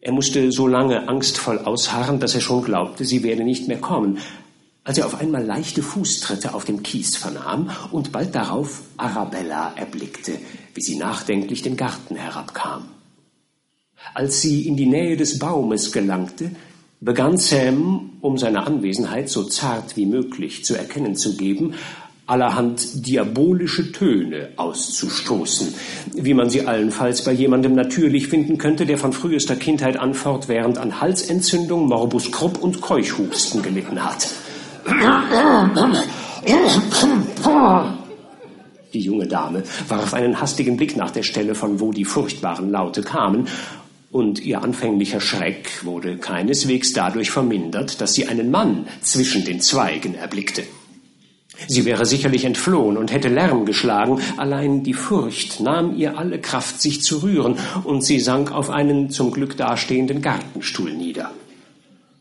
Er 0.00 0.12
musste 0.12 0.50
so 0.50 0.66
lange 0.66 1.08
angstvoll 1.08 1.58
ausharren, 1.58 2.18
dass 2.18 2.34
er 2.34 2.40
schon 2.40 2.62
glaubte, 2.64 3.04
sie 3.04 3.22
werde 3.22 3.44
nicht 3.44 3.68
mehr 3.68 3.78
kommen, 3.78 4.18
als 4.84 4.98
er 4.98 5.06
auf 5.06 5.20
einmal 5.20 5.44
leichte 5.44 5.82
Fußtritte 5.82 6.54
auf 6.54 6.64
dem 6.64 6.82
Kies 6.82 7.16
vernahm 7.16 7.70
und 7.92 8.10
bald 8.10 8.34
darauf 8.34 8.82
Arabella 8.96 9.74
erblickte, 9.76 10.38
wie 10.74 10.80
sie 10.80 10.96
nachdenklich 10.96 11.62
den 11.62 11.76
Garten 11.76 12.16
herabkam. 12.16 12.88
Als 14.14 14.40
sie 14.40 14.66
in 14.66 14.76
die 14.76 14.86
Nähe 14.86 15.16
des 15.16 15.38
Baumes 15.38 15.92
gelangte, 15.92 16.50
begann 17.02 17.36
Sam, 17.36 18.10
um 18.20 18.38
seine 18.38 18.64
Anwesenheit 18.66 19.28
so 19.28 19.42
zart 19.42 19.96
wie 19.96 20.06
möglich 20.06 20.64
zu 20.64 20.76
erkennen 20.76 21.16
zu 21.16 21.36
geben, 21.36 21.74
allerhand 22.26 23.06
diabolische 23.06 23.90
Töne 23.90 24.50
auszustoßen, 24.56 25.74
wie 26.14 26.32
man 26.32 26.48
sie 26.48 26.64
allenfalls 26.66 27.24
bei 27.24 27.32
jemandem 27.32 27.74
natürlich 27.74 28.28
finden 28.28 28.56
könnte, 28.56 28.86
der 28.86 28.96
von 28.96 29.12
frühester 29.12 29.56
Kindheit 29.56 29.98
an 29.98 30.14
fortwährend 30.14 30.78
an 30.78 31.00
Halsentzündung, 31.00 31.88
Morbus 31.88 32.30
Krupp 32.30 32.62
und 32.62 32.80
Keuchhusten 32.80 33.62
gelitten 33.62 34.02
hat. 34.02 34.28
Die 38.92 39.00
junge 39.00 39.26
Dame 39.26 39.64
warf 39.88 40.14
einen 40.14 40.40
hastigen 40.40 40.76
Blick 40.76 40.96
nach 40.96 41.10
der 41.10 41.22
Stelle, 41.22 41.54
von 41.54 41.80
wo 41.80 41.92
die 41.92 42.04
furchtbaren 42.04 42.70
Laute 42.70 43.02
kamen, 43.02 43.48
und 44.12 44.44
ihr 44.44 44.62
anfänglicher 44.62 45.20
Schreck 45.20 45.84
wurde 45.84 46.18
keineswegs 46.18 46.92
dadurch 46.92 47.30
vermindert, 47.30 48.00
dass 48.00 48.14
sie 48.14 48.26
einen 48.28 48.50
Mann 48.50 48.86
zwischen 49.00 49.44
den 49.44 49.60
Zweigen 49.60 50.14
erblickte. 50.14 50.62
Sie 51.68 51.84
wäre 51.84 52.06
sicherlich 52.06 52.44
entflohen 52.44 52.96
und 52.96 53.12
hätte 53.12 53.28
Lärm 53.28 53.64
geschlagen, 53.64 54.20
allein 54.36 54.82
die 54.82 54.94
Furcht 54.94 55.60
nahm 55.60 55.96
ihr 55.96 56.18
alle 56.18 56.40
Kraft, 56.40 56.80
sich 56.80 57.02
zu 57.02 57.22
rühren, 57.22 57.56
und 57.84 58.02
sie 58.02 58.20
sank 58.20 58.52
auf 58.52 58.68
einen 58.70 59.10
zum 59.10 59.30
Glück 59.30 59.56
dastehenden 59.56 60.22
Gartenstuhl 60.22 60.92
nieder. 60.92 61.30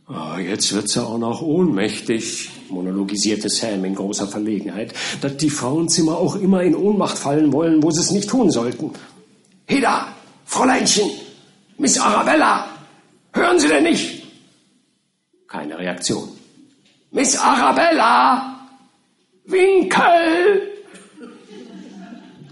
Oh, 0.08 0.38
jetzt 0.38 0.74
wird 0.74 0.90
sie 0.90 1.02
auch 1.02 1.18
noch 1.18 1.42
ohnmächtig, 1.42 2.50
monologisierte 2.70 3.50
Sam 3.50 3.86
in 3.86 3.96
großer 3.96 4.28
Verlegenheit, 4.28 4.94
dass 5.22 5.38
die 5.38 5.50
Frauenzimmer 5.50 6.18
auch 6.18 6.36
immer 6.36 6.62
in 6.64 6.76
Ohnmacht 6.76 7.18
fallen 7.18 7.52
wollen, 7.54 7.82
wo 7.82 7.92
sie 7.92 8.02
es 8.02 8.12
nicht 8.12 8.30
tun 8.30 8.52
sollten. 8.52 8.92
Heda, 9.66 10.08
Fräuleinchen, 10.46 11.10
Miss 11.82 12.00
Arabella, 12.00 12.68
hören 13.34 13.60
Sie 13.60 13.68
denn 13.68 13.82
nicht? 13.82 14.22
Keine 15.48 15.80
Reaktion. 15.80 16.30
Miss 17.10 17.36
Arabella, 17.36 18.68
Winkel! 19.46 20.62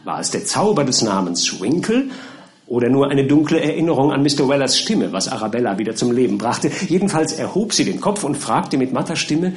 War 0.03 0.19
es 0.19 0.31
der 0.31 0.45
Zauber 0.45 0.83
des 0.83 1.03
Namens 1.03 1.61
Winkle 1.61 2.09
oder 2.65 2.89
nur 2.89 3.11
eine 3.11 3.27
dunkle 3.27 3.61
Erinnerung 3.61 4.11
an 4.11 4.23
Mr. 4.23 4.49
Wellers 4.49 4.79
Stimme, 4.79 5.13
was 5.13 5.27
Arabella 5.27 5.77
wieder 5.77 5.95
zum 5.95 6.11
Leben 6.11 6.39
brachte? 6.39 6.71
Jedenfalls 6.87 7.33
erhob 7.33 7.73
sie 7.73 7.85
den 7.85 8.01
Kopf 8.01 8.23
und 8.23 8.35
fragte 8.35 8.77
mit 8.77 8.93
matter 8.93 9.15
Stimme, 9.15 9.55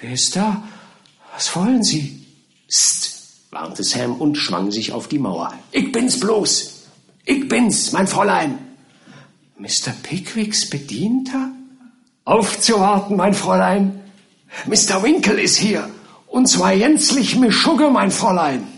wer 0.00 0.12
ist 0.12 0.36
da? 0.36 0.62
Was 1.34 1.56
wollen 1.56 1.82
Sie? 1.82 2.24
Psst, 2.68 3.50
warnte 3.50 3.82
Sam 3.82 4.14
und 4.14 4.36
schwang 4.36 4.70
sich 4.70 4.92
auf 4.92 5.08
die 5.08 5.18
Mauer. 5.18 5.52
Ich 5.72 5.90
bin's 5.90 6.20
bloß. 6.20 6.84
Ich 7.24 7.48
bin's, 7.48 7.90
mein 7.90 8.06
Fräulein. 8.06 8.67
Mr. 9.58 9.92
Pickwicks 10.02 10.70
Bedienter? 10.70 11.50
Aufzuwarten, 12.24 13.16
mein 13.16 13.34
Fräulein. 13.34 14.00
Mr. 14.66 15.02
Winkle 15.02 15.40
ist 15.40 15.56
hier. 15.56 15.90
Und 16.28 16.46
zwar 16.46 16.72
jänzlich 16.72 17.36
Mischugge, 17.36 17.90
mein 17.90 18.12
Fräulein. 18.12 18.68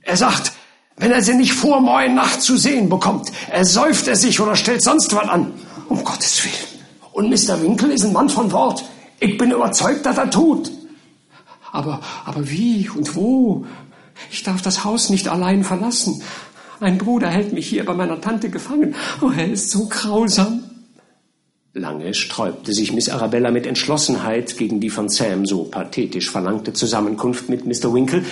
Er 0.00 0.16
sagt, 0.16 0.52
wenn 0.96 1.12
er 1.12 1.22
sie 1.22 1.34
nicht 1.34 1.52
vor 1.52 1.80
morgen 1.82 2.14
Nacht 2.14 2.40
zu 2.40 2.56
sehen 2.56 2.88
bekommt, 2.88 3.30
ersäuft 3.50 4.08
er 4.08 4.16
sich 4.16 4.40
oder 4.40 4.56
stellt 4.56 4.82
sonst 4.82 5.14
was 5.14 5.28
an. 5.28 5.52
Um 5.88 6.02
Gottes 6.02 6.42
Willen. 6.44 6.82
Und 7.12 7.28
Mr. 7.28 7.60
Winkle 7.60 7.92
ist 7.92 8.04
ein 8.04 8.12
Mann 8.14 8.30
von 8.30 8.50
Wort. 8.52 8.84
Ich 9.20 9.36
bin 9.36 9.50
überzeugt, 9.50 10.06
dass 10.06 10.16
er 10.16 10.30
tut. 10.30 10.70
Aber, 11.72 12.00
aber 12.24 12.48
wie 12.48 12.88
und 12.88 13.14
wo? 13.16 13.66
Ich 14.30 14.42
darf 14.42 14.62
das 14.62 14.82
Haus 14.82 15.10
nicht 15.10 15.28
allein 15.28 15.62
verlassen. 15.62 16.22
Mein 16.80 16.98
Bruder 16.98 17.28
hält 17.28 17.52
mich 17.52 17.66
hier 17.68 17.84
bei 17.84 17.94
meiner 17.94 18.20
Tante 18.20 18.50
gefangen. 18.50 18.94
Oh, 19.22 19.30
er 19.36 19.50
ist 19.50 19.70
so 19.70 19.86
grausam. 19.86 20.64
Lange 21.72 22.14
sträubte 22.14 22.72
sich 22.72 22.92
Miss 22.92 23.08
Arabella 23.08 23.50
mit 23.50 23.66
Entschlossenheit 23.66 24.56
gegen 24.56 24.80
die 24.80 24.90
von 24.90 25.08
Sam 25.08 25.46
so 25.46 25.64
pathetisch 25.64 26.30
verlangte 26.30 26.72
Zusammenkunft 26.72 27.48
mit 27.48 27.66
Mr. 27.66 27.92
Winkle. 27.92 28.24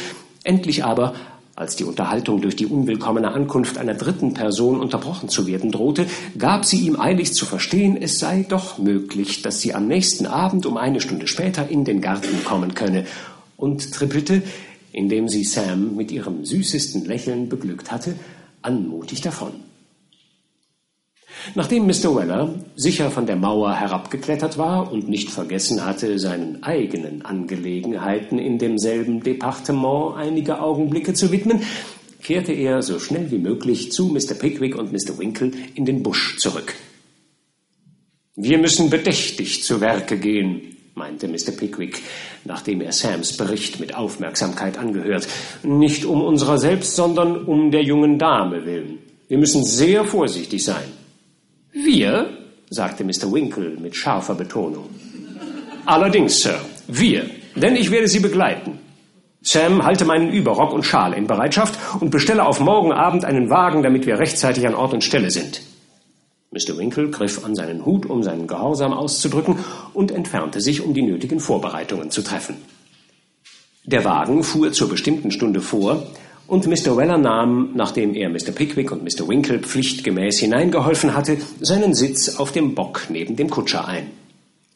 Endlich 0.44 0.84
aber, 0.84 1.14
als 1.54 1.76
die 1.76 1.84
Unterhaltung 1.84 2.40
durch 2.40 2.56
die 2.56 2.66
unwillkommene 2.66 3.32
Ankunft 3.32 3.78
einer 3.78 3.94
dritten 3.94 4.34
Person 4.34 4.80
unterbrochen 4.80 5.28
zu 5.28 5.46
werden 5.46 5.70
drohte, 5.70 6.06
gab 6.38 6.64
sie 6.64 6.86
ihm 6.86 6.98
eilig 6.98 7.32
zu 7.34 7.46
verstehen, 7.46 7.96
es 8.00 8.18
sei 8.18 8.44
doch 8.48 8.78
möglich, 8.78 9.42
dass 9.42 9.60
sie 9.60 9.74
am 9.74 9.86
nächsten 9.88 10.26
Abend 10.26 10.66
um 10.66 10.76
eine 10.76 11.00
Stunde 11.00 11.26
später 11.26 11.68
in 11.68 11.84
den 11.84 12.00
Garten 12.00 12.44
kommen 12.44 12.74
könne, 12.74 13.04
und 13.56 13.92
trippelte, 13.92 14.42
indem 14.92 15.28
sie 15.28 15.44
Sam 15.44 15.96
mit 15.96 16.10
ihrem 16.10 16.44
süßesten 16.44 17.04
Lächeln 17.04 17.48
beglückt 17.48 17.90
hatte, 17.90 18.14
anmutig 18.64 19.20
davon. 19.20 19.52
Nachdem 21.54 21.86
Mr. 21.86 22.16
Weller 22.16 22.54
sicher 22.74 23.10
von 23.10 23.26
der 23.26 23.36
Mauer 23.36 23.74
herabgeklettert 23.74 24.56
war 24.56 24.90
und 24.90 25.08
nicht 25.08 25.30
vergessen 25.30 25.84
hatte, 25.84 26.18
seinen 26.18 26.62
eigenen 26.62 27.22
Angelegenheiten 27.22 28.38
in 28.38 28.58
demselben 28.58 29.22
Departement 29.22 30.16
einige 30.16 30.60
Augenblicke 30.60 31.12
zu 31.12 31.30
widmen, 31.32 31.62
kehrte 32.22 32.52
er 32.52 32.82
so 32.82 32.98
schnell 32.98 33.30
wie 33.30 33.38
möglich 33.38 33.92
zu 33.92 34.06
Mr. 34.06 34.34
Pickwick 34.34 34.76
und 34.76 34.92
Mr. 34.92 35.18
Winkle 35.18 35.50
in 35.74 35.84
den 35.84 36.02
Busch 36.02 36.38
zurück. 36.38 36.74
Wir 38.36 38.58
müssen 38.58 38.88
bedächtig 38.88 39.62
zu 39.62 39.80
Werke 39.80 40.18
gehen, 40.18 40.73
meinte 40.94 41.26
Mr. 41.26 41.52
Pickwick, 41.56 42.02
nachdem 42.44 42.80
er 42.80 42.92
Sams 42.92 43.36
Bericht 43.36 43.80
mit 43.80 43.96
Aufmerksamkeit 43.96 44.78
angehört. 44.78 45.26
Nicht 45.62 46.04
um 46.04 46.22
unserer 46.22 46.58
selbst, 46.58 46.94
sondern 46.94 47.44
um 47.44 47.70
der 47.70 47.82
jungen 47.82 48.18
Dame 48.18 48.64
willen. 48.64 48.98
Wir 49.28 49.38
müssen 49.38 49.64
sehr 49.64 50.04
vorsichtig 50.04 50.64
sein. 50.64 50.84
Wir? 51.72 52.38
sagte 52.70 53.04
Mr. 53.04 53.32
Winkle 53.32 53.76
mit 53.80 53.94
scharfer 53.96 54.34
Betonung. 54.34 54.88
Allerdings, 55.86 56.40
Sir, 56.40 56.60
wir, 56.86 57.28
denn 57.56 57.76
ich 57.76 57.90
werde 57.90 58.08
Sie 58.08 58.20
begleiten. 58.20 58.78
Sam, 59.42 59.84
halte 59.84 60.04
meinen 60.04 60.32
Überrock 60.32 60.72
und 60.72 60.84
Schal 60.84 61.12
in 61.12 61.26
Bereitschaft 61.26 61.78
und 62.00 62.10
bestelle 62.10 62.46
auf 62.46 62.60
morgen 62.60 62.92
Abend 62.92 63.24
einen 63.24 63.50
Wagen, 63.50 63.82
damit 63.82 64.06
wir 64.06 64.18
rechtzeitig 64.18 64.66
an 64.66 64.74
Ort 64.74 64.94
und 64.94 65.04
Stelle 65.04 65.30
sind. 65.30 65.60
Mr. 66.54 66.78
Winkle 66.78 67.10
griff 67.10 67.44
an 67.44 67.56
seinen 67.56 67.84
Hut, 67.84 68.06
um 68.06 68.22
seinen 68.22 68.46
Gehorsam 68.46 68.92
auszudrücken, 68.92 69.58
und 69.92 70.12
entfernte 70.12 70.60
sich, 70.60 70.82
um 70.82 70.94
die 70.94 71.02
nötigen 71.02 71.40
Vorbereitungen 71.40 72.12
zu 72.12 72.22
treffen. 72.22 72.56
Der 73.84 74.04
Wagen 74.04 74.44
fuhr 74.44 74.72
zur 74.72 74.88
bestimmten 74.88 75.32
Stunde 75.32 75.60
vor, 75.60 76.06
und 76.46 76.66
Mr. 76.66 76.96
Weller 76.96 77.18
nahm, 77.18 77.70
nachdem 77.74 78.14
er 78.14 78.28
Mr. 78.28 78.52
Pickwick 78.54 78.92
und 78.92 79.02
Mr. 79.02 79.26
Winkle 79.26 79.58
pflichtgemäß 79.58 80.38
hineingeholfen 80.38 81.16
hatte, 81.16 81.38
seinen 81.60 81.94
Sitz 81.94 82.36
auf 82.36 82.52
dem 82.52 82.74
Bock 82.74 83.06
neben 83.08 83.34
dem 83.34 83.50
Kutscher 83.50 83.88
ein. 83.88 84.10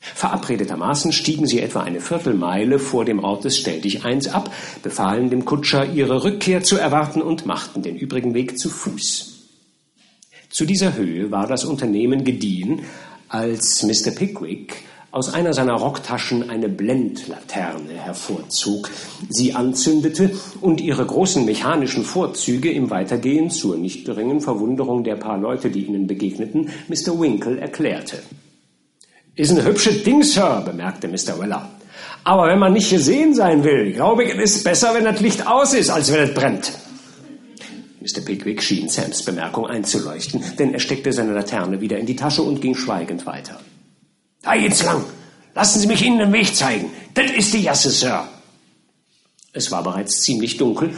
Verabredetermaßen 0.01 1.12
stiegen 1.12 1.47
sie 1.47 1.61
etwa 1.61 1.83
eine 1.83 2.01
Viertelmeile 2.01 2.79
vor 2.79 3.05
dem 3.05 3.22
Ort 3.22 3.45
des 3.45 3.57
Stelldicheins 3.57 4.29
ab, 4.29 4.53
befahlen 4.83 5.31
dem 5.31 5.45
Kutscher, 5.45 5.87
ihre 5.93 6.24
Rückkehr 6.24 6.62
zu 6.62 6.76
erwarten 6.76 7.22
und 7.22 7.47
machten 7.47 7.83
den 7.83 7.97
übrigen 7.97 8.35
Weg 8.35 8.59
zu 8.59 8.68
Fuß. 8.68 9.38
Zu 10.51 10.64
dieser 10.64 10.96
Höhe 10.96 11.30
war 11.30 11.46
das 11.46 11.64
Unternehmen 11.64 12.24
gediehen, 12.24 12.82
als 13.28 13.82
Mr. 13.82 14.12
Pickwick 14.12 14.74
aus 15.11 15.32
einer 15.32 15.55
seiner 15.55 15.74
Rocktaschen 15.74 16.51
eine 16.51 16.68
Blendlaterne 16.68 17.94
hervorzog, 17.94 18.90
sie 19.28 19.55
anzündete 19.55 20.30
und 20.61 20.80
ihre 20.80 21.05
großen 21.05 21.44
mechanischen 21.44 22.05
Vorzüge 22.05 22.70
im 22.70 22.90
Weitergehen 22.90 23.51
zur 23.51 23.76
nicht 23.76 24.05
geringen 24.05 24.40
Verwunderung 24.40 25.05
der 25.05 25.16
paar 25.16 25.38
Leute, 25.38 25.70
die 25.70 25.84
ihnen 25.84 26.07
begegneten, 26.07 26.70
Mr. 26.88 27.18
Winkle 27.18 27.59
erklärte. 27.59 28.18
Ist 29.34 29.51
ein 29.51 29.64
hübsches 29.64 30.03
Ding, 30.03 30.22
Sir, 30.22 30.62
bemerkte 30.64 31.09
Mr. 31.09 31.38
Weller. 31.38 31.70
Aber 32.24 32.49
wenn 32.49 32.59
man 32.59 32.72
nicht 32.72 32.90
gesehen 32.90 33.34
sein 33.34 33.64
will, 33.64 33.92
glaube 33.92 34.24
ich, 34.24 34.34
es 34.34 34.57
ist 34.57 34.64
besser, 34.64 34.94
wenn 34.94 35.05
das 35.05 35.20
Licht 35.20 35.46
aus 35.46 35.72
ist, 35.72 35.90
als 35.90 36.12
wenn 36.12 36.20
es 36.20 36.34
brennt. 36.34 36.72
Mr. 38.09 38.22
Pickwick 38.22 38.62
schien 38.62 38.88
Sams 38.88 39.22
Bemerkung 39.22 39.66
einzuleuchten, 39.66 40.42
denn 40.59 40.72
er 40.72 40.80
steckte 40.80 41.12
seine 41.12 41.34
Laterne 41.34 41.80
wieder 41.80 41.98
in 41.98 42.06
die 42.06 42.16
Tasche 42.16 42.42
und 42.42 42.61
ging 42.61 42.74
schweigend 42.74 43.26
weiter. 43.26 43.61
Da 44.42 44.56
geht's 44.56 44.82
lang. 44.82 45.04
Lassen 45.54 45.80
Sie 45.80 45.86
mich 45.86 46.02
Ihnen 46.02 46.18
den 46.18 46.32
Weg 46.32 46.54
zeigen. 46.54 46.90
Das 47.14 47.30
ist 47.30 47.52
die 47.52 47.62
Jasse, 47.62 47.90
Sir. 47.90 48.26
Es 49.52 49.70
war 49.70 49.82
bereits 49.82 50.22
ziemlich 50.22 50.56
dunkel 50.56 50.94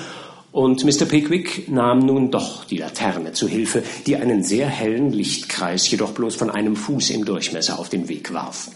und 0.53 0.85
Mr. 0.85 1.07
Pickwick 1.07 1.69
nahm 1.69 2.01
nun 2.01 2.31
doch 2.31 2.65
die 2.65 2.79
Laterne 2.79 3.33
zu 3.33 3.49
Hilfe, 3.49 3.83
die 4.07 4.17
einen 4.17 4.45
sehr 4.45 4.69
hellen 4.69 5.13
Lichtkreis 5.13 5.91
jedoch 5.91 6.13
bloß 6.13 6.35
von 6.35 6.51
einem 6.51 6.77
Fuß 6.77 7.11
im 7.11 7.25
Durchmesser 7.25 7.79
auf 7.79 7.89
den 7.89 8.09
Weg 8.09 8.33
warf. 8.33 8.71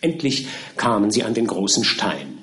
Endlich 0.00 0.46
kamen 0.76 1.10
sie 1.10 1.22
an 1.22 1.34
den 1.34 1.46
großen 1.46 1.84
Stein. 1.84 2.35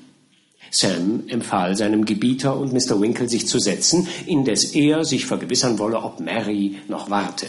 Sam 0.74 1.24
empfahl 1.28 1.76
seinem 1.76 2.04
Gebieter 2.04 2.58
und 2.58 2.74
Mr. 2.74 3.00
Winkle 3.00 3.30
sich 3.30 3.48
zu 3.48 3.60
setzen, 3.60 4.08
indes 4.26 4.74
er 4.74 5.06
sich 5.06 5.28
vergewissern 5.28 5.78
wolle, 5.78 6.02
ob 6.02 6.20
Mary 6.20 6.80
noch 6.88 7.12
warte. 7.12 7.46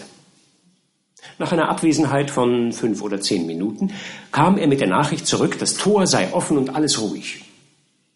Nach 1.39 1.51
einer 1.51 1.71
Abwesenheit 1.71 2.31
von 2.31 2.73
fünf 2.73 3.01
oder 3.01 3.23
zehn 3.23 3.47
Minuten 3.47 3.93
kam 4.31 4.59
er 4.59 4.67
mit 4.67 4.81
der 4.81 4.89
Nachricht 4.89 5.27
zurück, 5.27 5.59
das 5.59 5.75
Tor 5.75 6.07
sei 6.07 6.35
offen 6.35 6.59
und 6.59 6.75
alles 6.75 7.01
ruhig. 7.01 7.45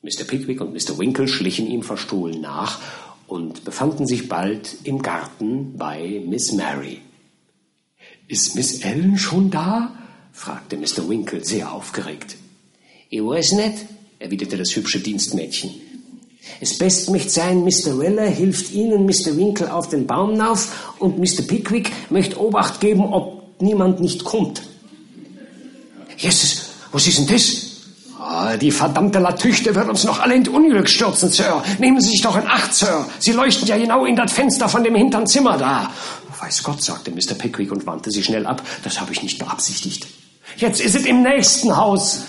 Mr. 0.02 0.24
Pickwick 0.24 0.60
und 0.60 0.74
Mr. 0.74 0.98
Winkle 0.98 1.26
schlichen 1.26 1.66
ihm 1.66 1.82
verstohlen 1.82 2.42
nach 2.42 2.78
und 3.26 3.64
befanden 3.64 4.06
sich 4.06 4.28
bald 4.28 4.76
im 4.84 5.00
Garten 5.00 5.78
bei 5.78 6.22
Miss 6.26 6.52
Mary. 6.52 7.00
Ist 8.28 8.54
Miss 8.56 8.84
Ellen 8.84 9.16
schon 9.16 9.50
da? 9.50 9.94
fragte 10.32 10.76
Mr. 10.76 11.08
Winkle 11.08 11.42
sehr 11.42 11.72
aufgeregt. 11.72 12.36
Ich 13.08 13.22
weiß 13.22 13.52
nicht, 13.52 13.86
erwiderte 14.18 14.56
das 14.56 14.74
hübsche 14.74 15.00
Dienstmädchen. 15.00 15.70
Es 16.60 16.78
best 16.78 17.10
möchte 17.10 17.30
sein, 17.30 17.62
Mr. 17.62 17.98
Weller 17.98 18.26
hilft 18.26 18.72
Ihnen, 18.72 19.04
Mr. 19.04 19.36
Winkle, 19.36 19.72
auf 19.72 19.88
den 19.88 20.06
Baum 20.06 20.40
auf 20.40 20.94
und 20.98 21.18
Mr. 21.18 21.42
Pickwick 21.46 21.92
möchte 22.10 22.40
Obacht 22.40 22.80
geben, 22.80 23.12
ob 23.12 23.60
niemand 23.60 24.00
nicht 24.00 24.24
kommt. 24.24 24.62
Jesus, 26.16 26.70
was 26.90 27.06
ist 27.06 27.18
denn 27.18 27.26
das? 27.26 27.68
Ah, 28.18 28.56
die 28.56 28.72
verdammte 28.72 29.20
Latüchte 29.20 29.74
wird 29.74 29.88
uns 29.88 30.02
noch 30.02 30.18
alle 30.18 30.34
in 30.34 30.48
Unglück 30.48 30.88
stürzen, 30.88 31.30
Sir. 31.30 31.62
Nehmen 31.78 32.00
Sie 32.00 32.10
sich 32.10 32.22
doch 32.22 32.36
in 32.36 32.46
Acht, 32.46 32.74
Sir. 32.74 33.06
Sie 33.20 33.32
leuchten 33.32 33.68
ja 33.68 33.78
genau 33.78 34.04
in 34.04 34.16
das 34.16 34.32
Fenster 34.32 34.68
von 34.68 34.82
dem 34.82 34.96
hintern 34.96 35.26
Zimmer 35.26 35.56
da. 35.56 35.92
Weiß 36.40 36.62
Gott, 36.64 36.82
sagte 36.82 37.12
Mr. 37.12 37.34
Pickwick 37.34 37.70
und 37.70 37.86
wandte 37.86 38.10
sich 38.10 38.24
schnell 38.24 38.46
ab. 38.46 38.62
Das 38.82 39.00
habe 39.00 39.12
ich 39.12 39.22
nicht 39.22 39.38
beabsichtigt. 39.38 40.06
Jetzt 40.56 40.80
ist 40.80 40.96
es 40.96 41.04
im 41.04 41.22
nächsten 41.22 41.76
Haus. 41.76 42.22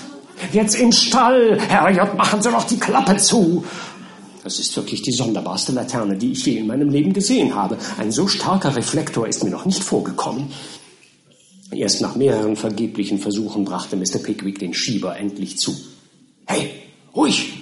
Jetzt 0.52 0.76
im 0.76 0.92
Stall. 0.92 1.60
Herrgott, 1.60 2.18
machen 2.18 2.42
Sie 2.42 2.52
doch 2.52 2.64
die 2.64 2.80
Klappe 2.80 3.18
zu. 3.18 3.64
Das 4.44 4.58
ist 4.60 4.76
wirklich 4.76 5.02
die 5.02 5.12
sonderbarste 5.12 5.74
Laterne, 5.74 6.18
die 6.18 6.32
ich 6.32 6.46
je 6.46 6.58
in 6.58 6.68
meinem 6.68 6.90
Leben 6.90 7.14
gesehen 7.14 7.54
habe. 7.56 7.78
Ein 7.98 8.12
so 8.12 8.28
starker 8.28 8.76
Reflektor 8.76 9.28
ist 9.28 9.44
mir 9.44 9.50
noch 9.50 9.66
nicht 9.66 9.84
vorgekommen. 9.84 10.52
Erst 11.72 12.02
nach 12.02 12.16
mehreren 12.16 12.56
vergeblichen 12.56 13.20
Versuchen 13.20 13.66
brachte 13.66 13.96
Mr. 13.96 14.20
Pickwick 14.24 14.58
den 14.58 14.74
Schieber 14.74 15.18
endlich 15.18 15.58
zu. 15.60 15.76
Hey, 16.46 16.72
ruhig! 17.16 17.54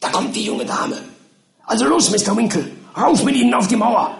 Da 0.00 0.10
kommt 0.10 0.36
die 0.36 0.44
junge 0.44 0.64
Dame. 0.64 0.96
Also 1.64 1.86
los, 1.86 2.10
Mr. 2.10 2.36
Winkle, 2.36 2.70
rauf 2.96 3.24
mit 3.24 3.34
Ihnen 3.34 3.52
auf 3.52 3.66
die 3.66 3.76
Mauer. 3.76 4.16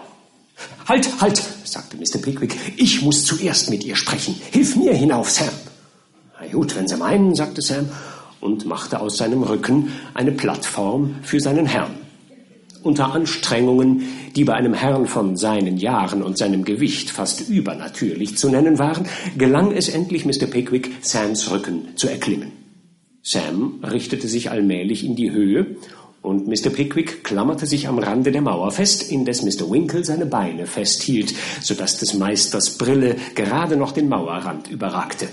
Halt, 0.87 1.21
halt, 1.21 1.41
sagte 1.63 1.95
Mr. 1.95 2.19
Pickwick, 2.21 2.55
ich 2.75 3.01
muss 3.01 3.23
zuerst 3.23 3.69
mit 3.69 3.85
ihr 3.85 3.95
sprechen. 3.95 4.35
Hilf 4.51 4.75
mir 4.75 4.93
hinauf, 4.93 5.29
Sam. 5.29 5.49
Gut, 6.51 6.75
wenn 6.75 6.87
Sie 6.87 6.97
meinen, 6.97 7.35
sagte 7.35 7.61
Sam 7.61 7.89
und 8.41 8.65
machte 8.65 8.99
aus 8.99 9.17
seinem 9.17 9.43
Rücken 9.43 9.91
eine 10.13 10.31
Plattform 10.31 11.15
für 11.21 11.39
seinen 11.39 11.65
Herrn. 11.65 11.95
Unter 12.81 13.13
Anstrengungen, 13.13 14.03
die 14.35 14.45
bei 14.45 14.53
einem 14.53 14.73
Herrn 14.73 15.05
von 15.05 15.35
seinen 15.35 15.77
Jahren 15.77 16.23
und 16.23 16.37
seinem 16.37 16.63
Gewicht 16.63 17.09
fast 17.09 17.49
übernatürlich 17.49 18.37
zu 18.37 18.49
nennen 18.49 18.79
waren, 18.79 19.05
gelang 19.37 19.73
es 19.73 19.89
endlich 19.89 20.25
Mr. 20.25 20.45
Pickwick, 20.45 20.91
Sams 21.01 21.51
Rücken 21.51 21.89
zu 21.95 22.07
erklimmen. 22.07 22.53
Sam 23.21 23.83
richtete 23.83 24.29
sich 24.29 24.49
allmählich 24.49 25.03
in 25.03 25.17
die 25.17 25.31
Höhe 25.31 25.75
und 26.21 26.47
Mr. 26.47 26.69
Pickwick 26.69 27.23
klammerte 27.23 27.65
sich 27.65 27.87
am 27.87 27.99
Rande 27.99 28.31
der 28.31 28.41
Mauer 28.41 28.71
fest, 28.71 29.11
indes 29.11 29.41
Mr. 29.41 29.69
Winkle 29.69 30.05
seine 30.05 30.25
Beine 30.25 30.65
festhielt, 30.65 31.33
so 31.61 31.73
dass 31.73 31.97
des 31.97 32.13
Meisters 32.13 32.77
Brille 32.77 33.17
gerade 33.35 33.75
noch 33.75 33.91
den 33.91 34.07
Mauerrand 34.07 34.69
überragte. 34.69 35.27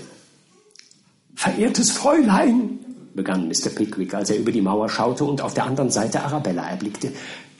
Verehrtes 1.37 1.91
Fräulein, 1.91 2.79
begann 3.13 3.47
Mr. 3.47 3.69
Pickwick, 3.69 4.15
als 4.15 4.31
er 4.31 4.39
über 4.39 4.51
die 4.51 4.59
Mauer 4.59 4.89
schaute 4.89 5.23
und 5.23 5.39
auf 5.39 5.53
der 5.53 5.65
anderen 5.65 5.91
Seite 5.91 6.23
Arabella 6.23 6.67
erblickte. 6.67 7.13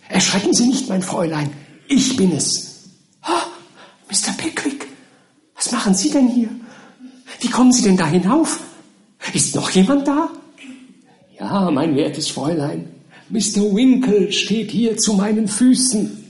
Erschrecken 0.10 0.52
Sie 0.52 0.66
nicht, 0.66 0.90
mein 0.90 1.04
Fräulein. 1.04 1.54
Ich 1.88 2.18
bin 2.18 2.32
es. 2.32 2.90
Oh, 3.24 3.48
Mr. 4.10 4.34
Pickwick, 4.36 4.88
was 5.56 5.72
machen 5.72 5.94
Sie 5.94 6.10
denn 6.10 6.28
hier? 6.28 6.50
Wie 7.40 7.50
kommen 7.50 7.72
Sie 7.72 7.84
denn 7.84 7.98
da 7.98 8.08
hinauf? 8.08 8.62
Ist 9.36 9.56
noch 9.56 9.70
jemand 9.70 10.08
da? 10.08 10.32
Ja, 11.40 11.70
mein 11.70 11.96
wertes 11.96 12.30
Fräulein. 12.30 12.90
Mr. 13.30 13.62
Winkle 13.76 14.32
steht 14.32 14.72
hier 14.72 14.98
zu 14.98 15.14
meinen 15.14 15.48
Füßen. 15.48 16.26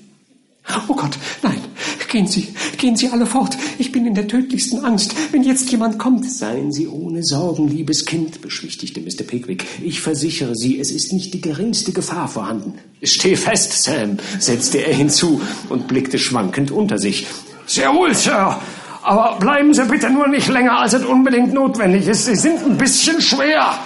Oh 0.89 0.95
Gott, 0.95 1.18
nein, 1.41 1.62
gehen 2.10 2.28
Sie, 2.28 2.47
gehen 2.78 2.95
Sie 2.95 3.10
alle 3.10 3.26
fort. 3.26 3.58
Ich 3.78 3.91
bin 3.91 4.05
in 4.05 4.14
der 4.14 4.28
tödlichsten 4.28 4.84
Angst. 4.84 5.16
Wenn 5.32 5.43
jetzt 5.43 5.70
jemand 5.72 5.99
kommt. 5.99 6.30
Seien 6.30 6.72
Sie 6.72 6.88
ohne 6.88 7.24
Sorgen, 7.24 7.68
liebes 7.68 8.05
Kind, 8.05 8.41
beschwichtigte 8.41 9.01
Mr. 9.01 9.24
Pickwick. 9.24 9.66
Ich 9.84 10.01
versichere 10.01 10.55
Sie, 10.55 10.80
es 10.80 10.91
ist 10.91 11.14
nicht 11.14 11.34
die 11.34 11.41
geringste 11.41 11.91
Gefahr 11.91 12.28
vorhanden. 12.28 12.74
Steh 13.03 13.36
fest, 13.36 13.84
Sam, 13.84 14.18
setzte 14.39 14.80
er 14.80 14.93
hinzu 14.93 15.41
und 15.70 15.88
blickte 15.88 16.20
schwankend 16.20 16.72
unter 16.72 16.97
sich. 16.97 17.28
Sehr 17.66 17.93
wohl, 17.93 18.14
Sir. 18.16 18.60
Aber 19.03 19.38
bleiben 19.39 19.74
Sie 19.74 19.84
bitte 19.86 20.10
nur 20.10 20.28
nicht 20.28 20.47
länger, 20.47 20.80
als 20.80 20.93
es 20.93 21.05
unbedingt 21.05 21.53
notwendig 21.53 22.08
ist. 22.08 22.26
Sie 22.26 22.36
sind 22.36 22.60
ein 22.66 22.78
bisschen 22.78 23.22
schwer. 23.22 23.78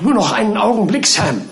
Nur 0.00 0.14
noch 0.14 0.32
einen 0.32 0.56
Augenblick, 0.56 1.06
Sam. 1.06 1.42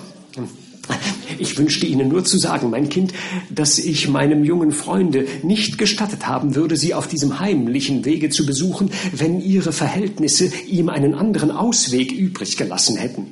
Ich 1.42 1.58
wünschte 1.58 1.86
Ihnen 1.86 2.08
nur 2.08 2.24
zu 2.24 2.38
sagen, 2.38 2.70
mein 2.70 2.88
Kind, 2.88 3.12
dass 3.50 3.80
ich 3.80 4.08
meinem 4.08 4.44
jungen 4.44 4.70
Freunde 4.70 5.26
nicht 5.42 5.76
gestattet 5.76 6.28
haben 6.28 6.54
würde, 6.54 6.76
Sie 6.76 6.94
auf 6.94 7.08
diesem 7.08 7.40
heimlichen 7.40 8.04
Wege 8.04 8.30
zu 8.30 8.46
besuchen, 8.46 8.90
wenn 9.12 9.40
Ihre 9.40 9.72
Verhältnisse 9.72 10.52
ihm 10.68 10.88
einen 10.88 11.14
anderen 11.14 11.50
Ausweg 11.50 12.12
übrig 12.12 12.56
gelassen 12.56 12.96
hätten. 12.96 13.26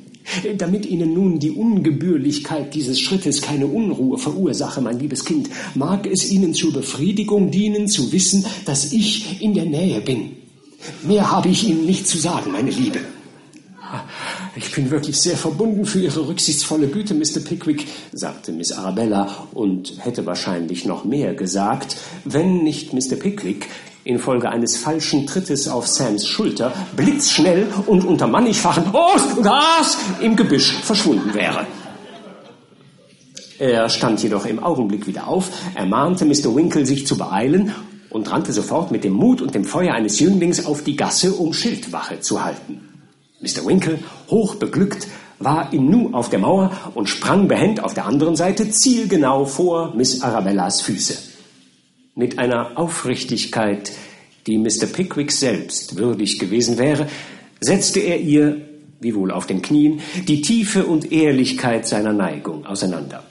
Damit 0.57 0.85
Ihnen 0.85 1.13
nun 1.13 1.39
die 1.39 1.51
Ungebührlichkeit 1.51 2.75
dieses 2.75 2.99
Schrittes 2.99 3.41
keine 3.41 3.67
Unruhe 3.67 4.17
verursache, 4.17 4.81
mein 4.81 4.99
liebes 4.99 5.23
Kind, 5.23 5.49
mag 5.73 6.05
es 6.05 6.29
Ihnen 6.29 6.53
zur 6.53 6.73
Befriedigung 6.73 7.49
dienen, 7.49 7.87
zu 7.87 8.11
wissen, 8.11 8.45
dass 8.65 8.91
ich 8.91 9.41
in 9.41 9.53
der 9.53 9.65
Nähe 9.65 10.01
bin. 10.01 10.31
Mehr 11.07 11.31
habe 11.31 11.47
ich 11.47 11.65
Ihnen 11.65 11.85
nicht 11.85 12.09
zu 12.09 12.17
sagen, 12.17 12.51
meine 12.51 12.71
Liebe. 12.71 12.99
Ich 14.55 14.71
bin 14.73 14.91
wirklich 14.91 15.19
sehr 15.19 15.37
verbunden 15.37 15.85
für 15.85 15.99
Ihre 15.99 16.27
rücksichtsvolle 16.27 16.87
Güte, 16.87 17.13
Mr. 17.13 17.39
Pickwick, 17.39 17.87
sagte 18.11 18.51
Miss 18.51 18.73
Arabella 18.73 19.47
und 19.53 19.93
hätte 19.99 20.25
wahrscheinlich 20.25 20.83
noch 20.83 21.05
mehr 21.05 21.33
gesagt, 21.33 21.95
wenn 22.25 22.61
nicht 22.63 22.91
Mr. 22.91 23.15
Pickwick 23.15 23.69
infolge 24.03 24.49
eines 24.49 24.75
falschen 24.75 25.25
Trittes 25.25 25.69
auf 25.69 25.87
Sams 25.87 26.27
Schulter 26.27 26.73
blitzschnell 26.97 27.67
und 27.85 28.03
unter 28.03 28.27
mannigfachen 28.27 28.85
Oh, 28.91 29.41
Gas 29.41 29.97
im 30.19 30.35
Gebüsch 30.35 30.75
verschwunden 30.81 31.33
wäre. 31.33 31.65
Er 33.57 33.87
stand 33.89 34.21
jedoch 34.21 34.45
im 34.45 34.61
Augenblick 34.61 35.07
wieder 35.07 35.27
auf, 35.27 35.49
ermahnte 35.75 36.25
Mr. 36.25 36.53
Winkle, 36.53 36.85
sich 36.85 37.07
zu 37.07 37.17
beeilen 37.17 37.73
und 38.09 38.29
rannte 38.29 38.51
sofort 38.51 38.91
mit 38.91 39.05
dem 39.05 39.13
Mut 39.13 39.41
und 39.41 39.55
dem 39.55 39.63
Feuer 39.63 39.93
eines 39.93 40.19
Jünglings 40.19 40.65
auf 40.65 40.83
die 40.83 40.97
Gasse, 40.97 41.31
um 41.31 41.53
Schildwache 41.53 42.19
zu 42.19 42.43
halten. 42.43 42.81
Mr. 43.41 43.65
Winkle, 43.65 43.97
hoch 44.31 44.55
beglückt, 44.55 45.07
war 45.39 45.73
im 45.73 45.89
Nu 45.89 46.13
auf 46.13 46.29
der 46.29 46.39
Mauer 46.39 46.71
und 46.95 47.09
sprang 47.09 47.47
behend 47.47 47.83
auf 47.83 47.93
der 47.93 48.05
anderen 48.05 48.35
Seite 48.35 48.69
zielgenau 48.69 49.45
vor 49.45 49.93
Miss 49.95 50.21
Arabellas 50.21 50.81
Füße. 50.81 51.17
Mit 52.15 52.39
einer 52.39 52.77
Aufrichtigkeit, 52.77 53.91
die 54.47 54.57
Mr. 54.57 54.87
Pickwick 54.91 55.31
selbst 55.31 55.97
würdig 55.97 56.39
gewesen 56.39 56.77
wäre, 56.77 57.07
setzte 57.59 57.99
er 57.99 58.19
ihr, 58.19 58.61
wiewohl 58.99 59.31
auf 59.31 59.47
den 59.47 59.61
Knien, 59.61 60.01
die 60.27 60.41
Tiefe 60.41 60.85
und 60.85 61.11
Ehrlichkeit 61.11 61.87
seiner 61.87 62.13
Neigung 62.13 62.65
auseinander. 62.65 63.23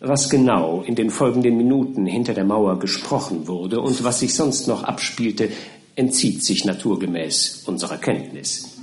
Was 0.00 0.30
genau 0.30 0.82
in 0.82 0.94
den 0.94 1.10
folgenden 1.10 1.56
Minuten 1.56 2.06
hinter 2.06 2.32
der 2.32 2.44
Mauer 2.44 2.78
gesprochen 2.78 3.46
wurde 3.46 3.80
und 3.80 4.02
was 4.02 4.20
sich 4.20 4.34
sonst 4.34 4.66
noch 4.66 4.82
abspielte, 4.82 5.50
entzieht 5.94 6.42
sich 6.42 6.64
naturgemäß 6.64 7.64
unserer 7.66 7.98
Kenntnis. 7.98 8.79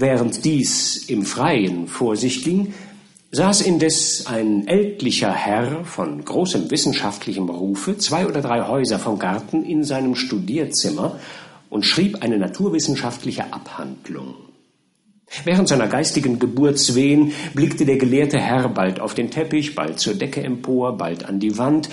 Während 0.00 0.44
dies 0.44 1.08
im 1.08 1.24
Freien 1.24 1.88
vor 1.88 2.14
sich 2.14 2.44
ging, 2.44 2.72
saß 3.32 3.62
indes 3.62 4.26
ein 4.26 4.68
ältlicher 4.68 5.32
Herr 5.32 5.84
von 5.84 6.24
großem 6.24 6.70
wissenschaftlichem 6.70 7.48
Rufe 7.48 7.98
zwei 7.98 8.24
oder 8.28 8.40
drei 8.40 8.68
Häuser 8.68 9.00
vom 9.00 9.18
Garten 9.18 9.64
in 9.64 9.82
seinem 9.82 10.14
Studierzimmer 10.14 11.18
und 11.68 11.84
schrieb 11.84 12.22
eine 12.22 12.38
naturwissenschaftliche 12.38 13.52
Abhandlung. 13.52 14.36
Während 15.44 15.66
seiner 15.66 15.88
geistigen 15.88 16.38
Geburtswehen 16.38 17.32
blickte 17.54 17.84
der 17.84 17.96
gelehrte 17.96 18.38
Herr 18.38 18.68
bald 18.68 19.00
auf 19.00 19.14
den 19.14 19.32
Teppich, 19.32 19.74
bald 19.74 19.98
zur 19.98 20.14
Decke 20.14 20.44
empor, 20.44 20.96
bald 20.96 21.24
an 21.24 21.40
die 21.40 21.58
Wand 21.58 21.88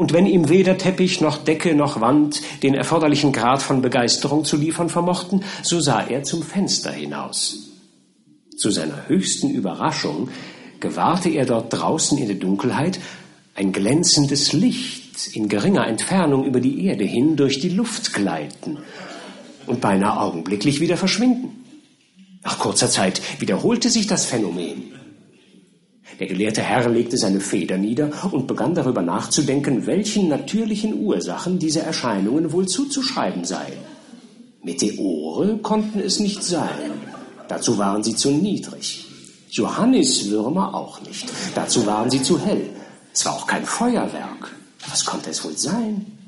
und 0.00 0.14
wenn 0.14 0.24
ihm 0.24 0.48
weder 0.48 0.78
Teppich 0.78 1.20
noch 1.20 1.44
Decke 1.44 1.74
noch 1.74 2.00
Wand 2.00 2.40
den 2.62 2.74
erforderlichen 2.74 3.32
Grad 3.32 3.60
von 3.60 3.82
Begeisterung 3.82 4.46
zu 4.46 4.56
liefern 4.56 4.88
vermochten, 4.88 5.44
so 5.62 5.78
sah 5.78 6.00
er 6.00 6.22
zum 6.22 6.42
Fenster 6.42 6.90
hinaus. 6.90 7.68
Zu 8.56 8.70
seiner 8.70 9.08
höchsten 9.08 9.50
Überraschung 9.50 10.30
gewahrte 10.80 11.28
er 11.28 11.44
dort 11.44 11.74
draußen 11.74 12.16
in 12.16 12.28
der 12.28 12.38
Dunkelheit 12.38 12.98
ein 13.54 13.72
glänzendes 13.72 14.54
Licht 14.54 15.36
in 15.36 15.50
geringer 15.50 15.86
Entfernung 15.86 16.46
über 16.46 16.60
die 16.60 16.86
Erde 16.86 17.04
hin 17.04 17.36
durch 17.36 17.60
die 17.60 17.68
Luft 17.68 18.14
gleiten 18.14 18.78
und 19.66 19.82
beinahe 19.82 20.18
augenblicklich 20.18 20.80
wieder 20.80 20.96
verschwinden. 20.96 21.62
Nach 22.42 22.58
kurzer 22.58 22.88
Zeit 22.88 23.20
wiederholte 23.38 23.90
sich 23.90 24.06
das 24.06 24.24
Phänomen. 24.24 24.94
Der 26.20 26.26
gelehrte 26.26 26.60
Herr 26.60 26.86
legte 26.90 27.16
seine 27.16 27.40
Feder 27.40 27.78
nieder 27.78 28.10
und 28.30 28.46
begann 28.46 28.74
darüber 28.74 29.00
nachzudenken, 29.00 29.86
welchen 29.86 30.28
natürlichen 30.28 31.02
Ursachen 31.02 31.58
diese 31.58 31.80
Erscheinungen 31.80 32.52
wohl 32.52 32.68
zuzuschreiben 32.68 33.44
seien. 33.46 33.78
Meteore 34.62 35.56
konnten 35.62 35.98
es 35.98 36.20
nicht 36.20 36.44
sein. 36.44 36.92
Dazu 37.48 37.78
waren 37.78 38.02
sie 38.02 38.14
zu 38.14 38.30
niedrig. 38.30 39.06
Johanniswürmer 39.48 40.74
auch 40.74 41.00
nicht. 41.00 41.32
Dazu 41.54 41.86
waren 41.86 42.10
sie 42.10 42.22
zu 42.22 42.38
hell. 42.38 42.68
Es 43.14 43.24
war 43.24 43.32
auch 43.32 43.46
kein 43.46 43.64
Feuerwerk. 43.64 44.54
Was 44.90 45.06
konnte 45.06 45.30
es 45.30 45.42
wohl 45.42 45.56
sein? 45.56 46.19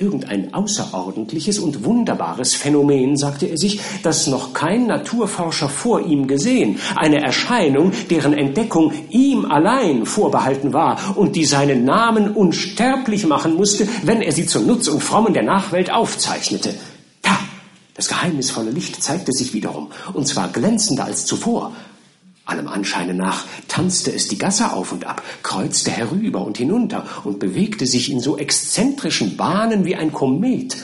Irgendein 0.00 0.54
außerordentliches 0.54 1.58
und 1.58 1.84
wunderbares 1.84 2.54
Phänomen, 2.54 3.18
sagte 3.18 3.44
er 3.44 3.58
sich, 3.58 3.80
das 4.02 4.26
noch 4.28 4.54
kein 4.54 4.86
Naturforscher 4.86 5.68
vor 5.68 6.00
ihm 6.00 6.26
gesehen, 6.26 6.78
eine 6.96 7.20
Erscheinung, 7.20 7.92
deren 8.08 8.32
Entdeckung 8.32 8.94
ihm 9.10 9.44
allein 9.44 10.06
vorbehalten 10.06 10.72
war 10.72 11.18
und 11.18 11.36
die 11.36 11.44
seinen 11.44 11.84
Namen 11.84 12.34
unsterblich 12.34 13.26
machen 13.26 13.56
musste, 13.56 13.86
wenn 14.02 14.22
er 14.22 14.32
sie 14.32 14.46
zum 14.46 14.66
Nutz 14.66 14.88
und 14.88 15.02
Frommen 15.02 15.34
der 15.34 15.42
Nachwelt 15.42 15.92
aufzeichnete. 15.92 16.74
Da, 17.20 17.38
das 17.94 18.08
geheimnisvolle 18.08 18.70
Licht 18.70 19.02
zeigte 19.02 19.32
sich 19.32 19.52
wiederum, 19.52 19.90
und 20.14 20.26
zwar 20.26 20.48
glänzender 20.48 21.04
als 21.04 21.26
zuvor, 21.26 21.72
allem 22.50 22.68
Anscheine 22.68 23.14
nach 23.14 23.46
tanzte 23.68 24.12
es 24.12 24.28
die 24.28 24.38
Gasse 24.38 24.72
auf 24.72 24.92
und 24.92 25.06
ab, 25.06 25.22
kreuzte 25.42 25.90
herüber 25.90 26.44
und 26.44 26.58
hinunter 26.58 27.06
und 27.24 27.38
bewegte 27.38 27.86
sich 27.86 28.10
in 28.10 28.20
so 28.20 28.36
exzentrischen 28.36 29.36
Bahnen 29.36 29.84
wie 29.84 29.96
ein 29.96 30.12
Komet. 30.12 30.76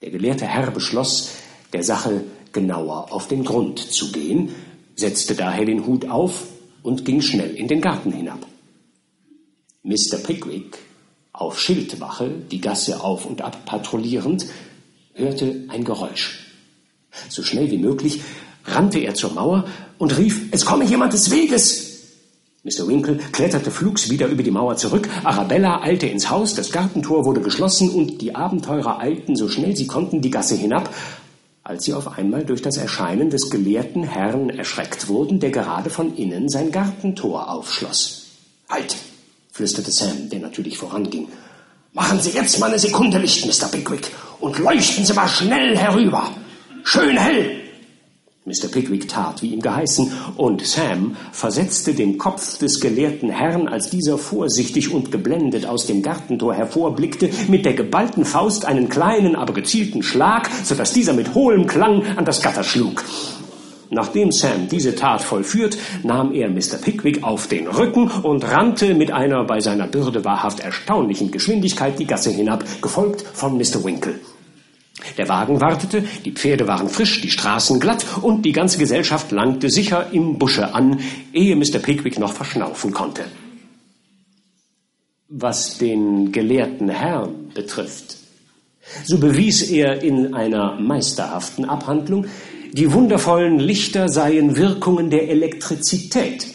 Der 0.00 0.10
gelehrte 0.10 0.46
Herr 0.46 0.70
beschloss, 0.70 1.30
der 1.72 1.84
Sache 1.84 2.24
genauer 2.52 3.12
auf 3.12 3.28
den 3.28 3.44
Grund 3.44 3.78
zu 3.78 4.12
gehen, 4.12 4.54
setzte 4.96 5.34
daher 5.34 5.64
den 5.64 5.86
Hut 5.86 6.08
auf 6.08 6.44
und 6.82 7.04
ging 7.04 7.20
schnell 7.20 7.54
in 7.54 7.68
den 7.68 7.80
Garten 7.80 8.12
hinab. 8.12 8.46
Mr. 9.82 10.18
Pickwick, 10.22 10.78
auf 11.32 11.60
Schildwache, 11.60 12.30
die 12.50 12.60
Gasse 12.60 13.02
auf 13.02 13.26
und 13.26 13.42
ab 13.42 13.64
patrouillierend, 13.64 14.46
hörte 15.14 15.64
ein 15.68 15.84
Geräusch. 15.84 16.46
So 17.28 17.42
schnell 17.42 17.70
wie 17.70 17.78
möglich 17.78 18.20
rannte 18.64 18.98
er 19.00 19.14
zur 19.14 19.32
Mauer 19.32 19.64
und 19.98 20.16
rief, 20.16 20.48
es 20.50 20.64
komme 20.64 20.84
jemand 20.84 21.12
des 21.12 21.30
Weges. 21.30 21.92
Mr. 22.64 22.86
Winkle 22.86 23.16
kletterte 23.32 23.72
flugs 23.72 24.08
wieder 24.08 24.28
über 24.28 24.44
die 24.44 24.52
Mauer 24.52 24.76
zurück, 24.76 25.08
Arabella 25.24 25.82
eilte 25.82 26.06
ins 26.06 26.30
Haus, 26.30 26.54
das 26.54 26.70
Gartentor 26.70 27.24
wurde 27.24 27.40
geschlossen 27.40 27.90
und 27.90 28.22
die 28.22 28.36
Abenteurer 28.36 29.00
eilten 29.00 29.34
so 29.34 29.48
schnell 29.48 29.76
sie 29.76 29.88
konnten 29.88 30.20
die 30.20 30.30
Gasse 30.30 30.54
hinab, 30.54 30.94
als 31.64 31.84
sie 31.84 31.94
auf 31.94 32.18
einmal 32.18 32.44
durch 32.44 32.62
das 32.62 32.76
Erscheinen 32.76 33.30
des 33.30 33.50
gelehrten 33.50 34.04
Herrn 34.04 34.50
erschreckt 34.50 35.08
wurden, 35.08 35.40
der 35.40 35.50
gerade 35.50 35.90
von 35.90 36.14
innen 36.16 36.48
sein 36.48 36.70
Gartentor 36.70 37.50
aufschloss. 37.50 38.26
Halt! 38.68 38.96
flüsterte 39.50 39.90
Sam, 39.90 40.30
der 40.30 40.40
natürlich 40.40 40.78
voranging. 40.78 41.28
Machen 41.92 42.20
Sie 42.20 42.30
jetzt 42.30 42.58
mal 42.58 42.70
eine 42.70 42.78
Sekunde 42.78 43.18
Licht, 43.18 43.44
Mr. 43.44 43.68
Pickwick, 43.68 44.10
und 44.40 44.58
leuchten 44.58 45.04
Sie 45.04 45.12
mal 45.12 45.28
schnell 45.28 45.76
herüber. 45.76 46.30
Schön 46.84 47.18
hell, 47.18 47.61
Mr. 48.44 48.66
Pickwick 48.72 49.08
tat, 49.08 49.40
wie 49.40 49.52
ihm 49.52 49.62
geheißen, 49.62 50.10
und 50.36 50.66
Sam 50.66 51.14
versetzte 51.30 51.94
den 51.94 52.18
Kopf 52.18 52.58
des 52.58 52.80
gelehrten 52.80 53.30
Herrn, 53.30 53.68
als 53.68 53.88
dieser 53.88 54.18
vorsichtig 54.18 54.92
und 54.92 55.12
geblendet 55.12 55.64
aus 55.64 55.86
dem 55.86 56.02
Gartentor 56.02 56.52
hervorblickte, 56.52 57.30
mit 57.46 57.64
der 57.64 57.74
geballten 57.74 58.24
Faust 58.24 58.64
einen 58.64 58.88
kleinen, 58.88 59.36
aber 59.36 59.52
gezielten 59.52 60.02
Schlag, 60.02 60.50
so 60.64 60.74
dass 60.74 60.92
dieser 60.92 61.12
mit 61.12 61.34
hohlem 61.34 61.68
Klang 61.68 62.02
an 62.16 62.24
das 62.24 62.42
Gatter 62.42 62.64
schlug. 62.64 63.04
Nachdem 63.90 64.32
Sam 64.32 64.66
diese 64.68 64.96
Tat 64.96 65.22
vollführt, 65.22 65.78
nahm 66.02 66.34
er 66.34 66.50
Mr. 66.50 66.78
Pickwick 66.82 67.22
auf 67.22 67.46
den 67.46 67.68
Rücken 67.68 68.10
und 68.10 68.42
rannte 68.42 68.94
mit 68.94 69.12
einer 69.12 69.44
bei 69.44 69.60
seiner 69.60 69.86
Bürde 69.86 70.24
wahrhaft 70.24 70.58
erstaunlichen 70.58 71.30
Geschwindigkeit 71.30 71.96
die 71.96 72.06
Gasse 72.06 72.30
hinab, 72.30 72.64
gefolgt 72.82 73.22
von 73.22 73.56
Mr. 73.56 73.84
Winkle. 73.84 74.18
Der 75.18 75.28
Wagen 75.28 75.60
wartete, 75.60 76.04
die 76.24 76.32
Pferde 76.32 76.66
waren 76.66 76.88
frisch, 76.88 77.20
die 77.20 77.30
Straßen 77.30 77.80
glatt 77.80 78.04
und 78.22 78.42
die 78.42 78.52
ganze 78.52 78.78
Gesellschaft 78.78 79.32
langte 79.32 79.68
sicher 79.70 80.12
im 80.12 80.38
Busche 80.38 80.74
an, 80.74 81.00
ehe 81.32 81.56
Mr. 81.56 81.78
Pickwick 81.78 82.18
noch 82.18 82.32
verschnaufen 82.32 82.92
konnte. 82.92 83.24
Was 85.28 85.78
den 85.78 86.30
gelehrten 86.30 86.88
Herrn 86.88 87.50
betrifft, 87.54 88.16
so 89.04 89.18
bewies 89.18 89.62
er 89.70 90.02
in 90.02 90.34
einer 90.34 90.78
meisterhaften 90.80 91.64
Abhandlung, 91.64 92.26
die 92.72 92.92
wundervollen 92.92 93.58
Lichter 93.58 94.08
seien 94.08 94.56
Wirkungen 94.56 95.10
der 95.10 95.28
Elektrizität 95.28 96.46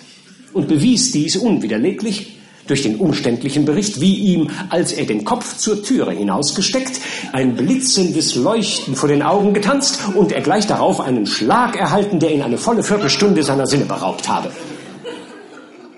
und 0.53 0.67
bewies 0.67 1.11
dies 1.11 1.37
unwiderleglich 1.37 2.36
durch 2.67 2.83
den 2.83 2.97
umständlichen 2.97 3.65
Bericht, 3.65 3.99
wie 4.01 4.15
ihm, 4.15 4.49
als 4.69 4.93
er 4.93 5.05
den 5.05 5.23
Kopf 5.23 5.57
zur 5.57 5.83
Türe 5.83 6.11
hinausgesteckt, 6.11 6.99
ein 7.33 7.55
blitzendes 7.55 8.35
Leuchten 8.35 8.95
vor 8.95 9.09
den 9.09 9.23
Augen 9.23 9.53
getanzt 9.53 9.99
und 10.13 10.31
er 10.31 10.41
gleich 10.41 10.67
darauf 10.67 10.99
einen 10.99 11.25
Schlag 11.25 11.75
erhalten, 11.75 12.19
der 12.19 12.31
ihn 12.31 12.41
eine 12.41 12.57
volle 12.57 12.83
Viertelstunde 12.83 13.43
seiner 13.43 13.67
Sinne 13.67 13.85
beraubt 13.85 14.27
habe. 14.29 14.51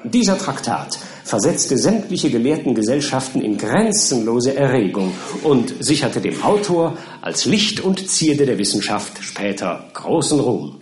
Dieser 0.03 0.37
Traktat 0.37 0.97
versetzte 1.29 1.77
sämtliche 1.77 2.29
gelehrten 2.31 2.73
Gesellschaften 2.73 3.41
in 3.41 3.57
grenzenlose 3.57 4.55
Erregung 4.55 5.11
und 5.43 5.75
sicherte 5.79 6.21
dem 6.21 6.41
Autor 6.41 6.97
als 7.21 7.45
Licht 7.45 7.81
und 7.81 8.09
Zierde 8.09 8.45
der 8.45 8.57
Wissenschaft 8.57 9.21
später 9.21 9.85
großen 9.93 10.39
Ruhm. 10.39 10.79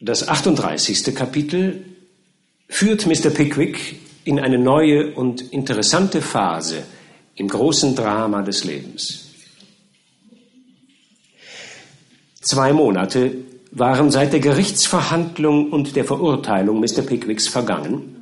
Das 0.00 0.26
38. 0.26 1.14
Kapitel 1.14 1.84
führt 2.68 3.06
Mr. 3.06 3.28
Pickwick 3.28 4.00
in 4.24 4.40
eine 4.40 4.58
neue 4.58 5.14
und 5.14 5.42
interessante 5.52 6.22
Phase 6.22 6.84
im 7.34 7.48
großen 7.48 7.94
Drama 7.94 8.40
des 8.40 8.64
Lebens. 8.64 9.26
Zwei 12.40 12.72
Monate 12.72 13.34
waren 13.72 14.10
seit 14.10 14.32
der 14.32 14.40
Gerichtsverhandlung 14.40 15.70
und 15.70 15.94
der 15.94 16.06
Verurteilung 16.06 16.80
Mr. 16.80 17.02
Pickwicks 17.02 17.46
vergangen, 17.46 18.16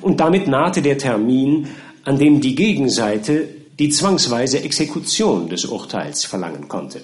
und 0.00 0.20
damit 0.20 0.48
nahte 0.48 0.82
der 0.82 0.98
Termin, 0.98 1.68
an 2.04 2.18
dem 2.18 2.40
die 2.40 2.54
Gegenseite 2.54 3.48
die 3.78 3.88
zwangsweise 3.88 4.62
Exekution 4.62 5.48
des 5.48 5.64
Urteils 5.64 6.24
verlangen 6.24 6.68
konnte. 6.68 7.00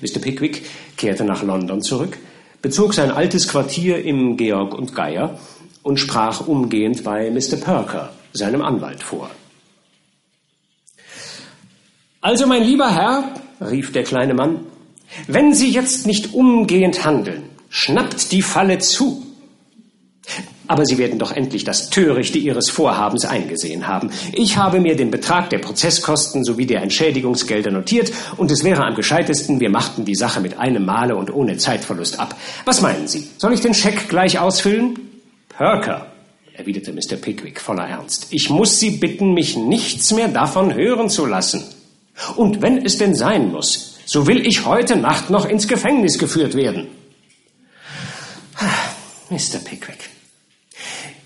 Mr. 0.00 0.20
Pickwick 0.20 0.62
kehrte 0.96 1.24
nach 1.24 1.42
London 1.42 1.82
zurück, 1.82 2.16
bezog 2.64 2.94
sein 2.94 3.10
altes 3.10 3.46
Quartier 3.46 4.02
im 4.02 4.38
Georg 4.38 4.72
und 4.72 4.94
Geier 4.94 5.38
und 5.82 6.00
sprach 6.00 6.46
umgehend 6.46 7.04
bei 7.04 7.30
Mr. 7.30 7.58
Perker, 7.58 8.14
seinem 8.32 8.62
Anwalt, 8.62 9.02
vor. 9.02 9.28
Also, 12.22 12.46
mein 12.46 12.64
lieber 12.64 12.90
Herr, 12.90 13.34
rief 13.60 13.92
der 13.92 14.02
kleine 14.02 14.32
Mann, 14.32 14.60
wenn 15.26 15.52
Sie 15.52 15.68
jetzt 15.68 16.06
nicht 16.06 16.32
umgehend 16.32 17.04
handeln, 17.04 17.50
schnappt 17.68 18.32
die 18.32 18.40
Falle 18.40 18.78
zu. 18.78 19.26
Aber 20.66 20.86
Sie 20.86 20.98
werden 20.98 21.18
doch 21.18 21.32
endlich 21.32 21.64
das 21.64 21.90
Törichte 21.90 22.38
Ihres 22.38 22.70
Vorhabens 22.70 23.24
eingesehen 23.24 23.86
haben. 23.86 24.10
Ich 24.32 24.56
habe 24.56 24.80
mir 24.80 24.96
den 24.96 25.10
Betrag 25.10 25.50
der 25.50 25.58
Prozesskosten 25.58 26.44
sowie 26.44 26.66
der 26.66 26.82
Entschädigungsgelder 26.82 27.70
notiert 27.70 28.12
und 28.36 28.50
es 28.50 28.64
wäre 28.64 28.84
am 28.84 28.94
gescheitesten, 28.94 29.60
wir 29.60 29.70
machten 29.70 30.04
die 30.04 30.14
Sache 30.14 30.40
mit 30.40 30.58
einem 30.58 30.84
Male 30.84 31.16
und 31.16 31.32
ohne 31.32 31.56
Zeitverlust 31.56 32.18
ab. 32.18 32.34
Was 32.64 32.80
meinen 32.80 33.08
Sie? 33.08 33.28
Soll 33.38 33.52
ich 33.52 33.60
den 33.60 33.74
Scheck 33.74 34.08
gleich 34.08 34.38
ausfüllen? 34.38 34.98
Perker, 35.48 36.06
erwiderte 36.54 36.92
Mr. 36.92 37.16
Pickwick 37.16 37.60
voller 37.60 37.86
Ernst, 37.86 38.28
ich 38.30 38.50
muss 38.50 38.78
Sie 38.78 38.92
bitten, 38.92 39.34
mich 39.34 39.56
nichts 39.56 40.12
mehr 40.12 40.28
davon 40.28 40.74
hören 40.74 41.08
zu 41.08 41.26
lassen. 41.26 41.64
Und 42.36 42.62
wenn 42.62 42.84
es 42.84 42.98
denn 42.98 43.14
sein 43.14 43.50
muss, 43.50 43.98
so 44.06 44.26
will 44.26 44.46
ich 44.46 44.64
heute 44.64 44.96
Nacht 44.96 45.30
noch 45.30 45.46
ins 45.46 45.68
Gefängnis 45.68 46.18
geführt 46.18 46.54
werden. 46.54 46.88
Mr. 49.30 49.58
Pickwick, 49.64 50.10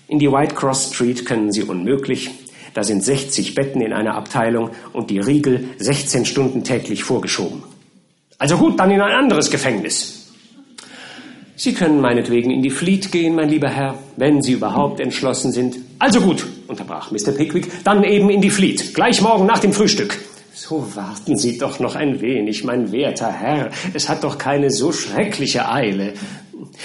in 0.09 0.19
die 0.19 0.31
White 0.31 0.55
Cross 0.55 0.91
Street 0.93 1.25
können 1.25 1.51
Sie 1.51 1.63
unmöglich. 1.63 2.31
Da 2.73 2.83
sind 2.83 3.03
60 3.03 3.55
Betten 3.55 3.81
in 3.81 3.93
einer 3.93 4.15
Abteilung 4.15 4.71
und 4.91 5.09
die 5.09 5.19
Riegel 5.19 5.69
16 5.77 6.25
Stunden 6.25 6.63
täglich 6.63 7.03
vorgeschoben. 7.03 7.63
Also 8.37 8.57
gut, 8.57 8.79
dann 8.79 8.91
in 8.91 9.01
ein 9.01 9.11
anderes 9.11 9.49
Gefängnis. 9.51 10.31
Sie 11.55 11.73
können 11.73 11.99
meinetwegen 11.99 12.51
in 12.51 12.61
die 12.61 12.69
Fleet 12.69 13.11
gehen, 13.11 13.35
mein 13.35 13.49
lieber 13.49 13.69
Herr, 13.69 13.95
wenn 14.15 14.41
Sie 14.41 14.53
überhaupt 14.53 14.99
entschlossen 14.99 15.51
sind. 15.51 15.77
Also 15.99 16.21
gut, 16.21 16.47
unterbrach 16.67 17.11
Mr. 17.11 17.33
Pickwick, 17.33 17.83
dann 17.83 18.03
eben 18.03 18.29
in 18.29 18.41
die 18.41 18.49
Fleet, 18.49 18.93
gleich 18.93 19.21
morgen 19.21 19.45
nach 19.45 19.59
dem 19.59 19.73
Frühstück. 19.73 20.17
So 20.53 20.95
warten 20.95 21.37
Sie 21.37 21.57
doch 21.57 21.79
noch 21.79 21.95
ein 21.95 22.21
wenig, 22.21 22.63
mein 22.63 22.91
werter 22.91 23.31
Herr. 23.31 23.71
Es 23.93 24.09
hat 24.09 24.23
doch 24.23 24.37
keine 24.37 24.71
so 24.71 24.91
schreckliche 24.91 25.69
Eile. 25.69 26.13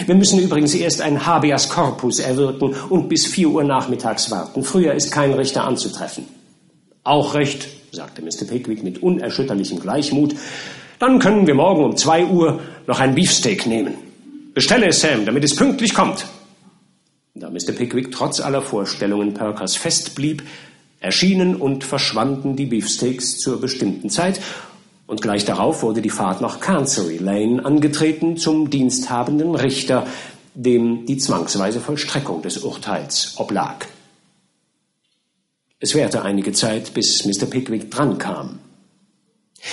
Wir 0.06 0.14
müssen 0.14 0.38
übrigens 0.38 0.74
erst 0.74 1.00
ein 1.00 1.26
Habeas 1.26 1.68
Corpus 1.68 2.20
erwirken 2.20 2.74
und 2.88 3.08
bis 3.08 3.26
vier 3.26 3.48
Uhr 3.48 3.64
nachmittags 3.64 4.30
warten. 4.30 4.62
Früher 4.62 4.94
ist 4.94 5.10
kein 5.10 5.32
Richter 5.32 5.64
anzutreffen. 5.64 6.26
Auch 7.02 7.34
recht, 7.34 7.68
sagte 7.92 8.22
Mr. 8.22 8.46
Pickwick 8.48 8.82
mit 8.82 9.02
unerschütterlichem 9.02 9.80
Gleichmut. 9.80 10.34
Dann 10.98 11.18
können 11.18 11.46
wir 11.46 11.54
morgen 11.54 11.84
um 11.84 11.96
zwei 11.96 12.24
Uhr 12.24 12.60
noch 12.86 13.00
ein 13.00 13.14
Beefsteak 13.14 13.66
nehmen. 13.66 13.94
Bestelle 14.54 14.86
es, 14.86 15.00
Sam, 15.00 15.26
damit 15.26 15.44
es 15.44 15.56
pünktlich 15.56 15.94
kommt. 15.94 16.26
Da 17.34 17.50
Mr. 17.50 17.72
Pickwick 17.72 18.12
trotz 18.12 18.40
aller 18.40 18.62
Vorstellungen 18.62 19.34
Perkers 19.34 19.74
fest 19.74 20.14
blieb, 20.14 20.44
erschienen 21.00 21.56
und 21.56 21.82
verschwanden 21.82 22.54
die 22.54 22.66
Beefsteaks 22.66 23.38
zur 23.38 23.60
bestimmten 23.60 24.08
Zeit 24.08 24.40
und 25.06 25.22
gleich 25.22 25.44
darauf 25.44 25.82
wurde 25.82 26.02
die 26.02 26.10
Fahrt 26.10 26.40
nach 26.40 26.60
Chancery 26.60 27.18
Lane 27.18 27.64
angetreten 27.64 28.36
zum 28.36 28.70
diensthabenden 28.70 29.54
Richter, 29.54 30.06
dem 30.54 31.06
die 31.06 31.18
zwangsweise 31.18 31.80
Vollstreckung 31.80 32.42
des 32.42 32.58
Urteils 32.58 33.34
oblag. 33.36 33.86
Es 35.80 35.94
währte 35.94 36.22
einige 36.22 36.52
Zeit, 36.52 36.94
bis 36.94 37.26
Mr. 37.26 37.46
Pickwick 37.46 37.90
drankam. 37.90 38.60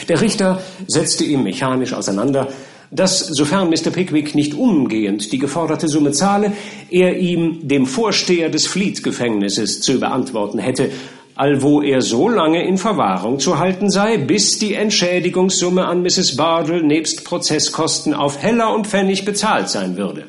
Der 0.09 0.19
Richter 0.19 0.61
setzte 0.88 1.23
ihm 1.23 1.43
mechanisch 1.43 1.93
auseinander, 1.93 2.49
dass, 2.91 3.19
sofern 3.19 3.69
Mr. 3.69 3.91
Pickwick 3.91 4.36
nicht 4.36 4.53
umgehend 4.53 5.32
die 5.32 5.38
geforderte 5.38 5.88
Summe 5.88 6.11
zahle, 6.11 6.51
er 6.89 7.17
ihm, 7.17 7.67
dem 7.67 7.86
Vorsteher 7.86 8.49
des 8.49 8.67
Fleet-Gefängnisses, 8.67 9.82
zu 9.82 9.99
beantworten 9.99 10.59
hätte, 10.59 10.91
allwo 11.36 11.82
er 11.82 12.01
so 12.01 12.29
lange 12.29 12.65
in 12.65 12.77
Verwahrung 12.77 13.39
zu 13.39 13.59
halten 13.59 13.89
sei, 13.89 14.17
bis 14.17 14.59
die 14.59 14.73
Entschädigungssumme 14.73 15.86
an 15.86 16.01
Mrs. 16.01 16.36
Bardell 16.36 16.84
nebst 16.84 17.25
Prozesskosten 17.25 18.13
auf 18.13 18.41
Heller 18.41 18.73
und 18.73 18.88
Pfennig 18.88 19.25
bezahlt 19.25 19.69
sein 19.69 19.97
würde. 19.97 20.27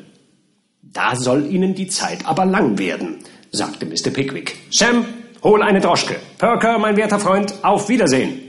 Da 0.81 1.15
soll 1.15 1.47
Ihnen 1.51 1.75
die 1.75 1.87
Zeit 1.87 2.25
aber 2.25 2.45
lang 2.45 2.77
werden, 2.77 3.17
sagte 3.51 3.85
Mr. 3.85 4.11
Pickwick. 4.11 4.57
Sam, 4.69 5.05
hol 5.43 5.61
eine 5.61 5.81
Droschke. 5.81 6.17
Perker, 6.37 6.77
mein 6.79 6.97
werter 6.97 7.19
Freund, 7.19 7.53
auf 7.63 7.89
Wiedersehen. 7.89 8.39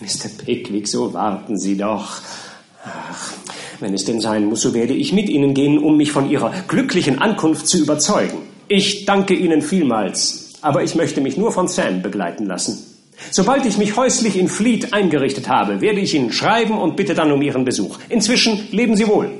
Mr. 0.00 0.28
Pickwick, 0.44 0.88
so 0.88 1.14
warten 1.14 1.58
Sie 1.58 1.76
doch. 1.76 2.20
Ach, 2.84 3.32
wenn 3.78 3.94
es 3.94 4.04
denn 4.04 4.20
sein 4.20 4.46
muss, 4.46 4.62
so 4.62 4.74
werde 4.74 4.92
ich 4.92 5.12
mit 5.12 5.28
Ihnen 5.28 5.54
gehen, 5.54 5.78
um 5.78 5.96
mich 5.96 6.10
von 6.10 6.28
Ihrer 6.28 6.52
glücklichen 6.66 7.20
Ankunft 7.20 7.68
zu 7.68 7.78
überzeugen. 7.78 8.38
Ich 8.66 9.04
danke 9.04 9.34
Ihnen 9.34 9.62
vielmals 9.62 10.41
aber 10.62 10.82
ich 10.82 10.94
möchte 10.94 11.20
mich 11.20 11.36
nur 11.36 11.52
von 11.52 11.68
Sam 11.68 12.02
begleiten 12.02 12.46
lassen. 12.46 12.78
Sobald 13.30 13.66
ich 13.66 13.78
mich 13.78 13.96
häuslich 13.96 14.36
in 14.36 14.48
Fleet 14.48 14.92
eingerichtet 14.92 15.48
habe, 15.48 15.80
werde 15.80 16.00
ich 16.00 16.14
Ihnen 16.14 16.32
schreiben 16.32 16.78
und 16.78 16.96
bitte 16.96 17.14
dann 17.14 17.30
um 17.30 17.42
Ihren 17.42 17.64
Besuch. 17.64 17.98
Inzwischen 18.08 18.68
leben 18.70 18.96
Sie 18.96 19.06
wohl. 19.06 19.30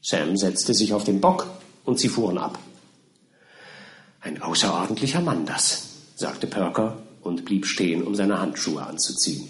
Sam 0.00 0.36
setzte 0.36 0.72
sich 0.72 0.92
auf 0.92 1.02
den 1.02 1.20
Bock 1.20 1.48
und 1.84 1.98
sie 1.98 2.08
fuhren 2.08 2.38
ab. 2.38 2.60
Ein 4.20 4.40
außerordentlicher 4.40 5.20
Mann 5.20 5.46
das, 5.46 5.88
sagte 6.14 6.46
Perker 6.46 7.02
und 7.22 7.44
blieb 7.44 7.66
stehen, 7.66 8.04
um 8.04 8.14
seine 8.14 8.38
Handschuhe 8.38 8.84
anzuziehen. 8.84 9.48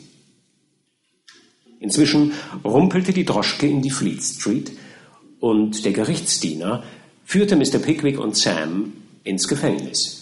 Inzwischen 1.79 2.33
rumpelte 2.65 3.13
die 3.13 3.27
Droschke 3.27 3.67
in 3.67 3.83
die 3.83 3.91
Fleet 3.91 4.23
Street 4.23 4.73
und 5.41 5.85
der 5.85 5.93
Gerichtsdiener 5.93 6.85
führte 7.25 7.57
Mr. 7.57 7.79
Pickwick 7.79 8.19
und 8.19 8.35
Sam 8.35 8.95
ins 9.25 9.49
Gefängnis. 9.49 10.16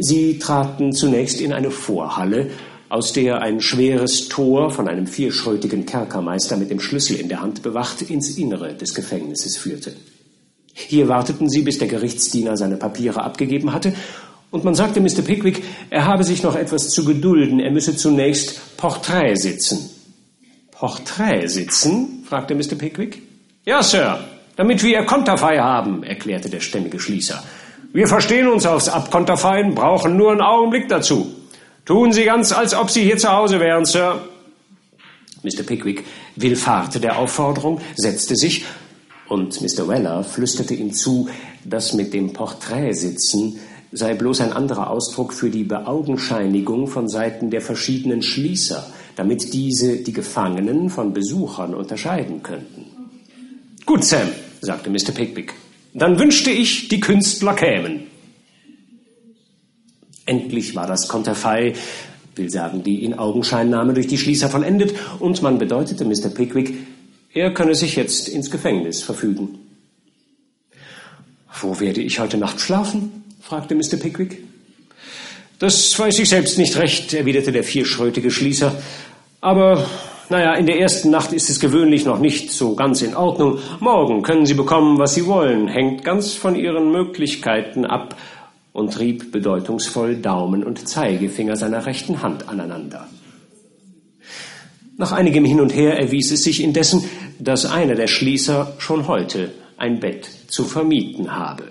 Sie 0.00 0.38
traten 0.38 0.92
zunächst 0.92 1.40
in 1.40 1.52
eine 1.52 1.70
Vorhalle, 1.70 2.50
aus 2.88 3.12
der 3.12 3.40
ein 3.40 3.60
schweres 3.60 4.28
Tor 4.28 4.70
von 4.70 4.88
einem 4.88 5.06
vierschrötigen 5.06 5.86
Kerkermeister 5.86 6.56
mit 6.56 6.70
dem 6.70 6.80
Schlüssel 6.80 7.16
in 7.16 7.28
der 7.28 7.40
Hand 7.40 7.62
bewacht 7.62 8.02
ins 8.02 8.36
Innere 8.38 8.74
des 8.74 8.94
Gefängnisses 8.94 9.56
führte. 9.56 9.94
Hier 10.72 11.08
warteten 11.08 11.48
sie, 11.48 11.62
bis 11.62 11.78
der 11.78 11.88
Gerichtsdiener 11.88 12.56
seine 12.56 12.76
Papiere 12.76 13.22
abgegeben 13.22 13.72
hatte, 13.72 13.94
und 14.50 14.62
man 14.62 14.76
sagte 14.76 15.00
Mr. 15.00 15.22
Pickwick, 15.22 15.64
er 15.90 16.06
habe 16.06 16.22
sich 16.22 16.44
noch 16.44 16.54
etwas 16.54 16.90
zu 16.90 17.04
gedulden, 17.04 17.58
er 17.58 17.72
müsse 17.72 17.96
zunächst 17.96 18.76
Porträt 18.76 19.34
sitzen. 19.34 19.90
Porträt 20.70 21.48
sitzen? 21.48 22.24
fragte 22.24 22.54
Mr. 22.54 22.76
Pickwick. 22.78 23.20
Ja, 23.64 23.82
Sir, 23.82 24.20
damit 24.54 24.84
wir 24.84 25.00
Ihr 25.00 25.06
Konterfei 25.06 25.58
haben, 25.58 26.04
erklärte 26.04 26.48
der 26.48 26.60
stämmige 26.60 27.00
Schließer. 27.00 27.42
Wir 27.94 28.08
verstehen 28.08 28.48
uns 28.48 28.66
aufs 28.66 28.88
Abkonterfeien, 28.88 29.76
brauchen 29.76 30.16
nur 30.16 30.32
einen 30.32 30.40
Augenblick 30.40 30.88
dazu. 30.88 31.32
Tun 31.84 32.12
Sie 32.12 32.24
ganz, 32.24 32.50
als 32.50 32.74
ob 32.74 32.90
Sie 32.90 33.04
hier 33.04 33.18
zu 33.18 33.30
Hause 33.30 33.60
wären, 33.60 33.84
Sir. 33.84 34.20
Mr. 35.44 35.62
Pickwick 35.62 36.04
willfahrte 36.34 36.98
der 36.98 37.16
Aufforderung, 37.20 37.80
setzte 37.94 38.34
sich, 38.34 38.64
und 39.28 39.60
Mr. 39.60 39.86
Weller 39.86 40.24
flüsterte 40.24 40.74
ihm 40.74 40.92
zu, 40.92 41.28
dass 41.64 41.92
mit 41.92 42.12
dem 42.12 42.32
Porträtsitzen 42.32 43.60
sei 43.92 44.14
bloß 44.14 44.40
ein 44.40 44.52
anderer 44.52 44.90
Ausdruck 44.90 45.32
für 45.32 45.50
die 45.50 45.62
Beaugenscheinigung 45.62 46.88
von 46.88 47.08
Seiten 47.08 47.50
der 47.50 47.60
verschiedenen 47.60 48.22
Schließer, 48.22 48.84
damit 49.14 49.54
diese 49.54 49.98
die 49.98 50.12
Gefangenen 50.12 50.90
von 50.90 51.12
Besuchern 51.12 51.74
unterscheiden 51.74 52.42
könnten. 52.42 52.86
Gut, 53.86 54.04
Sam, 54.04 54.30
sagte 54.60 54.90
Mr. 54.90 55.12
Pickwick. 55.14 55.54
Dann 55.94 56.18
wünschte 56.18 56.50
ich, 56.50 56.88
die 56.88 57.00
Künstler 57.00 57.54
kämen. 57.54 58.08
Endlich 60.26 60.74
war 60.74 60.88
das 60.88 61.08
Konterfei, 61.08 61.74
will 62.34 62.50
sagen, 62.50 62.82
die 62.82 63.04
in 63.04 63.14
Augenscheinnahme 63.14 63.94
durch 63.94 64.08
die 64.08 64.18
Schließer 64.18 64.48
vollendet, 64.48 64.94
und 65.20 65.40
man 65.42 65.58
bedeutete 65.58 66.04
Mr. 66.04 66.30
Pickwick, 66.34 66.74
er 67.32 67.54
könne 67.54 67.74
sich 67.74 67.96
jetzt 67.96 68.28
ins 68.28 68.50
Gefängnis 68.50 69.02
verfügen. 69.02 69.58
Wo 71.60 71.78
werde 71.78 72.00
ich 72.00 72.18
heute 72.18 72.38
Nacht 72.38 72.60
schlafen? 72.60 73.24
fragte 73.40 73.74
Mr. 73.74 73.96
Pickwick. 73.96 74.42
Das 75.60 75.96
weiß 75.96 76.18
ich 76.18 76.28
selbst 76.28 76.58
nicht 76.58 76.76
recht, 76.76 77.14
erwiderte 77.14 77.52
der 77.52 77.62
vierschrötige 77.62 78.30
Schließer. 78.30 78.74
Aber, 79.40 79.86
naja, 80.28 80.54
in 80.54 80.66
der 80.66 80.80
ersten 80.80 81.10
Nacht 81.10 81.32
ist 81.32 81.50
es 81.50 81.60
gewöhnlich 81.60 82.04
noch 82.04 82.18
nicht 82.18 82.52
so 82.52 82.74
ganz 82.74 83.02
in 83.02 83.14
Ordnung. 83.14 83.58
Morgen 83.80 84.22
können 84.22 84.46
Sie 84.46 84.54
bekommen, 84.54 84.98
was 84.98 85.14
Sie 85.14 85.26
wollen, 85.26 85.68
hängt 85.68 86.04
ganz 86.04 86.34
von 86.34 86.56
Ihren 86.56 86.90
Möglichkeiten 86.90 87.84
ab 87.84 88.16
und 88.72 88.98
rieb 88.98 89.32
bedeutungsvoll 89.32 90.16
Daumen 90.16 90.64
und 90.64 90.88
Zeigefinger 90.88 91.56
seiner 91.56 91.86
rechten 91.86 92.22
Hand 92.22 92.48
aneinander. 92.48 93.06
Nach 94.96 95.12
einigem 95.12 95.44
Hin 95.44 95.60
und 95.60 95.74
Her 95.74 95.98
erwies 95.98 96.30
es 96.30 96.44
sich 96.44 96.62
indessen, 96.62 97.04
dass 97.38 97.66
einer 97.66 97.94
der 97.94 98.06
Schließer 98.06 98.74
schon 98.78 99.08
heute 99.08 99.52
ein 99.76 100.00
Bett 100.00 100.28
zu 100.48 100.64
vermieten 100.64 101.36
habe. 101.36 101.64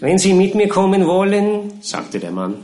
Wenn 0.00 0.18
Sie 0.18 0.32
mit 0.32 0.54
mir 0.54 0.68
kommen 0.68 1.06
wollen, 1.06 1.72
sagte 1.80 2.20
der 2.20 2.30
Mann, 2.30 2.56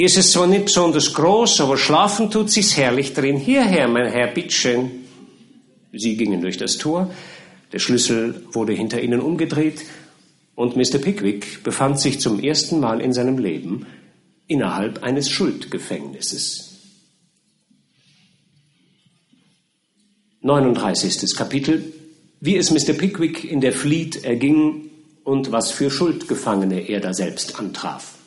hier 0.00 0.06
ist 0.06 0.16
es 0.16 0.32
zwar 0.32 0.46
nicht 0.46 0.64
besonders 0.64 1.12
groß, 1.12 1.60
aber 1.60 1.76
schlafen 1.76 2.30
tut 2.30 2.50
sich's 2.50 2.74
herrlich 2.74 3.12
drin. 3.12 3.36
Hierher, 3.36 3.86
mein 3.86 4.10
Herr, 4.10 4.28
bitteschön. 4.28 4.90
Sie 5.92 6.16
gingen 6.16 6.40
durch 6.40 6.56
das 6.56 6.78
Tor, 6.78 7.10
der 7.70 7.80
Schlüssel 7.80 8.46
wurde 8.50 8.72
hinter 8.72 9.02
ihnen 9.02 9.20
umgedreht 9.20 9.82
und 10.54 10.74
Mr. 10.74 10.96
Pickwick 10.96 11.62
befand 11.64 12.00
sich 12.00 12.18
zum 12.18 12.40
ersten 12.40 12.80
Mal 12.80 13.02
in 13.02 13.12
seinem 13.12 13.36
Leben 13.36 13.84
innerhalb 14.46 15.02
eines 15.02 15.28
Schuldgefängnisses. 15.28 16.78
39. 20.40 21.36
Kapitel 21.36 21.92
Wie 22.40 22.56
es 22.56 22.70
Mr. 22.70 22.94
Pickwick 22.94 23.44
in 23.44 23.60
der 23.60 23.74
Fleet 23.74 24.24
erging 24.24 24.88
und 25.24 25.52
was 25.52 25.70
für 25.70 25.90
Schuldgefangene 25.90 26.88
er 26.88 27.00
da 27.00 27.12
selbst 27.12 27.60
antraf. 27.60 28.19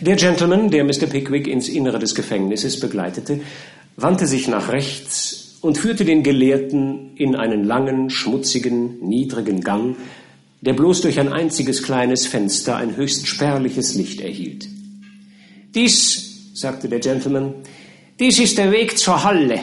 Der 0.00 0.16
Gentleman, 0.16 0.70
der 0.70 0.84
Mr. 0.84 1.06
Pickwick 1.06 1.46
ins 1.46 1.68
Innere 1.68 1.98
des 1.98 2.14
Gefängnisses 2.14 2.80
begleitete, 2.80 3.40
wandte 3.96 4.26
sich 4.26 4.48
nach 4.48 4.70
rechts 4.70 5.58
und 5.60 5.78
führte 5.78 6.04
den 6.04 6.22
Gelehrten 6.22 7.16
in 7.16 7.36
einen 7.36 7.64
langen, 7.64 8.10
schmutzigen, 8.10 9.00
niedrigen 9.00 9.60
Gang, 9.60 9.96
der 10.60 10.74
bloß 10.74 11.02
durch 11.02 11.18
ein 11.18 11.32
einziges 11.32 11.82
kleines 11.82 12.26
Fenster 12.26 12.76
ein 12.76 12.96
höchst 12.96 13.26
spärliches 13.26 13.94
Licht 13.94 14.20
erhielt. 14.20 14.68
Dies, 15.74 16.50
sagte 16.54 16.88
der 16.88 17.00
Gentleman, 17.00 17.54
dies 18.18 18.38
ist 18.38 18.58
der 18.58 18.70
Weg 18.70 18.98
zur 18.98 19.24
Halle. 19.24 19.60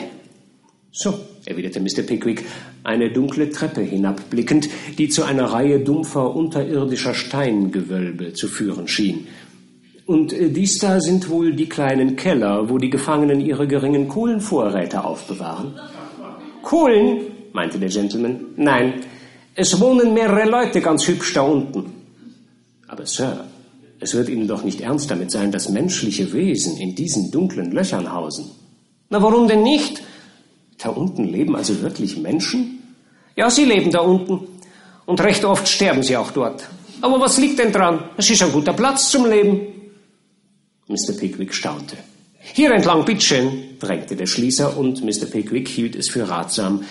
So, 0.90 1.20
erwiderte 1.44 1.80
Mr. 1.80 2.02
Pickwick, 2.02 2.44
eine 2.82 3.12
dunkle 3.12 3.50
Treppe 3.50 3.82
hinabblickend, 3.82 4.68
die 4.96 5.08
zu 5.08 5.22
einer 5.22 5.44
Reihe 5.44 5.80
dumpfer 5.80 6.34
unterirdischer 6.34 7.14
Steingewölbe 7.14 8.32
zu 8.32 8.48
führen 8.48 8.88
schien. 8.88 9.26
Und 10.08 10.32
äh, 10.32 10.48
dies 10.48 10.78
da 10.78 11.00
sind 11.00 11.28
wohl 11.28 11.54
die 11.54 11.68
kleinen 11.68 12.16
Keller, 12.16 12.70
wo 12.70 12.78
die 12.78 12.88
Gefangenen 12.88 13.42
ihre 13.42 13.68
geringen 13.68 14.08
Kohlenvorräte 14.08 15.04
aufbewahren. 15.04 15.78
Kohlen? 16.62 17.20
meinte 17.52 17.78
der 17.78 17.90
Gentleman. 17.90 18.40
Nein, 18.56 19.02
es 19.54 19.78
wohnen 19.78 20.14
mehrere 20.14 20.48
Leute 20.48 20.80
ganz 20.80 21.06
hübsch 21.06 21.34
da 21.34 21.42
unten. 21.42 21.92
Aber 22.86 23.04
Sir, 23.04 23.44
es 24.00 24.14
wird 24.14 24.30
Ihnen 24.30 24.48
doch 24.48 24.64
nicht 24.64 24.80
ernst 24.80 25.10
damit 25.10 25.30
sein, 25.30 25.52
dass 25.52 25.68
menschliche 25.68 26.32
Wesen 26.32 26.78
in 26.78 26.94
diesen 26.94 27.30
dunklen 27.30 27.70
Löchern 27.70 28.10
hausen. 28.10 28.50
Na, 29.10 29.22
warum 29.22 29.46
denn 29.46 29.62
nicht? 29.62 30.00
Da 30.78 30.88
unten 30.88 31.24
leben 31.24 31.54
also 31.54 31.82
wirklich 31.82 32.16
Menschen? 32.16 32.82
Ja, 33.36 33.50
sie 33.50 33.66
leben 33.66 33.90
da 33.90 34.00
unten. 34.00 34.48
Und 35.04 35.20
recht 35.20 35.44
oft 35.44 35.68
sterben 35.68 36.02
sie 36.02 36.16
auch 36.16 36.30
dort. 36.30 36.66
Aber 37.02 37.20
was 37.20 37.36
liegt 37.36 37.58
denn 37.58 37.72
dran? 37.72 38.04
Es 38.16 38.30
ist 38.30 38.42
ein 38.42 38.52
guter 38.52 38.72
Platz 38.72 39.10
zum 39.10 39.26
Leben. 39.26 39.77
Mr. 40.88 41.12
Pickwick 41.18 41.54
staunte. 41.54 41.96
Hier 42.40 42.72
entlang, 42.72 43.04
bitteschön, 43.04 43.78
drängte 43.78 44.16
der 44.16 44.26
Schließer, 44.26 44.76
und 44.76 45.04
Mr. 45.04 45.26
Pickwick 45.26 45.68
hielt 45.68 45.94
es 45.94 46.08
für 46.08 46.28
ratsam, 46.28 46.84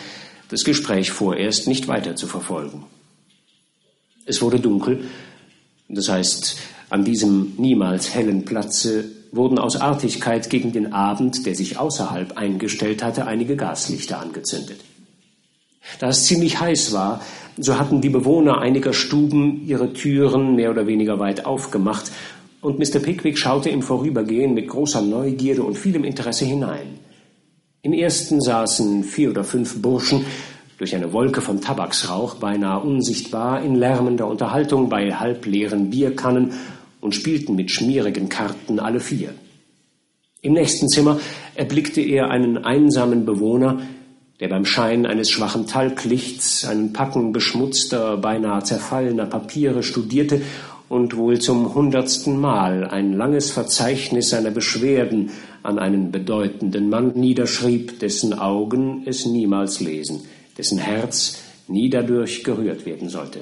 das 0.49 0.63
Gespräch 0.63 1.11
vorerst 1.11 1.67
nicht 1.67 1.87
weiter 1.87 2.15
zu 2.15 2.27
verfolgen. 2.27 2.85
Es 4.25 4.41
wurde 4.41 4.59
dunkel, 4.59 5.05
das 5.89 6.09
heißt, 6.09 6.57
an 6.89 7.03
diesem 7.03 7.53
niemals 7.57 8.13
hellen 8.13 8.45
Platze 8.45 9.05
wurden 9.31 9.59
aus 9.59 9.75
Artigkeit 9.75 10.49
gegen 10.49 10.71
den 10.71 10.93
Abend, 10.93 11.45
der 11.45 11.55
sich 11.55 11.77
außerhalb 11.77 12.37
eingestellt 12.37 13.03
hatte, 13.03 13.25
einige 13.25 13.55
Gaslichter 13.55 14.19
angezündet. 14.19 14.79
Da 15.99 16.09
es 16.09 16.25
ziemlich 16.25 16.59
heiß 16.59 16.93
war, 16.93 17.21
so 17.57 17.79
hatten 17.79 18.01
die 18.01 18.09
Bewohner 18.09 18.59
einiger 18.59 18.93
Stuben 18.93 19.65
ihre 19.65 19.93
Türen 19.93 20.55
mehr 20.55 20.71
oder 20.71 20.87
weniger 20.87 21.19
weit 21.19 21.45
aufgemacht, 21.45 22.11
und 22.61 22.79
Mr. 22.79 22.99
Pickwick 22.99 23.37
schaute 23.37 23.69
im 23.69 23.81
Vorübergehen 23.81 24.53
mit 24.53 24.67
großer 24.67 25.01
Neugierde 25.01 25.63
und 25.63 25.77
vielem 25.77 26.03
Interesse 26.03 26.45
hinein. 26.45 26.99
Im 27.81 27.93
ersten 27.93 28.41
saßen 28.41 29.03
vier 29.03 29.29
oder 29.29 29.43
fünf 29.43 29.81
Burschen, 29.81 30.25
durch 30.77 30.95
eine 30.95 31.11
Wolke 31.11 31.41
von 31.41 31.59
Tabaksrauch 31.61 32.35
beinahe 32.35 32.81
unsichtbar, 32.81 33.63
in 33.63 33.75
lärmender 33.75 34.27
Unterhaltung 34.27 34.89
bei 34.89 35.11
halbleeren 35.11 35.89
Bierkannen 35.89 36.53
und 37.01 37.15
spielten 37.15 37.55
mit 37.55 37.71
schmierigen 37.71 38.29
Karten 38.29 38.79
alle 38.79 38.99
vier. 38.99 39.33
Im 40.41 40.53
nächsten 40.53 40.87
Zimmer 40.87 41.19
erblickte 41.55 42.01
er 42.01 42.29
einen 42.29 42.59
einsamen 42.59 43.25
Bewohner, 43.25 43.81
der 44.39 44.49
beim 44.49 44.65
Schein 44.65 45.07
eines 45.07 45.31
schwachen 45.31 45.65
Talglichts 45.65 46.63
einen 46.65 46.93
Packen 46.93 47.31
beschmutzter, 47.33 48.17
beinahe 48.17 48.63
zerfallener 48.63 49.25
Papiere 49.25 49.81
studierte 49.81 50.41
und 50.89 51.17
wohl 51.17 51.39
zum 51.39 51.73
hundertsten 51.73 52.39
Mal 52.39 52.85
ein 52.85 53.13
langes 53.13 53.51
Verzeichnis 53.51 54.29
seiner 54.29 54.51
Beschwerden 54.51 55.31
an 55.63 55.79
einen 55.79 56.11
bedeutenden 56.11 56.89
Mann 56.89 57.11
niederschrieb, 57.15 57.99
dessen 57.99 58.37
Augen 58.37 59.03
es 59.05 59.25
niemals 59.25 59.79
lesen, 59.79 60.21
dessen 60.57 60.77
Herz 60.77 61.41
nie 61.67 61.89
dadurch 61.89 62.43
gerührt 62.43 62.85
werden 62.85 63.09
sollte. 63.09 63.41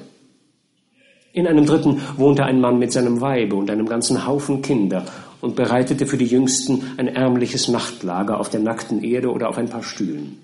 In 1.32 1.46
einem 1.46 1.66
dritten 1.66 2.00
wohnte 2.16 2.44
ein 2.44 2.60
Mann 2.60 2.78
mit 2.78 2.92
seinem 2.92 3.20
Weibe 3.20 3.56
und 3.56 3.70
einem 3.70 3.86
ganzen 3.86 4.26
Haufen 4.26 4.62
Kinder 4.62 5.04
und 5.40 5.54
bereitete 5.54 6.06
für 6.06 6.16
die 6.16 6.24
Jüngsten 6.24 6.82
ein 6.96 7.08
ärmliches 7.08 7.68
Nachtlager 7.68 8.40
auf 8.40 8.48
der 8.48 8.60
nackten 8.60 9.04
Erde 9.04 9.30
oder 9.30 9.48
auf 9.50 9.58
ein 9.58 9.68
paar 9.68 9.82
Stühlen. 9.82 10.38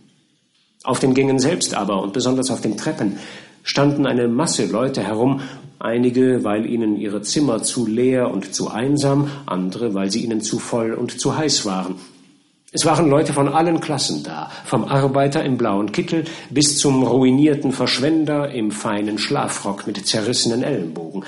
Auf 0.84 0.98
den 0.98 1.14
Gängen 1.14 1.38
selbst 1.38 1.74
aber 1.74 2.02
und 2.02 2.12
besonders 2.12 2.50
auf 2.50 2.60
den 2.60 2.76
Treppen 2.76 3.18
standen 3.62 4.06
eine 4.06 4.28
Masse 4.28 4.66
Leute 4.66 5.02
herum, 5.02 5.40
einige, 5.78 6.44
weil 6.44 6.66
ihnen 6.66 6.96
ihre 6.96 7.22
Zimmer 7.22 7.62
zu 7.62 7.86
leer 7.86 8.30
und 8.30 8.54
zu 8.54 8.70
einsam, 8.70 9.28
andere, 9.46 9.94
weil 9.94 10.10
sie 10.10 10.24
ihnen 10.24 10.40
zu 10.40 10.58
voll 10.58 10.92
und 10.92 11.20
zu 11.20 11.36
heiß 11.36 11.66
waren, 11.66 11.96
es 12.74 12.86
waren 12.86 13.10
Leute 13.10 13.34
von 13.34 13.48
allen 13.48 13.80
Klassen 13.80 14.22
da, 14.24 14.50
vom 14.64 14.84
Arbeiter 14.84 15.44
im 15.44 15.58
blauen 15.58 15.92
Kittel 15.92 16.24
bis 16.48 16.78
zum 16.78 17.02
ruinierten 17.02 17.70
Verschwender 17.70 18.50
im 18.50 18.70
feinen 18.70 19.18
Schlafrock 19.18 19.86
mit 19.86 20.06
zerrissenen 20.06 20.62
Ellenbogen. 20.62 21.24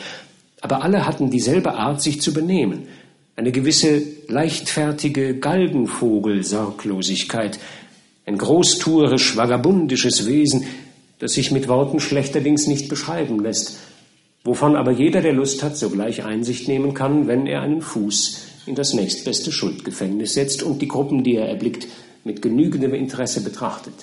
Aber 0.62 0.82
alle 0.82 1.06
hatten 1.06 1.28
dieselbe 1.28 1.74
Art, 1.74 2.00
sich 2.00 2.22
zu 2.22 2.32
benehmen, 2.32 2.88
eine 3.36 3.52
gewisse 3.52 4.00
leichtfertige 4.26 5.38
Galgenvogel-Sorglosigkeit, 5.38 7.58
ein 8.24 8.38
großtuerisch 8.38 9.36
vagabundisches 9.36 10.26
Wesen, 10.26 10.64
das 11.24 11.32
sich 11.32 11.50
mit 11.50 11.68
Worten 11.68 12.00
schlechterdings 12.00 12.66
nicht 12.66 12.90
beschreiben 12.90 13.42
lässt, 13.42 13.78
wovon 14.44 14.76
aber 14.76 14.90
jeder, 14.90 15.22
der 15.22 15.32
Lust 15.32 15.62
hat, 15.62 15.74
sogleich 15.74 16.22
Einsicht 16.22 16.68
nehmen 16.68 16.92
kann, 16.92 17.26
wenn 17.26 17.46
er 17.46 17.62
einen 17.62 17.80
Fuß 17.80 18.42
in 18.66 18.74
das 18.74 18.92
nächstbeste 18.92 19.50
Schuldgefängnis 19.50 20.34
setzt 20.34 20.62
und 20.62 20.82
die 20.82 20.86
Gruppen, 20.88 21.24
die 21.24 21.36
er 21.36 21.48
erblickt, 21.48 21.86
mit 22.24 22.42
genügendem 22.42 22.92
Interesse 22.92 23.42
betrachtet. 23.42 23.94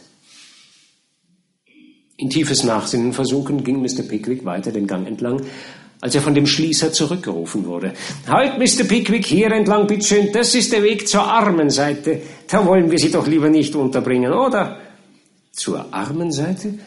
In 2.17 2.31
tiefes 2.31 2.63
Nachsinnen 2.63 3.13
versunken 3.13 3.63
ging 3.63 3.83
Mr. 3.83 4.01
Pickwick 4.01 4.43
weiter 4.43 4.71
den 4.71 4.87
Gang 4.87 5.05
entlang, 5.05 5.43
als 5.99 6.15
er 6.15 6.23
von 6.23 6.33
dem 6.33 6.47
Schließer 6.47 6.91
zurückgerufen 6.91 7.67
wurde. 7.67 7.93
Halt, 8.27 8.57
Mr. 8.57 8.85
Pickwick, 8.85 9.27
hier 9.27 9.51
entlang, 9.51 9.85
bitteschön, 9.85 10.31
das 10.33 10.55
ist 10.55 10.73
der 10.73 10.81
Weg 10.81 11.07
zur 11.07 11.21
armen 11.21 11.69
Seite. 11.69 12.19
Da 12.47 12.65
wollen 12.65 12.89
wir 12.89 12.97
Sie 12.97 13.11
doch 13.11 13.27
lieber 13.27 13.51
nicht 13.51 13.75
unterbringen, 13.75 14.33
oder? 14.33 14.79
Zur 15.51 15.93
armen 15.93 16.31
Seite? 16.31 16.79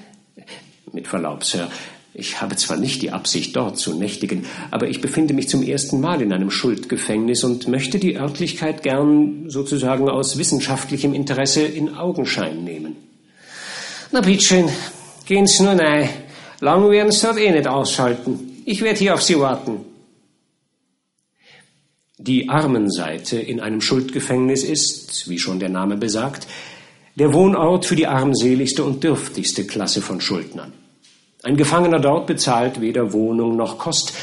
Mit 0.95 1.09
Verlaub, 1.09 1.43
Sir, 1.43 1.69
ich 2.15 2.41
habe 2.41 2.55
zwar 2.55 2.77
nicht 2.77 3.03
die 3.03 3.11
Absicht, 3.11 3.57
dort 3.57 3.77
zu 3.77 3.95
nächtigen, 3.95 4.47
aber 4.71 4.89
ich 4.89 5.01
befinde 5.01 5.35
mich 5.35 5.49
zum 5.49 5.65
ersten 5.65 6.01
Mal 6.01 6.23
in 6.23 6.33
einem 6.33 6.53
Schuldgefängnis 6.53 7.43
und 7.43 7.67
möchte 7.67 7.99
die 7.99 8.17
Örtlichkeit 8.17 8.85
gern 8.85 9.51
sozusagen 9.51 10.09
aus 10.09 10.39
wissenschaftlichem 10.39 11.13
Interesse 11.13 11.63
in 11.63 11.97
Augenschein 11.97 12.63
nehmen. 12.63 12.95
Na 14.13 14.21
bitteschön, 14.21 14.69
gehen 15.27 15.49
Sie 15.49 15.65
nur 15.65 15.73
rein. 15.73 16.09
Lang 16.61 16.89
Sie 17.11 17.27
dort 17.27 17.39
eh 17.39 17.51
nicht 17.51 17.67
ausschalten. 17.67 18.63
Ich 18.65 18.81
werde 18.83 19.01
hier 19.01 19.15
auf 19.15 19.23
Sie 19.23 19.41
warten. 19.41 19.85
Die 22.19 22.49
Armenseite 22.49 23.41
in 23.41 23.59
einem 23.59 23.81
Schuldgefängnis 23.81 24.63
ist, 24.63 25.29
wie 25.29 25.41
schon 25.41 25.59
der 25.59 25.71
Name 25.71 25.97
besagt, 25.97 26.47
der 27.17 27.33
Wohnort 27.33 27.85
für 27.85 27.97
die 27.97 28.07
armseligste 28.07 28.85
und 28.85 29.03
dürftigste 29.03 29.67
Klasse 29.67 30.01
von 30.01 30.21
Schuldnern. 30.21 30.73
Ein 31.45 31.59
Gefangener 31.59 32.01
dort 32.01 32.27
bezahlt 32.27 32.81
weder 32.81 33.13
Wohnung 33.13 33.55
noch 33.55 33.77
Kost 33.77 34.15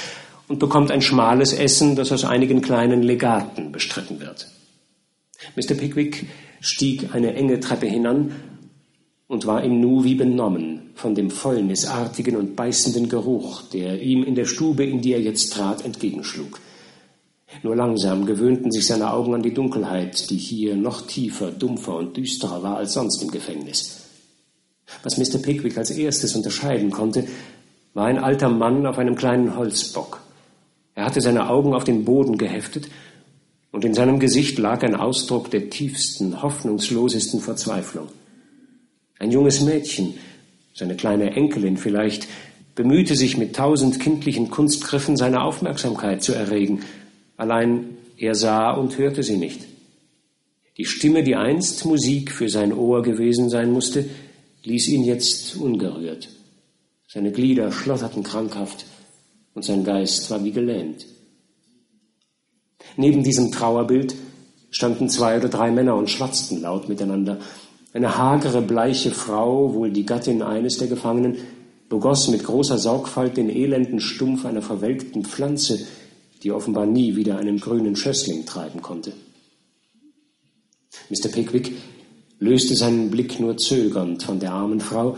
und 0.47 0.57
bekommt 0.57 0.89
ein 0.89 1.03
schmales 1.03 1.53
Essen, 1.53 1.95
das 1.95 2.11
aus 2.11 2.23
einigen 2.23 2.63
kleinen 2.63 3.03
Legaten 3.03 3.71
bestritten 3.71 4.19
wird. 4.19 4.47
Mr. 5.55 5.75
Pickwick 5.75 6.25
stieg 6.61 7.13
eine 7.13 7.35
enge 7.35 7.59
Treppe 7.59 7.85
hinan 7.85 8.31
und 9.27 9.45
war 9.45 9.63
im 9.63 9.79
Nu 9.79 10.03
wie 10.03 10.15
benommen 10.15 10.89
von 10.95 11.13
dem 11.13 11.29
fäulnisartigen 11.29 12.35
und 12.35 12.55
beißenden 12.55 13.07
Geruch, 13.07 13.61
der 13.71 14.01
ihm 14.01 14.23
in 14.23 14.33
der 14.33 14.45
Stube, 14.45 14.83
in 14.83 15.01
die 15.01 15.13
er 15.13 15.21
jetzt 15.21 15.53
trat, 15.53 15.85
entgegenschlug. 15.85 16.59
Nur 17.61 17.75
langsam 17.75 18.25
gewöhnten 18.25 18.71
sich 18.71 18.87
seine 18.87 19.13
Augen 19.13 19.35
an 19.35 19.43
die 19.43 19.53
Dunkelheit, 19.53 20.31
die 20.31 20.37
hier 20.37 20.75
noch 20.75 21.05
tiefer, 21.05 21.51
dumpfer 21.51 21.97
und 21.97 22.17
düsterer 22.17 22.63
war 22.63 22.77
als 22.77 22.93
sonst 22.93 23.21
im 23.21 23.29
Gefängnis. 23.29 24.00
Was 25.03 25.17
Mr. 25.17 25.41
Pickwick 25.41 25.77
als 25.77 25.91
erstes 25.91 26.35
unterscheiden 26.35 26.91
konnte, 26.91 27.25
war 27.93 28.05
ein 28.05 28.19
alter 28.19 28.49
Mann 28.49 28.85
auf 28.85 28.97
einem 28.97 29.15
kleinen 29.15 29.55
Holzbock. 29.55 30.21
Er 30.95 31.05
hatte 31.05 31.21
seine 31.21 31.49
Augen 31.49 31.73
auf 31.73 31.83
den 31.83 32.05
Boden 32.05 32.37
geheftet, 32.37 32.87
und 33.71 33.85
in 33.85 33.93
seinem 33.93 34.19
Gesicht 34.19 34.59
lag 34.59 34.83
ein 34.83 34.95
Ausdruck 34.95 35.49
der 35.49 35.69
tiefsten, 35.69 36.41
hoffnungslosesten 36.41 37.39
Verzweiflung. 37.39 38.09
Ein 39.17 39.31
junges 39.31 39.61
Mädchen, 39.61 40.15
seine 40.73 40.95
kleine 40.95 41.31
Enkelin 41.31 41.77
vielleicht, 41.77 42.27
bemühte 42.75 43.15
sich 43.15 43.37
mit 43.37 43.55
tausend 43.55 43.99
kindlichen 43.99 44.49
Kunstgriffen 44.49 45.15
seine 45.15 45.43
Aufmerksamkeit 45.43 46.21
zu 46.21 46.33
erregen, 46.33 46.81
allein 47.37 47.97
er 48.17 48.35
sah 48.35 48.71
und 48.71 48.97
hörte 48.97 49.23
sie 49.23 49.37
nicht. 49.37 49.61
Die 50.77 50.85
Stimme, 50.85 51.23
die 51.23 51.35
einst 51.35 51.85
Musik 51.85 52.31
für 52.31 52.49
sein 52.49 52.73
Ohr 52.73 53.03
gewesen 53.03 53.49
sein 53.49 53.71
musste, 53.71 54.05
ließ 54.63 54.87
ihn 54.89 55.03
jetzt 55.03 55.55
ungerührt. 55.55 56.29
Seine 57.07 57.31
Glieder 57.31 57.71
schlotterten 57.71 58.23
krankhaft 58.23 58.85
und 59.53 59.65
sein 59.65 59.83
Geist 59.83 60.29
war 60.31 60.43
wie 60.43 60.51
gelähmt. 60.51 61.05
Neben 62.97 63.23
diesem 63.23 63.51
Trauerbild 63.51 64.15
standen 64.69 65.09
zwei 65.09 65.37
oder 65.37 65.49
drei 65.49 65.71
Männer 65.71 65.95
und 65.95 66.09
schwatzten 66.09 66.61
laut 66.61 66.89
miteinander. 66.89 67.39
Eine 67.93 68.17
hagere, 68.17 68.61
bleiche 68.61 69.11
Frau, 69.11 69.73
wohl 69.73 69.91
die 69.91 70.05
Gattin 70.05 70.41
eines 70.41 70.77
der 70.77 70.87
Gefangenen, 70.87 71.37
begoss 71.89 72.29
mit 72.29 72.43
großer 72.43 72.77
Sorgfalt 72.77 73.35
den 73.35 73.49
elenden 73.49 73.99
Stumpf 73.99 74.45
einer 74.45 74.61
verwelkten 74.61 75.25
Pflanze, 75.25 75.85
die 76.41 76.51
offenbar 76.51 76.85
nie 76.85 77.17
wieder 77.17 77.37
einen 77.37 77.59
grünen 77.59 77.97
Schössling 77.97 78.45
treiben 78.45 78.81
konnte. 78.81 79.11
Mr. 81.09 81.27
Pickwick 81.29 81.73
löste 82.41 82.75
seinen 82.75 83.11
Blick 83.11 83.39
nur 83.39 83.55
zögernd 83.55 84.23
von 84.23 84.39
der 84.39 84.51
armen 84.51 84.81
Frau, 84.81 85.15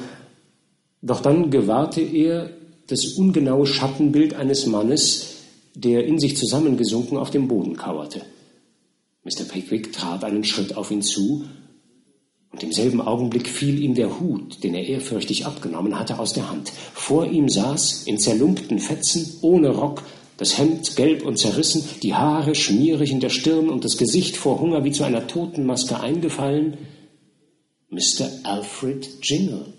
doch 1.02 1.22
dann 1.22 1.50
gewahrte 1.50 2.02
er 2.02 2.52
das 2.88 3.06
ungenaue 3.14 3.66
Schattenbild 3.66 4.36
eines 4.36 4.68
Mannes, 4.68 5.38
der 5.74 6.06
in 6.06 6.20
sich 6.20 6.38
zusammengesunken 6.38 7.18
auf 7.18 7.32
dem 7.32 7.48
Boden 7.48 7.78
kauerte. 7.78 8.22
Mr. 9.24 9.46
Pickwick 9.50 9.94
trat 9.94 10.26
einen 10.26 10.44
Schritt 10.44 10.76
auf 10.76 10.92
ihn 10.92 11.02
zu, 11.02 11.46
und 12.52 12.62
im 12.62 12.72
selben 12.72 13.02
Augenblick 13.02 13.48
fiel 13.48 13.82
ihm 13.82 13.96
der 13.96 14.20
Hut, 14.20 14.64
den 14.64 14.76
er 14.76 14.86
ehrfürchtig 14.86 15.48
abgenommen 15.48 15.98
hatte, 15.98 16.20
aus 16.20 16.34
der 16.34 16.52
Hand. 16.52 16.72
Vor 16.94 17.26
ihm 17.26 17.50
saß, 17.50 18.04
in 18.04 18.20
zerlumpten 18.20 18.78
Fetzen, 18.78 19.40
ohne 19.42 19.70
Rock, 19.70 20.04
das 20.38 20.60
Hemd 20.60 20.96
gelb 20.96 21.26
und 21.26 21.40
zerrissen, 21.40 21.84
die 22.04 22.14
Haare 22.14 22.54
schmierig 22.54 23.12
in 23.12 23.22
der 23.22 23.30
Stirn 23.30 23.70
und 23.70 23.86
das 23.86 23.98
Gesicht 23.98 24.38
vor 24.38 24.60
Hunger 24.60 24.84
wie 24.84 24.92
zu 24.92 25.04
einer 25.04 25.26
Totenmaske 25.26 26.00
eingefallen, 26.00 26.78
Mr. 27.94 28.28
Alfred 28.44 29.08
Jingle. 29.22 29.72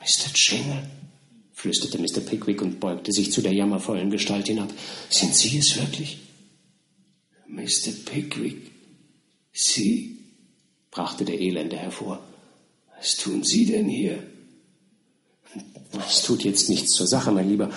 Mr. 0.00 0.30
Jingle, 0.34 0.82
flüsterte 1.52 1.98
Mr. 1.98 2.20
Pickwick 2.20 2.60
und 2.60 2.80
beugte 2.80 3.12
sich 3.12 3.30
zu 3.30 3.40
der 3.40 3.52
jammervollen 3.52 4.10
Gestalt 4.10 4.48
hinab. 4.48 4.72
Sind 5.08 5.34
Sie 5.34 5.58
es 5.58 5.76
wirklich? 5.76 6.18
Mr. 7.46 7.92
Pickwick, 8.04 8.72
Sie, 9.52 10.18
brachte 10.90 11.24
der 11.24 11.40
Elende 11.40 11.76
hervor. 11.76 12.20
Was 12.96 13.16
tun 13.16 13.44
Sie 13.44 13.66
denn 13.66 13.88
hier? 13.88 14.20
Es 16.08 16.22
tut 16.22 16.42
jetzt 16.42 16.68
nichts 16.68 16.90
zur 16.90 17.06
Sache, 17.06 17.30
mein 17.30 17.48
Lieber. 17.48 17.70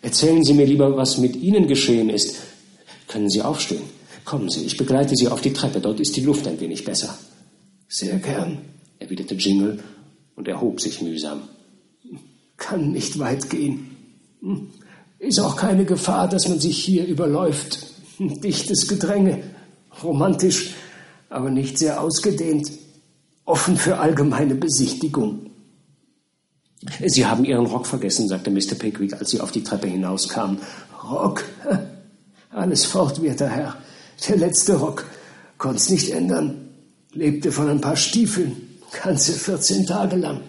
Erzählen 0.00 0.44
Sie 0.44 0.54
mir 0.54 0.66
lieber, 0.66 0.96
was 0.96 1.18
mit 1.18 1.34
Ihnen 1.36 1.66
geschehen 1.66 2.08
ist. 2.08 2.36
Können 3.08 3.28
Sie 3.28 3.42
aufstehen? 3.42 3.82
Kommen 4.24 4.48
Sie, 4.48 4.64
ich 4.64 4.76
begleite 4.76 5.16
Sie 5.16 5.28
auf 5.28 5.40
die 5.40 5.52
Treppe, 5.52 5.80
dort 5.80 5.98
ist 5.98 6.16
die 6.16 6.20
Luft 6.20 6.46
ein 6.46 6.60
wenig 6.60 6.84
besser. 6.84 7.18
Sehr 7.92 8.18
gern, 8.18 8.58
erwiderte 9.00 9.34
Jingle 9.34 9.82
und 10.36 10.46
erhob 10.46 10.80
sich 10.80 11.02
mühsam. 11.02 11.42
Kann 12.56 12.92
nicht 12.92 13.18
weit 13.18 13.50
gehen. 13.50 13.96
Ist 15.18 15.40
auch 15.40 15.56
keine 15.56 15.84
Gefahr, 15.84 16.28
dass 16.28 16.48
man 16.48 16.60
sich 16.60 16.84
hier 16.84 17.04
überläuft. 17.04 17.80
Dichtes 18.20 18.86
Gedränge, 18.86 19.42
romantisch, 20.04 20.74
aber 21.30 21.50
nicht 21.50 21.78
sehr 21.78 22.00
ausgedehnt, 22.00 22.70
offen 23.44 23.76
für 23.76 23.98
allgemeine 23.98 24.54
Besichtigung. 24.54 25.50
Sie 27.04 27.26
haben 27.26 27.44
Ihren 27.44 27.66
Rock 27.66 27.88
vergessen, 27.88 28.28
sagte 28.28 28.52
Mr. 28.52 28.76
Pickwick, 28.78 29.14
als 29.14 29.30
sie 29.30 29.40
auf 29.40 29.50
die 29.50 29.64
Treppe 29.64 29.88
hinauskamen. 29.88 30.60
Rock? 31.02 31.42
Alles 32.50 32.84
fort, 32.84 33.20
werter 33.20 33.48
Herr. 33.48 33.76
Der 34.28 34.36
letzte 34.36 34.76
Rock. 34.76 35.06
Konnt's 35.58 35.90
nicht 35.90 36.10
ändern 36.10 36.69
lebte 37.12 37.52
von 37.52 37.68
ein 37.68 37.80
paar 37.80 37.96
Stiefeln, 37.96 38.78
ganze 39.02 39.32
14 39.32 39.86
Tage 39.86 40.16
lang. 40.16 40.42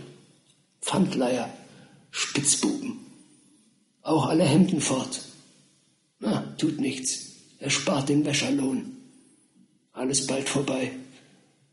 Pfandleier, 0.81 1.49
Spitzbuben, 2.11 2.99
auch 4.01 4.27
alle 4.27 4.43
Hemden 4.43 4.81
fort. 4.81 5.21
Na, 6.19 6.41
tut 6.57 6.79
nichts, 6.79 7.27
er 7.59 7.69
spart 7.69 8.09
den 8.09 8.25
Wäscherlohn. 8.25 8.97
Alles 9.93 10.25
bald 10.27 10.49
vorbei. 10.49 10.91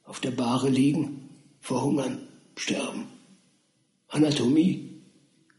Auf 0.04 0.20
der 0.20 0.30
Bahre 0.30 0.68
liegen, 0.68 1.28
verhungern, 1.60 2.28
sterben. 2.56 3.06
Anatomie, 4.08 5.02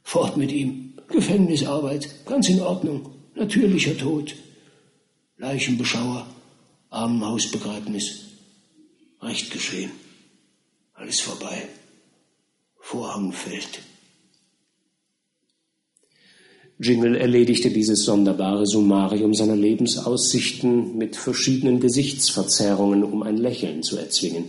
fort 0.03 0.37
mit 0.37 0.51
ihm. 0.51 0.93
Gefängnisarbeit, 1.07 2.25
ganz 2.25 2.49
in 2.49 2.61
Ordnung. 2.61 3.11
Natürlicher 3.35 3.97
Tod. 3.97 4.35
Leichenbeschauer, 5.37 6.27
Armenhausbegräbnis. 6.89 8.28
Recht 9.21 9.51
geschehen. 9.51 9.91
Alles 10.93 11.19
vorbei. 11.19 11.67
Vorhang 12.79 13.31
fällt. 13.31 13.81
Jingle 16.81 17.17
erledigte 17.17 17.71
dieses 17.71 18.05
sonderbare 18.05 18.65
Summarium 18.65 19.33
seiner 19.33 19.55
Lebensaussichten 19.55 20.97
mit 20.97 21.17
verschiedenen 21.17 21.81
Gesichtsverzerrungen, 21.81 23.03
um 23.03 23.21
ein 23.21 23.35
Lächeln 23.35 23.83
zu 23.83 23.97
erzwingen. 23.97 24.45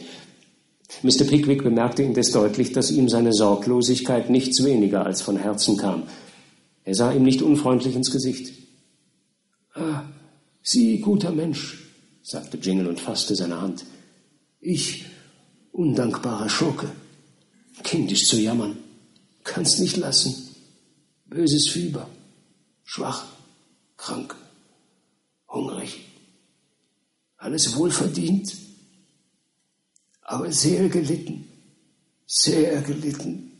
Mr. 1.02 1.24
Pickwick 1.24 1.64
bemerkte 1.64 2.04
indes 2.04 2.30
deutlich, 2.30 2.72
dass 2.72 2.92
ihm 2.92 3.08
seine 3.08 3.32
Sorglosigkeit 3.32 4.30
nichts 4.30 4.62
weniger 4.64 5.04
als 5.04 5.22
von 5.22 5.36
Herzen 5.36 5.76
kam. 5.76 6.04
Er 6.84 6.94
sah 6.94 7.12
ihm 7.12 7.24
nicht 7.24 7.42
unfreundlich 7.42 7.96
ins 7.96 8.12
Gesicht. 8.12 8.52
Ah, 9.74 10.04
Sie, 10.62 11.00
guter 11.00 11.32
Mensch, 11.32 11.78
sagte 12.22 12.58
Jingle 12.58 12.86
und 12.86 13.00
fasste 13.00 13.34
seine 13.34 13.60
Hand. 13.60 13.84
Ich, 14.60 15.06
undankbarer 15.72 16.48
Schurke, 16.48 16.90
kindisch 17.82 18.28
zu 18.28 18.38
jammern, 18.38 18.76
kann's 19.42 19.78
nicht 19.78 19.96
lassen. 19.96 20.54
Böses 21.24 21.68
Fieber, 21.68 22.08
schwach, 22.84 23.24
krank, 23.96 24.36
hungrig. 25.48 26.00
Alles 27.36 27.74
wohlverdient, 27.76 28.54
aber 30.20 30.52
sehr 30.52 30.88
gelitten, 30.88 31.48
sehr 32.26 32.82
gelitten. 32.82 33.52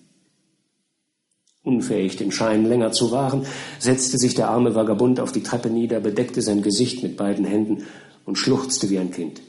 Unfähig, 1.63 2.17
den 2.17 2.33
Schein 2.33 2.67
länger 2.67 2.93
zu 2.93 3.11
wahren, 3.11 3.47
setzte 3.79 4.19
sich 4.19 4.35
der 4.35 4.49
arme 4.49 4.75
Vagabund 4.75 5.21
auf 5.21 5.33
die 5.33 5.43
Treppe 5.43 5.71
nieder, 5.71 6.01
bedeckte 6.01 6.43
sein 6.43 6.63
Gesicht 6.63 7.03
mit 7.03 7.17
beiden 7.17 7.45
Händen 7.45 7.87
und 8.25 8.37
schluchzte 8.37 8.91
wie 8.91 8.99
ein 8.99 9.11
Kind. 9.11 9.41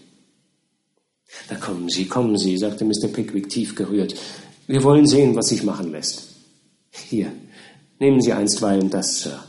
Da 1.50 1.56
kommen 1.56 1.90
Sie, 1.90 2.08
kommen 2.08 2.38
Sie, 2.38 2.58
sagte 2.58 2.86
Mr. 2.86 3.08
Pickwick 3.12 3.50
tief 3.50 3.76
gerührt. 3.76 4.16
Wir 4.68 4.84
wollen 4.84 5.08
sehen, 5.08 5.36
was 5.36 5.50
sich 5.50 5.64
machen 5.64 5.92
lässt. 5.92 6.30
Hier, 6.92 7.32
nehmen 8.00 8.22
Sie 8.22 8.34
einstweilen 8.34 8.90
das, 8.90 9.22
Sir. 9.22 9.44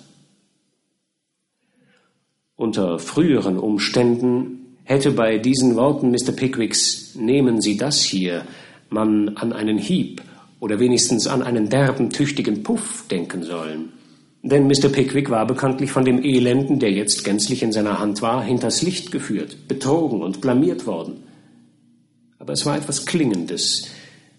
Unter 2.57 2.99
früheren 2.99 3.59
Umständen 3.59 4.77
hätte 4.85 5.11
bei 5.11 5.39
diesen 5.39 5.77
Worten 5.77 6.11
Mr. 6.11 6.33
Pickwicks 6.33 7.15
Nehmen 7.15 7.61
Sie 7.61 7.77
das 7.77 8.01
hier 8.01 8.45
man 8.93 9.37
an 9.37 9.53
einen 9.53 9.79
Hieb 9.79 10.23
oder 10.61 10.79
wenigstens 10.79 11.27
an 11.27 11.43
einen 11.43 11.69
derben, 11.69 12.11
tüchtigen 12.11 12.63
Puff 12.63 13.05
denken 13.11 13.43
sollen. 13.43 13.93
Denn 14.43 14.67
Mr. 14.67 14.89
Pickwick 14.89 15.31
war 15.31 15.47
bekanntlich 15.47 15.91
von 15.91 16.05
dem 16.05 16.23
Elenden, 16.23 16.79
der 16.79 16.91
jetzt 16.91 17.25
gänzlich 17.25 17.63
in 17.63 17.73
seiner 17.73 17.99
Hand 17.99 18.23
war, 18.23 18.43
hinters 18.43 18.83
Licht 18.83 19.13
geführt, 19.13 19.69
betrogen 19.69 20.21
und 20.21 20.41
blamiert 20.41 20.87
worden. 20.87 21.25
Aber 22.43 22.55
es 22.55 22.67
war 22.67 22.77
etwas 22.77 23.07
Klingendes, 23.07 23.87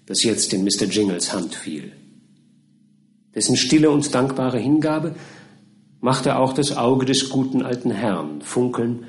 das 0.08 0.24
jetzt 0.24 0.52
in 0.52 0.66
Mr. 0.66 0.88
Jingles 0.90 1.32
Hand 1.32 1.56
fiel. 1.56 1.94
Dessen 3.34 3.56
stille 3.56 3.90
und 3.92 4.14
dankbare 4.14 4.60
Hingabe 4.60 5.16
machte 6.02 6.36
auch 6.36 6.52
das 6.52 6.76
Auge 6.76 7.06
des 7.06 7.30
guten 7.30 7.62
alten 7.62 7.92
Herrn 7.92 8.42
funkeln 8.42 9.06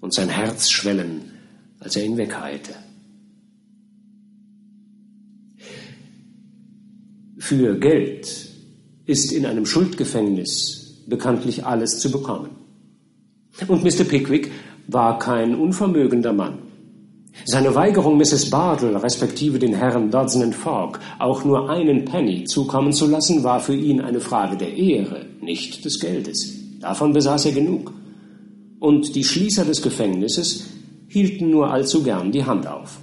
und 0.00 0.14
sein 0.14 0.30
Herz 0.30 0.70
schwellen, 0.70 1.32
als 1.80 1.96
er 1.96 2.04
ihn 2.06 2.16
wegheilte. 2.16 2.74
Für 7.36 7.78
Geld 7.78 8.48
ist 9.04 9.32
in 9.32 9.44
einem 9.44 9.66
Schuldgefängnis 9.66 11.02
bekanntlich 11.06 11.66
alles 11.66 12.00
zu 12.00 12.10
bekommen. 12.10 12.52
Und 13.68 13.84
Mr. 13.84 14.04
Pickwick 14.04 14.50
war 14.86 15.18
kein 15.18 15.54
unvermögender 15.54 16.32
Mann. 16.32 16.69
Seine 17.44 17.74
Weigerung, 17.74 18.18
Mrs. 18.18 18.50
Bartle, 18.50 19.02
respektive 19.02 19.58
den 19.58 19.74
Herren 19.74 20.10
Dodson 20.10 20.52
Fogg, 20.52 20.98
auch 21.18 21.44
nur 21.44 21.70
einen 21.70 22.04
Penny 22.04 22.44
zukommen 22.44 22.92
zu 22.92 23.06
lassen, 23.06 23.42
war 23.42 23.60
für 23.60 23.74
ihn 23.74 24.00
eine 24.00 24.20
Frage 24.20 24.56
der 24.56 24.76
Ehre, 24.76 25.26
nicht 25.40 25.84
des 25.84 26.00
Geldes. 26.00 26.54
Davon 26.80 27.12
besaß 27.12 27.46
er 27.46 27.52
genug. 27.52 27.92
Und 28.78 29.14
die 29.14 29.24
Schließer 29.24 29.64
des 29.64 29.82
Gefängnisses 29.82 30.66
hielten 31.08 31.50
nur 31.50 31.70
allzu 31.70 32.02
gern 32.02 32.32
die 32.32 32.44
Hand 32.44 32.66
auf. 32.66 32.98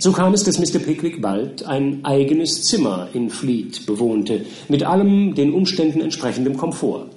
So 0.00 0.12
kam 0.12 0.32
es, 0.32 0.44
dass 0.44 0.58
Mr. 0.58 0.78
Pickwick 0.78 1.20
bald 1.20 1.64
ein 1.64 2.04
eigenes 2.04 2.62
Zimmer 2.64 3.08
in 3.12 3.28
Fleet 3.30 3.86
bewohnte, 3.86 4.44
mit 4.68 4.82
allem 4.82 5.34
den 5.34 5.52
Umständen 5.52 6.00
entsprechendem 6.00 6.56
Komfort. 6.56 7.10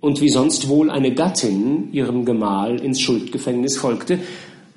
Und 0.00 0.20
wie 0.20 0.28
sonst 0.28 0.68
wohl 0.68 0.90
eine 0.90 1.14
Gattin 1.14 1.92
ihrem 1.92 2.24
Gemahl 2.24 2.80
ins 2.80 3.00
Schuldgefängnis 3.00 3.76
folgte, 3.76 4.18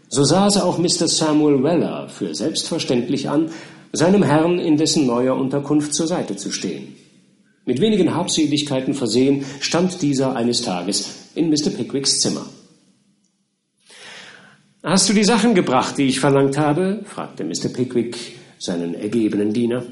so 0.10 0.24
sah 0.24 0.47
es 0.47 0.58
auch 0.58 0.78
Mr. 0.78 1.08
Samuel 1.08 1.64
Weller 1.64 2.10
für 2.10 2.34
selbstverständlich 2.34 3.30
an, 3.30 3.49
seinem 3.93 4.24
Herrn 4.24 4.60
in 4.60 4.78
dessen 4.78 5.05
neuer 5.05 5.36
Unterkunft 5.36 5.93
zur 5.93 6.08
Seite 6.08 6.36
zu 6.36 6.51
stehen. 6.51 6.95
Mit 7.66 7.82
wenigen 7.82 8.16
Habseligkeiten 8.16 8.93
versehen 8.93 9.45
stand 9.60 10.01
dieser 10.01 10.36
eines 10.36 10.62
Tages 10.62 11.32
in 11.36 11.49
Mr. 11.49 11.70
Pickwicks 11.70 12.20
Zimmer. 12.20 12.45
Hast 14.84 15.10
du 15.10 15.14
die 15.14 15.26
Sachen 15.26 15.53
gebracht, 15.53 15.97
die 15.97 16.05
ich 16.05 16.20
verlangt 16.20 16.58
habe? 16.58 17.01
fragte 17.03 17.43
Mr. 17.43 17.68
Pickwick 17.74 18.38
seinen 18.58 18.95
ergebenen 18.95 19.51
Diener. 19.51 19.84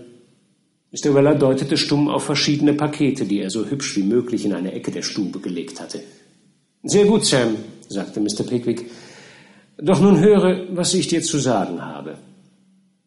Mr. 0.91 1.13
Weller 1.13 1.35
deutete 1.35 1.75
stumm 1.75 2.07
auf 2.07 2.23
verschiedene 2.23 2.73
Pakete, 2.73 3.25
die 3.25 3.41
er 3.41 3.49
so 3.49 3.65
hübsch 3.65 3.97
wie 3.97 4.03
möglich 4.03 4.45
in 4.45 4.53
eine 4.53 4.71
Ecke 4.71 4.91
der 4.91 5.01
Stube 5.01 5.39
gelegt 5.39 5.81
hatte. 5.81 5.99
Sehr 6.83 7.05
gut, 7.05 7.25
Sam, 7.25 7.57
sagte 7.89 8.21
Mr. 8.21 8.43
Pickwick. 8.47 8.89
Doch 9.77 9.99
nun 9.99 10.19
höre, 10.19 10.67
was 10.75 10.93
ich 10.93 11.07
dir 11.07 11.21
zu 11.21 11.37
sagen 11.37 11.81
habe. 11.81 12.17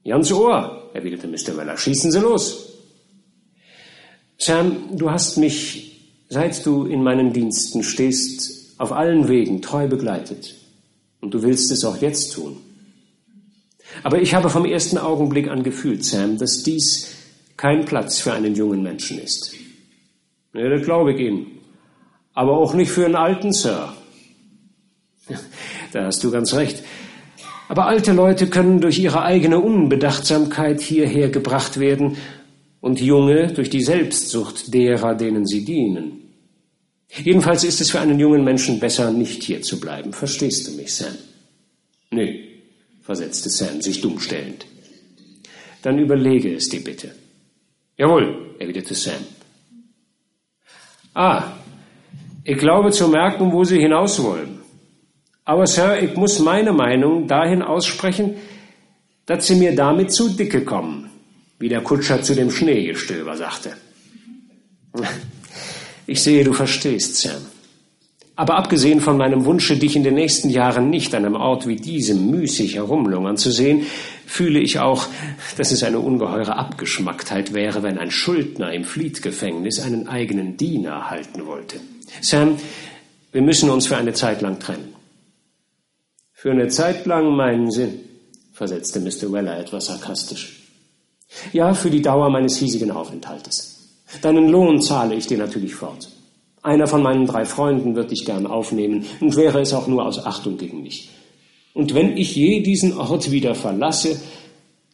Jans 0.02 0.32
Ohr, 0.32 0.90
erwiderte 0.94 1.26
Mr. 1.26 1.56
Weller. 1.56 1.76
Schießen 1.76 2.12
Sie 2.12 2.20
los. 2.20 2.68
Sam, 4.38 4.96
du 4.96 5.10
hast 5.10 5.36
mich, 5.36 6.10
seit 6.28 6.64
du 6.64 6.86
in 6.86 7.02
meinen 7.02 7.32
Diensten 7.32 7.82
stehst, 7.82 8.78
auf 8.78 8.92
allen 8.92 9.28
Wegen 9.28 9.62
treu 9.62 9.88
begleitet. 9.88 10.54
Und 11.20 11.34
du 11.34 11.42
willst 11.42 11.70
es 11.72 11.84
auch 11.84 11.96
jetzt 11.96 12.32
tun. 12.34 12.56
Aber 14.02 14.20
ich 14.20 14.34
habe 14.34 14.50
vom 14.50 14.64
ersten 14.64 14.98
Augenblick 14.98 15.48
an 15.48 15.62
gefühlt, 15.62 16.04
Sam, 16.04 16.38
dass 16.38 16.62
dies 16.62 17.14
kein 17.56 17.84
Platz 17.84 18.20
für 18.20 18.32
einen 18.32 18.54
jungen 18.54 18.82
Menschen 18.82 19.18
ist. 19.18 19.52
Ja, 20.54 20.68
das 20.68 20.84
glaube 20.84 21.14
ich 21.14 21.20
Ihnen. 21.20 21.46
Aber 22.34 22.56
auch 22.56 22.74
nicht 22.74 22.90
für 22.90 23.04
einen 23.04 23.16
alten 23.16 23.52
Sir. 23.52 23.92
Da 25.92 26.04
hast 26.04 26.22
du 26.24 26.30
ganz 26.30 26.54
recht. 26.54 26.82
Aber 27.68 27.86
alte 27.86 28.12
Leute 28.12 28.48
können 28.48 28.80
durch 28.80 28.98
ihre 28.98 29.22
eigene 29.22 29.60
Unbedachtsamkeit 29.60 30.80
hierher 30.80 31.28
gebracht 31.28 31.78
werden 31.78 32.16
und 32.80 33.00
junge 33.00 33.52
durch 33.52 33.70
die 33.70 33.82
Selbstsucht 33.82 34.72
derer, 34.72 35.14
denen 35.14 35.46
sie 35.46 35.64
dienen. 35.64 36.22
Jedenfalls 37.22 37.64
ist 37.64 37.80
es 37.80 37.90
für 37.90 38.00
einen 38.00 38.18
jungen 38.18 38.44
Menschen 38.44 38.80
besser, 38.80 39.10
nicht 39.10 39.42
hier 39.42 39.62
zu 39.62 39.80
bleiben. 39.80 40.12
Verstehst 40.12 40.68
du 40.68 40.72
mich, 40.72 40.94
Sam? 40.94 41.14
Nö, 42.10 42.26
versetzte 43.02 43.50
Sam, 43.50 43.80
sich 43.82 44.00
dumm 44.00 44.18
stellend. 44.18 44.66
Dann 45.82 45.98
überlege 45.98 46.54
es 46.54 46.68
dir 46.68 46.82
bitte. 46.82 47.14
Jawohl, 47.96 48.54
erwiderte 48.58 48.94
Sam. 48.94 49.24
Ah, 51.14 51.52
ich 52.44 52.58
glaube 52.58 52.90
zu 52.90 53.08
merken, 53.08 53.52
wo 53.52 53.64
Sie 53.64 53.78
hinaus 53.78 54.22
wollen. 54.22 54.57
Aber 55.48 55.66
Sir, 55.66 56.02
ich 56.02 56.14
muss 56.14 56.40
meine 56.40 56.74
Meinung 56.74 57.26
dahin 57.26 57.62
aussprechen, 57.62 58.34
dass 59.24 59.46
Sie 59.46 59.54
mir 59.54 59.74
damit 59.74 60.12
zu 60.12 60.28
dicke 60.28 60.62
kommen, 60.62 61.08
wie 61.58 61.70
der 61.70 61.80
Kutscher 61.80 62.20
zu 62.20 62.34
dem 62.34 62.50
Schneegestöber 62.50 63.36
sagte. 63.36 63.72
Ich 66.10 66.22
sehe, 66.22 66.42
du 66.42 66.54
verstehst, 66.54 67.16
Sam. 67.16 67.42
Aber 68.34 68.56
abgesehen 68.56 69.02
von 69.02 69.18
meinem 69.18 69.44
Wunsche, 69.44 69.76
dich 69.76 69.94
in 69.94 70.04
den 70.04 70.14
nächsten 70.14 70.48
Jahren 70.48 70.88
nicht 70.88 71.14
an 71.14 71.26
einem 71.26 71.34
Ort 71.34 71.66
wie 71.66 71.76
diesem 71.76 72.30
müßig 72.30 72.76
herumlungern 72.76 73.36
zu 73.36 73.50
sehen, 73.50 73.82
fühle 74.24 74.58
ich 74.58 74.78
auch, 74.78 75.06
dass 75.58 75.70
es 75.70 75.82
eine 75.82 75.98
ungeheure 75.98 76.56
Abgeschmacktheit 76.56 77.52
wäre, 77.52 77.82
wenn 77.82 77.98
ein 77.98 78.10
Schuldner 78.10 78.72
im 78.72 78.84
Fleet-Gefängnis 78.84 79.80
einen 79.80 80.08
eigenen 80.08 80.56
Diener 80.56 81.10
halten 81.10 81.44
wollte. 81.44 81.78
Sam, 82.22 82.56
wir 83.32 83.42
müssen 83.42 83.68
uns 83.68 83.86
für 83.86 83.98
eine 83.98 84.14
Zeit 84.14 84.40
lang 84.40 84.58
trennen. 84.58 84.97
Für 86.40 86.52
eine 86.52 86.68
Zeit 86.68 87.04
lang 87.04 87.34
meinen 87.34 87.68
Sie, 87.68 87.98
versetzte 88.52 89.00
Mr. 89.00 89.32
Weller 89.32 89.58
etwas 89.58 89.86
sarkastisch. 89.86 90.68
Ja, 91.52 91.74
für 91.74 91.90
die 91.90 92.00
Dauer 92.00 92.30
meines 92.30 92.58
hiesigen 92.58 92.92
Aufenthaltes. 92.92 94.04
Deinen 94.22 94.48
Lohn 94.48 94.80
zahle 94.80 95.16
ich 95.16 95.26
dir 95.26 95.36
natürlich 95.36 95.74
fort. 95.74 96.08
Einer 96.62 96.86
von 96.86 97.02
meinen 97.02 97.26
drei 97.26 97.44
Freunden 97.44 97.96
wird 97.96 98.12
dich 98.12 98.24
gern 98.24 98.46
aufnehmen 98.46 99.04
und 99.20 99.34
wäre 99.34 99.60
es 99.60 99.74
auch 99.74 99.88
nur 99.88 100.06
aus 100.06 100.24
Achtung 100.24 100.58
gegen 100.58 100.84
mich. 100.84 101.10
Und 101.74 101.92
wenn 101.96 102.16
ich 102.16 102.36
je 102.36 102.62
diesen 102.62 102.96
Ort 102.96 103.32
wieder 103.32 103.56
verlasse, 103.56 104.20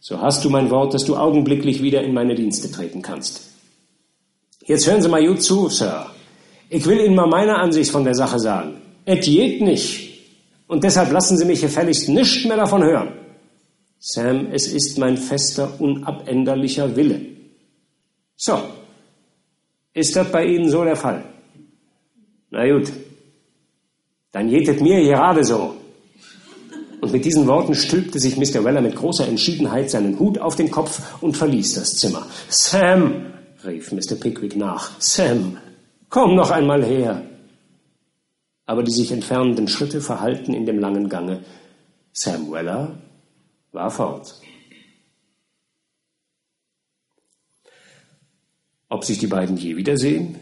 so 0.00 0.22
hast 0.22 0.46
du 0.46 0.48
mein 0.48 0.70
Wort, 0.70 0.94
dass 0.94 1.04
du 1.04 1.14
augenblicklich 1.14 1.82
wieder 1.82 2.02
in 2.02 2.14
meine 2.14 2.36
Dienste 2.36 2.72
treten 2.72 3.02
kannst. 3.02 3.42
Jetzt 4.64 4.86
hören 4.86 5.02
Sie 5.02 5.10
mal 5.10 5.26
gut 5.26 5.42
zu, 5.42 5.68
Sir. 5.68 6.06
Ich 6.70 6.86
will 6.86 7.00
Ihnen 7.00 7.14
mal 7.14 7.28
meine 7.28 7.56
Ansicht 7.56 7.90
von 7.90 8.04
der 8.04 8.14
Sache 8.14 8.38
sagen. 8.38 8.80
Et 9.04 9.22
geht 9.22 9.60
nicht. 9.60 10.13
Und 10.74 10.82
deshalb 10.82 11.12
lassen 11.12 11.38
Sie 11.38 11.44
mich 11.44 11.60
gefälligst 11.60 12.08
nicht 12.08 12.46
mehr 12.46 12.56
davon 12.56 12.82
hören. 12.82 13.12
Sam, 14.00 14.48
es 14.50 14.66
ist 14.66 14.98
mein 14.98 15.16
fester, 15.16 15.80
unabänderlicher 15.80 16.96
Wille. 16.96 17.20
So, 18.34 18.58
ist 19.92 20.16
das 20.16 20.32
bei 20.32 20.44
Ihnen 20.44 20.68
so 20.68 20.82
der 20.82 20.96
Fall? 20.96 21.26
Na 22.50 22.68
gut, 22.68 22.92
dann 24.32 24.48
jetet 24.48 24.80
mir 24.80 25.00
gerade 25.00 25.44
so. 25.44 25.76
Und 27.00 27.12
mit 27.12 27.24
diesen 27.24 27.46
Worten 27.46 27.76
stülpte 27.76 28.18
sich 28.18 28.36
Mr. 28.36 28.64
Weller 28.64 28.80
mit 28.80 28.96
großer 28.96 29.28
Entschiedenheit 29.28 29.90
seinen 29.90 30.18
Hut 30.18 30.40
auf 30.40 30.56
den 30.56 30.72
Kopf 30.72 31.22
und 31.22 31.36
verließ 31.36 31.74
das 31.74 31.94
Zimmer. 31.94 32.26
Sam, 32.48 33.26
rief 33.64 33.92
Mr. 33.92 34.16
Pickwick 34.16 34.56
nach, 34.56 34.90
Sam, 35.00 35.56
komm 36.08 36.34
noch 36.34 36.50
einmal 36.50 36.84
her. 36.84 37.22
Aber 38.66 38.82
die 38.82 38.92
sich 38.92 39.12
entfernenden 39.12 39.68
Schritte 39.68 40.00
verhallten 40.00 40.54
in 40.54 40.66
dem 40.66 40.78
langen 40.78 41.08
Gange. 41.08 41.44
Sam 42.12 42.50
Weller 42.50 42.98
war 43.72 43.90
fort. 43.90 44.40
ob 48.94 49.04
sich 49.04 49.18
die 49.18 49.26
beiden 49.26 49.56
je 49.56 49.76
wiedersehen 49.76 50.36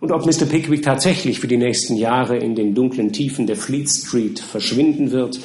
und 0.00 0.12
ob 0.12 0.24
Mr. 0.24 0.46
Pickwick 0.46 0.82
tatsächlich 0.82 1.40
für 1.40 1.48
die 1.48 1.56
nächsten 1.56 1.96
Jahre 1.96 2.36
in 2.36 2.54
den 2.54 2.74
dunklen 2.74 3.12
Tiefen 3.12 3.46
der 3.46 3.56
Fleet 3.56 3.90
Street 3.90 4.38
verschwinden 4.38 5.10
wird 5.10 5.40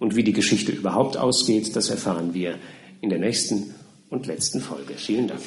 und 0.00 0.16
wie 0.16 0.24
die 0.24 0.32
Geschichte 0.32 0.72
überhaupt 0.72 1.16
ausgeht, 1.16 1.76
das 1.76 1.88
erfahren 1.88 2.34
wir 2.34 2.56
in 3.00 3.10
der 3.10 3.20
nächsten 3.20 3.74
und 4.10 4.26
letzten 4.26 4.60
Folge. 4.60 4.94
Vielen 4.94 5.28
Dank. 5.28 5.42